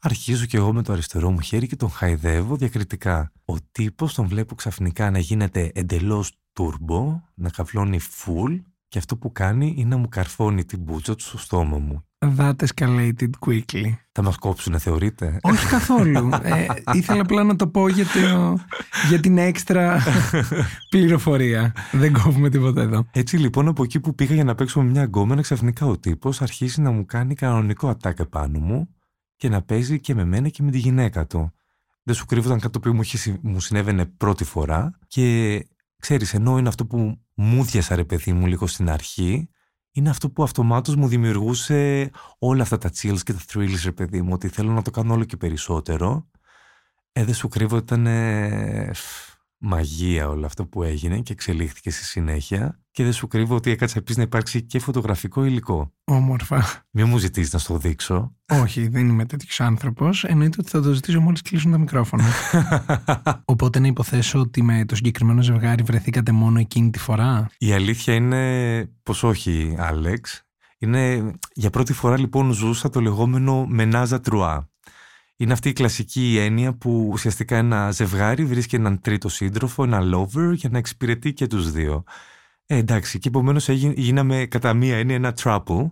αρχίζω 0.00 0.46
κι 0.46 0.56
εγώ 0.56 0.72
με 0.72 0.82
το 0.82 0.92
αριστερό 0.92 1.30
μου 1.30 1.40
χέρι 1.40 1.66
και 1.66 1.76
τον 1.76 1.90
χαϊδεύω 1.90 2.56
διακριτικά. 2.56 3.32
Ο 3.44 3.54
τύπος 3.72 4.14
τον 4.14 4.26
βλέπω 4.26 4.54
ξαφνικά 4.54 5.10
να 5.10 5.18
γίνεται 5.18 5.70
εντελώς 5.74 6.32
τουρμπο, 6.52 7.20
να 7.34 7.50
καυλώνει 7.50 8.00
full 8.00 8.60
και 8.88 8.98
αυτό 8.98 9.16
που 9.16 9.32
κάνει 9.32 9.74
είναι 9.76 9.88
να 9.88 9.96
μου 9.96 10.08
καρφώνει 10.08 10.64
την 10.64 10.78
μπούτσα 10.78 11.14
του 11.14 11.22
στο 11.22 11.38
στόμα 11.38 11.78
μου. 11.78 12.04
That 12.36 12.54
escalated 12.66 13.30
quickly. 13.46 13.92
Θα 14.12 14.22
μας 14.22 14.36
κόψουνε 14.36 14.78
θεωρείτε; 14.78 15.38
Όχι 15.42 15.66
καθόλου. 15.66 16.28
Ε, 16.42 16.66
ήθελα 16.92 17.20
απλά 17.20 17.42
να 17.44 17.56
το 17.56 17.66
πω 17.68 17.88
για, 17.88 18.04
το, 18.04 18.58
για 19.08 19.20
την 19.20 19.38
έξτρα 19.38 20.00
πληροφορία. 20.90 21.72
Δεν 21.92 22.12
κόβουμε 22.12 22.48
τίποτα 22.50 22.82
εδώ. 22.82 23.06
Έτσι 23.12 23.36
λοιπόν 23.36 23.68
από 23.68 23.82
εκεί 23.82 24.00
που 24.00 24.14
πήγα 24.14 24.34
για 24.34 24.44
να 24.44 24.54
παίξω 24.54 24.82
με 24.82 24.90
μια 24.90 25.02
γκόμενα 25.04 25.42
ξαφνικά 25.42 25.86
ο 25.86 25.98
τύπος 25.98 26.42
αρχίζει 26.42 26.80
να 26.80 26.90
μου 26.90 27.04
κάνει 27.06 27.34
κανονικό 27.34 27.88
ατάκ 27.88 28.18
επάνω 28.18 28.58
μου 28.58 28.88
και 29.36 29.48
να 29.48 29.62
παίζει 29.62 30.00
και 30.00 30.14
με 30.14 30.24
μένα 30.24 30.48
και 30.48 30.62
με 30.62 30.70
τη 30.70 30.78
γυναίκα 30.78 31.26
του. 31.26 31.52
Δεν 32.02 32.14
σου 32.14 32.24
κρύβω 32.26 32.46
ήταν 32.46 32.60
κάτι 32.60 32.72
το 32.72 32.78
οποίο 32.78 32.94
μου, 32.94 33.00
είχε 33.00 33.16
συ- 33.16 33.38
μου 33.42 33.60
συνέβαινε 33.60 34.04
πρώτη 34.06 34.44
φορά 34.44 34.98
και 35.08 35.58
ξέρεις 36.00 36.34
ενώ 36.34 36.58
είναι 36.58 36.68
αυτό 36.68 36.86
που 36.86 37.20
μου 37.34 37.64
διάσα 37.64 37.94
ρε 37.96 38.04
παιδί 38.04 38.32
μου 38.32 38.46
λίγο 38.46 38.66
στην 38.66 38.90
αρχή 38.90 39.48
είναι 39.96 40.10
αυτό 40.10 40.30
που 40.30 40.42
αυτομάτως 40.42 40.96
μου 40.96 41.08
δημιουργούσε 41.08 42.10
όλα 42.38 42.62
αυτά 42.62 42.78
τα 42.78 42.88
chills 42.88 43.18
και 43.22 43.32
τα 43.32 43.40
thrills 43.52 43.80
ρε 43.84 43.92
παιδί 43.92 44.22
μου 44.22 44.32
ότι 44.32 44.48
θέλω 44.48 44.72
να 44.72 44.82
το 44.82 44.90
κάνω 44.90 45.14
όλο 45.14 45.24
και 45.24 45.36
περισσότερο. 45.36 46.30
Ε, 47.12 47.24
δεν 47.24 47.34
σου 47.34 47.48
κρύβω 47.48 47.76
ήταν 47.76 48.06
ε, 48.06 48.90
φ, 48.94 49.33
μαγεία 49.64 50.28
όλο 50.28 50.46
αυτό 50.46 50.66
που 50.66 50.82
έγινε 50.82 51.18
και 51.20 51.32
εξελίχθηκε 51.32 51.90
στη 51.90 52.04
συνέχεια 52.04 52.80
και 52.90 53.02
δεν 53.02 53.12
σου 53.12 53.26
κρύβω 53.26 53.54
ότι 53.54 53.70
έκατσα 53.70 53.98
επίσης 53.98 54.16
να 54.16 54.22
υπάρξει 54.22 54.62
και 54.62 54.78
φωτογραφικό 54.78 55.44
υλικό. 55.44 55.92
Όμορφα. 56.04 56.84
Μην 56.90 57.08
μου 57.08 57.18
ζητήσεις 57.18 57.52
να 57.52 57.58
στο 57.58 57.78
δείξω. 57.78 58.36
Όχι, 58.62 58.88
δεν 58.88 59.08
είμαι 59.08 59.24
τέτοιος 59.24 59.60
άνθρωπος. 59.60 60.24
Εννοείται 60.24 60.56
ότι 60.60 60.70
θα 60.70 60.82
το 60.82 60.92
ζητήσω 60.92 61.20
μόλις 61.20 61.42
κλείσουν 61.42 61.70
τα 61.70 61.78
μικρόφωνα. 61.78 62.24
Οπότε 63.44 63.78
να 63.78 63.86
υποθέσω 63.86 64.38
ότι 64.38 64.62
με 64.62 64.84
το 64.84 64.94
συγκεκριμένο 64.94 65.42
ζευγάρι 65.42 65.82
βρεθήκατε 65.82 66.32
μόνο 66.32 66.58
εκείνη 66.58 66.90
τη 66.90 66.98
φορά; 66.98 67.46
Η 67.58 67.72
αλήθεια 67.72 68.14
είναι 68.14 68.84
πως 69.02 69.22
όχι, 69.22 69.74
Άλεξ. 69.78 70.44
Είναι 70.78 71.32
για 71.54 71.70
πρώτη 71.70 71.92
φορά 71.92 72.18
λοιπόν 72.18 72.52
ζούσα 72.52 72.90
το 72.90 73.00
λεγόμενο 73.00 73.66
μενάζα 73.66 74.20
τρουά. 74.20 74.68
Είναι 75.36 75.52
αυτή 75.52 75.68
η 75.68 75.72
κλασική 75.72 76.36
έννοια 76.38 76.74
που 76.74 77.08
ουσιαστικά 77.12 77.56
ένα 77.56 77.90
ζευγάρι 77.90 78.44
βρίσκει 78.44 78.76
έναν 78.76 79.00
τρίτο 79.00 79.28
σύντροφο, 79.28 79.82
ένα 79.82 80.00
lover, 80.14 80.52
για 80.54 80.68
να 80.68 80.78
εξυπηρετεί 80.78 81.32
και 81.32 81.46
τους 81.46 81.70
δύο. 81.70 82.04
Ε, 82.66 82.76
εντάξει, 82.76 83.18
και 83.18 83.28
επομένως 83.28 83.68
γίναμε 83.68 84.46
κατά 84.46 84.74
μία 84.74 84.96
έννοια 84.96 85.16
ένα 85.16 85.34
trouble 85.42 85.86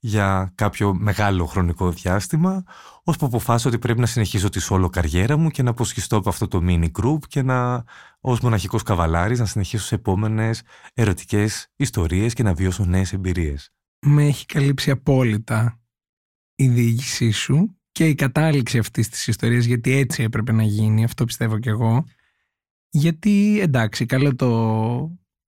για 0.00 0.52
κάποιο 0.54 0.94
μεγάλο 0.94 1.46
χρονικό 1.46 1.90
διάστημα, 1.90 2.64
ώσπου 3.04 3.26
αποφάσισα 3.26 3.68
ότι 3.68 3.78
πρέπει 3.78 4.00
να 4.00 4.06
συνεχίσω 4.06 4.48
τη 4.48 4.60
solo 4.70 4.88
καριέρα 4.90 5.36
μου 5.36 5.50
και 5.50 5.62
να 5.62 5.70
αποσχιστώ 5.70 6.16
από 6.16 6.28
αυτό 6.28 6.48
το 6.48 6.60
mini 6.62 6.90
group 7.00 7.18
και 7.28 7.42
να 7.42 7.84
ως 8.20 8.40
μοναχικός 8.40 8.82
καβαλάρης 8.82 9.38
να 9.38 9.44
συνεχίσω 9.44 9.84
σε 9.84 9.94
επόμενες 9.94 10.62
ερωτικές 10.94 11.68
ιστορίες 11.76 12.34
και 12.34 12.42
να 12.42 12.54
βιώσω 12.54 12.84
νέες 12.84 13.12
εμπειρίες. 13.12 13.72
Με 14.06 14.24
έχει 14.24 14.46
καλύψει 14.46 14.90
απόλυτα 14.90 15.80
η 16.54 16.68
διοίκησή 16.68 17.30
σου 17.30 17.77
και 17.98 18.06
η 18.06 18.14
κατάληξη 18.14 18.78
αυτής 18.78 19.08
της 19.08 19.26
ιστορίας 19.26 19.64
γιατί 19.64 19.92
έτσι 19.92 20.22
έπρεπε 20.22 20.52
να 20.52 20.62
γίνει, 20.62 21.04
αυτό 21.04 21.24
πιστεύω 21.24 21.58
κι 21.58 21.68
εγώ. 21.68 22.04
Γιατί 22.90 23.60
εντάξει, 23.60 24.06
καλό 24.06 24.34
το 24.36 24.48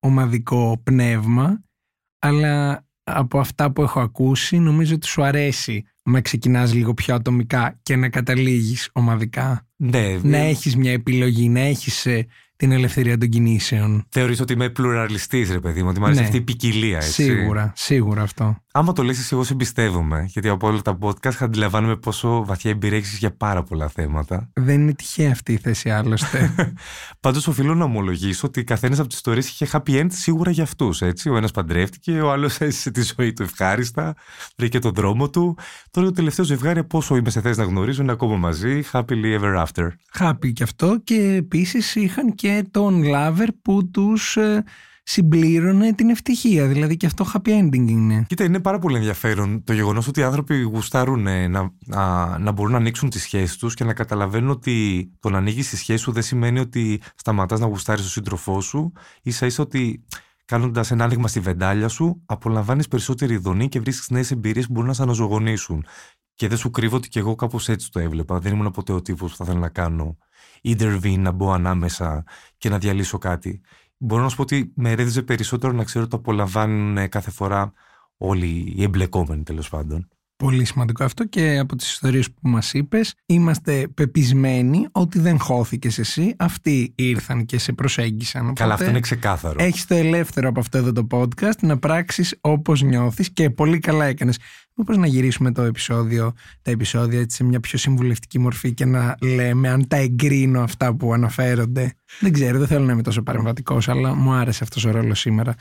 ομαδικό 0.00 0.80
πνεύμα, 0.82 1.64
αλλά 2.18 2.86
από 3.02 3.38
αυτά 3.38 3.72
που 3.72 3.82
έχω 3.82 4.00
ακούσει 4.00 4.58
νομίζω 4.58 4.94
ότι 4.94 5.06
σου 5.06 5.22
αρέσει 5.22 5.84
να 6.02 6.20
ξεκινάς 6.20 6.74
λίγο 6.74 6.94
πιο 6.94 7.14
ατομικά 7.14 7.78
και 7.82 7.96
να 7.96 8.08
καταλήγεις 8.08 8.90
ομαδικά. 8.92 9.68
Ναι, 9.76 10.16
Να 10.22 10.38
έχεις 10.38 10.76
μια 10.76 10.92
επιλογή, 10.92 11.48
να 11.48 11.60
έχεις 11.60 12.06
ε, 12.06 12.26
την 12.60 12.72
ελευθερία 12.72 13.18
των 13.18 13.28
κινήσεων. 13.28 14.06
Θεωρείς 14.08 14.40
ότι 14.40 14.52
είμαι 14.52 14.68
πλουραλιστής 14.68 15.50
ρε 15.50 15.60
παιδί 15.60 15.82
μου, 15.82 15.88
ότι 15.88 15.98
μου 15.98 16.04
αρέσει 16.04 16.20
Ναι. 16.20 16.26
αυτή 16.26 16.38
η 16.38 16.40
ποικιλία, 16.40 16.96
έτσι. 16.96 17.10
Σίγουρα, 17.22 17.72
σίγουρα 17.76 18.22
αυτό. 18.22 18.56
Άμα 18.72 18.92
το 18.92 19.02
λες 19.02 19.18
εσύ, 19.18 19.28
εγώ 19.32 19.44
σε 19.44 19.52
εμπιστεύομαι, 19.52 20.24
γιατί 20.28 20.48
από 20.48 20.66
όλα 20.66 20.82
τα 20.82 20.98
podcast 21.00 21.34
αντιλαμβάνομαι 21.38 21.96
πόσο 21.96 22.44
βαθιά 22.44 22.70
εμπειρία 22.70 22.98
έχεις 22.98 23.18
για 23.18 23.36
πάρα 23.36 23.62
πολλά 23.62 23.88
θέματα. 23.88 24.48
Δεν 24.52 24.80
είναι 24.80 24.92
τυχαία 24.92 25.30
αυτή 25.30 25.52
η 25.52 25.56
θέση 25.56 25.90
άλλωστε. 25.90 26.54
Πάντως 27.20 27.46
οφείλω 27.46 27.74
να 27.74 27.84
ομολογήσω 27.84 28.46
ότι 28.46 28.64
καθένας 28.64 28.98
από 28.98 29.08
τις 29.08 29.16
ιστορίες 29.16 29.48
είχε 29.48 29.66
happy 29.72 30.00
end 30.00 30.06
σίγουρα 30.10 30.50
για 30.50 30.62
αυτούς, 30.62 31.00
έτσι. 31.02 31.28
Ο 31.30 31.36
ένας 31.36 31.50
παντρεύτηκε, 31.50 32.20
ο 32.20 32.30
άλλος 32.32 32.60
έζησε 32.60 32.90
τη 32.90 33.02
ζωή 33.16 33.32
του 33.32 33.42
ευχάριστα, 33.42 34.14
βρήκε 34.56 34.78
τον 34.78 34.92
δρόμο 34.94 35.30
του. 35.30 35.56
Τώρα 35.90 36.06
το 36.06 36.12
τελευταίο 36.12 36.44
ζευγάρι, 36.44 36.78
από 36.78 36.98
όσο 36.98 37.16
είμαι 37.16 37.30
σε 37.30 37.40
θέση 37.40 37.58
να 37.58 37.64
γνωρίζω, 37.64 38.02
είναι 38.02 38.12
ακόμα 38.12 38.36
μαζί, 38.36 38.82
happily 38.92 39.38
ever 39.40 39.64
after. 39.64 39.88
Χάπη 40.12 40.52
και 40.52 40.62
αυτό 40.62 41.00
και 41.04 41.34
επίσης 41.38 41.94
είχαν 41.94 42.34
και 42.34 42.49
τον 42.70 43.02
Λάβερ 43.02 43.52
που 43.52 43.90
τους 43.90 44.36
ε, 44.36 44.64
συμπλήρωνε 45.02 45.92
την 45.92 46.10
ευτυχία. 46.10 46.66
Δηλαδή 46.66 46.96
και 46.96 47.06
αυτό 47.06 47.26
happy 47.32 47.48
ending 47.48 47.88
είναι. 47.88 48.24
Κοίτα, 48.28 48.44
είναι 48.44 48.60
πάρα 48.60 48.78
πολύ 48.78 48.96
ενδιαφέρον 48.96 49.64
το 49.64 49.72
γεγονός 49.72 50.06
ότι 50.08 50.20
οι 50.20 50.22
άνθρωποι 50.22 50.60
γουστάρουν 50.60 51.26
ε, 51.26 51.48
να, 51.48 51.72
να, 51.86 52.38
να 52.38 52.52
μπορούν 52.52 52.72
να 52.72 52.78
ανοίξουν 52.78 53.10
τις 53.10 53.22
σχέσεις 53.22 53.56
τους 53.56 53.74
και 53.74 53.84
να 53.84 53.94
καταλαβαίνουν 53.94 54.50
ότι 54.50 55.10
το 55.20 55.30
να 55.30 55.38
ανοίγεις 55.38 55.68
τη 55.68 55.76
σχέση 55.76 56.02
σου 56.02 56.12
δεν 56.12 56.22
σημαίνει 56.22 56.58
ότι 56.58 57.00
σταματάς 57.14 57.60
να 57.60 57.66
γουστάρεις 57.66 58.02
τον 58.02 58.10
σύντροφό 58.10 58.60
σου. 58.60 58.92
σα 59.24 59.46
ίσα 59.46 59.62
ότι 59.62 60.04
κάνοντας 60.44 60.90
ένα 60.90 61.04
άνοιγμα 61.04 61.28
στη 61.28 61.40
βεντάλια 61.40 61.88
σου, 61.88 62.22
απολαμβάνεις 62.26 62.88
περισσότερη 62.88 63.34
ειδονή 63.34 63.68
και 63.68 63.80
βρίσκεις 63.80 64.10
νέες 64.10 64.30
εμπειρίες 64.30 64.66
που 64.66 64.72
μπορούν 64.72 64.88
να 64.88 64.94
σε 64.94 65.02
αναζωογονήσουν. 65.02 65.84
Και 66.34 66.48
δεν 66.48 66.58
σου 66.58 66.70
κρύβω 66.70 66.96
ότι 66.96 67.08
και 67.08 67.18
εγώ 67.18 67.34
κάπως 67.34 67.68
έτσι 67.68 67.90
το 67.90 67.98
έβλεπα. 68.00 68.38
Δεν 68.38 68.52
ήμουν 68.52 68.70
ποτέ 68.70 68.92
ο 68.92 69.02
τύπος 69.02 69.30
που 69.30 69.36
θα 69.36 69.44
ήθελα 69.44 69.58
να 69.58 69.68
κάνω 69.68 70.16
intervene, 70.64 71.18
να 71.18 71.30
μπω 71.30 71.52
ανάμεσα 71.52 72.24
και 72.58 72.68
να 72.68 72.78
διαλύσω 72.78 73.18
κάτι. 73.18 73.60
Μπορώ 73.96 74.22
να 74.22 74.28
σου 74.28 74.36
πω 74.36 74.42
ότι 74.42 74.72
με 74.74 74.94
ρέδιζε 74.94 75.22
περισσότερο 75.22 75.72
να 75.72 75.84
ξέρω 75.84 76.04
ότι 76.04 76.10
το 76.10 76.16
απολαμβάνουν 76.16 76.96
ε, 76.96 77.06
κάθε 77.06 77.30
φορά 77.30 77.72
όλοι 78.16 78.72
οι 78.76 78.82
εμπλεκόμενοι 78.82 79.42
τέλος 79.42 79.68
πάντων. 79.68 80.08
Πολύ 80.36 80.64
σημαντικό 80.64 81.04
αυτό 81.04 81.24
και 81.24 81.58
από 81.58 81.76
τις 81.76 81.90
ιστορίες 81.90 82.30
που 82.30 82.48
μας 82.48 82.72
είπες 82.72 83.14
είμαστε 83.26 83.88
πεπισμένοι 83.94 84.86
ότι 84.92 85.18
δεν 85.18 85.40
χώθηκες 85.40 85.98
εσύ, 85.98 86.34
αυτοί 86.38 86.92
ήρθαν 86.96 87.44
και 87.44 87.58
σε 87.58 87.72
προσέγγισαν. 87.72 88.40
Καλά, 88.40 88.52
Οπότε 88.52 88.72
αυτό 88.72 88.90
είναι 88.90 89.00
ξεκάθαρο. 89.00 89.62
Έχεις 89.62 89.86
το 89.86 89.94
ελεύθερο 89.94 90.48
από 90.48 90.60
αυτό 90.60 90.78
εδώ 90.78 90.92
το 90.92 91.06
podcast 91.10 91.58
να 91.60 91.78
πράξεις 91.78 92.38
όπως 92.40 92.82
νιώθεις 92.82 93.32
και 93.32 93.50
πολύ 93.50 93.78
καλά 93.78 94.04
έκανες. 94.04 94.38
Μήπως 94.80 94.96
να 94.96 95.06
γυρίσουμε 95.06 95.52
το 95.52 95.62
επεισόδιο, 95.62 96.32
τα 96.62 96.70
επεισόδια 96.70 97.20
έτσι 97.20 97.36
σε 97.36 97.44
μια 97.44 97.60
πιο 97.60 97.78
συμβουλευτική 97.78 98.38
μορφή 98.38 98.74
και 98.74 98.84
να 98.84 99.16
λέμε 99.20 99.68
αν 99.68 99.88
τα 99.88 99.96
εγκρίνω 99.96 100.60
αυτά 100.60 100.94
που 100.94 101.12
αναφέρονται. 101.12 101.92
Δεν 102.20 102.32
ξέρω, 102.32 102.58
δεν 102.58 102.66
θέλω 102.66 102.84
να 102.84 102.92
είμαι 102.92 103.02
τόσο 103.02 103.22
παρεμβατικός, 103.22 103.88
αλλά 103.88 104.14
μου 104.14 104.32
άρεσε 104.32 104.64
αυτός 104.64 104.84
ο 104.84 104.90
ρόλος 104.90 105.20
σήμερα. 105.20 105.54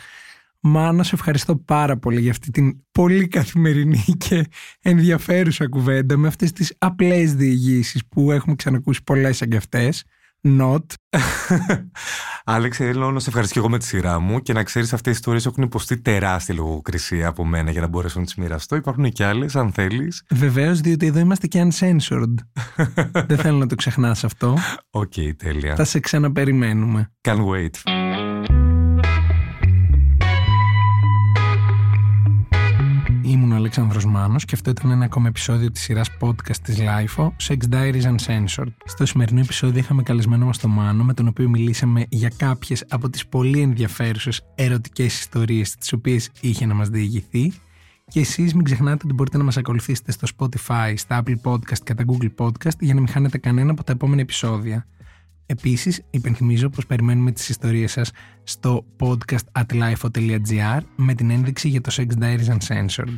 Μάνα, 0.60 1.04
σε 1.04 1.16
ευχαριστώ 1.16 1.56
πάρα 1.56 1.98
πολύ 1.98 2.22
για 2.22 2.32
αυτή 2.32 2.52
την 2.52 2.84
πολύ 2.92 3.28
καθημερινή 3.28 4.04
και 4.18 4.46
ενδιαφέρουσα 4.82 5.68
κουβέντα 5.68 6.18
με 6.18 6.28
αυτές 6.28 6.52
τις 6.52 6.74
απλές 6.78 7.34
διηγήσεις 7.36 8.06
που 8.10 8.32
έχουμε 8.32 8.56
ξανακούσει 8.56 9.04
πολλές 9.04 9.38
σαν 9.38 9.50
και 9.50 9.58
αυτές. 9.58 10.04
Not. 10.48 10.86
Άλεξ, 12.46 12.78
θέλω 12.78 13.12
να 13.12 13.20
σε 13.20 13.28
ευχαριστήσω 13.30 13.60
εγώ 13.60 13.70
με 13.70 13.78
τη 13.78 13.86
σειρά 13.86 14.20
μου 14.20 14.40
και 14.40 14.54
να 14.54 14.64
ξέρεις 14.64 14.94
αυτές 14.94 15.14
οι 15.14 15.16
ιστορίες 15.16 15.46
έχουν 15.46 15.64
υποστεί 15.64 16.02
τεράστια 16.02 16.56
λογοκρισία 16.56 17.28
από 17.28 17.46
μένα 17.46 17.72
για 17.72 17.82
να 17.82 17.88
μπορέσω 17.88 18.20
να 18.20 18.26
τις 18.26 18.36
μοιραστώ. 18.36 18.76
Υπάρχουν 18.76 19.12
και 19.12 19.26
άλλες, 19.26 19.56
αν 19.56 19.72
θέλεις. 19.72 20.24
Βεβαίως, 20.30 20.82
διότι 20.82 21.06
εδώ 21.06 21.20
είμαστε 21.20 21.48
και 21.48 21.68
uncensored. 21.70 22.34
Δεν 23.28 23.38
θέλω 23.38 23.58
να 23.58 23.68
το 23.68 23.76
ξεχνάς 23.76 24.24
αυτό. 24.24 24.58
Οκ, 24.90 25.14
τέλεια. 25.38 25.76
Θα 25.76 25.84
σε 25.84 26.00
ξαναπεριμένουμε. 26.00 27.12
Can't 27.28 27.46
wait. 27.46 27.99
Αλέξανδρος 33.60 34.06
Μάνος 34.06 34.46
και 34.46 34.56
αυτό 34.56 34.70
ήταν 34.70 34.92
ένα 34.92 35.06
ακόμα 35.06 35.28
επεισόδιο 35.28 35.72
της 35.72 35.82
σειράς 35.82 36.10
podcast 36.20 36.58
της 36.64 36.78
LIFO, 36.80 37.30
Sex 37.48 37.58
Diaries 37.72 38.02
Uncensored. 38.02 38.72
Στο 38.86 39.06
σημερινό 39.06 39.40
επεισόδιο 39.40 39.80
είχαμε 39.80 40.04
καλεσμένο 40.04 40.46
μας 40.46 40.58
τον 40.58 40.72
Μάνο, 40.72 41.04
με 41.04 41.14
τον 41.14 41.28
οποίο 41.28 41.50
μιλήσαμε 41.50 42.06
για 42.10 42.32
κάποιες 42.38 42.86
από 42.90 43.10
τις 43.10 43.28
πολύ 43.28 43.62
ενδιαφέρουσες 43.62 44.42
ερωτικές 44.56 45.20
ιστορίες 45.20 45.76
τις 45.76 45.94
οποίες 45.94 46.30
είχε 46.42 46.66
να 46.66 46.74
μας 46.74 46.90
διηγηθεί. 46.90 47.54
Και 48.08 48.20
εσείς 48.20 48.54
μην 48.54 48.64
ξεχνάτε 48.64 49.02
ότι 49.06 49.14
μπορείτε 49.14 49.38
να 49.38 49.44
μας 49.44 49.58
ακολουθήσετε 49.58 50.12
στο 50.12 50.28
Spotify, 50.38 50.94
στα 50.96 51.24
Apple 51.24 51.52
Podcast 51.52 51.80
και 51.84 51.94
τα 51.94 52.04
Google 52.08 52.32
Podcast 52.38 52.80
για 52.80 52.94
να 52.94 53.00
μην 53.00 53.10
χάνετε 53.10 53.38
κανένα 53.38 53.72
από 53.72 53.84
τα 53.84 53.92
επόμενα 53.92 54.22
επεισόδια. 54.22 54.88
Επίσης, 55.46 56.02
υπενθυμίζω 56.10 56.70
πως 56.70 56.86
περιμένουμε 56.86 57.32
τις 57.32 57.50
ιστορίες 57.50 57.92
σας 57.92 58.12
στο 58.44 58.86
podcast 59.00 59.62
at 59.62 59.66
lifeo.gr 59.74 60.80
με 60.96 61.14
την 61.14 61.30
ένδειξη 61.30 61.70
για 61.70 61.82
το 61.82 61.92
Sex 61.98 62.24
Diaries 62.24 62.58
Uncensored. 62.58 63.18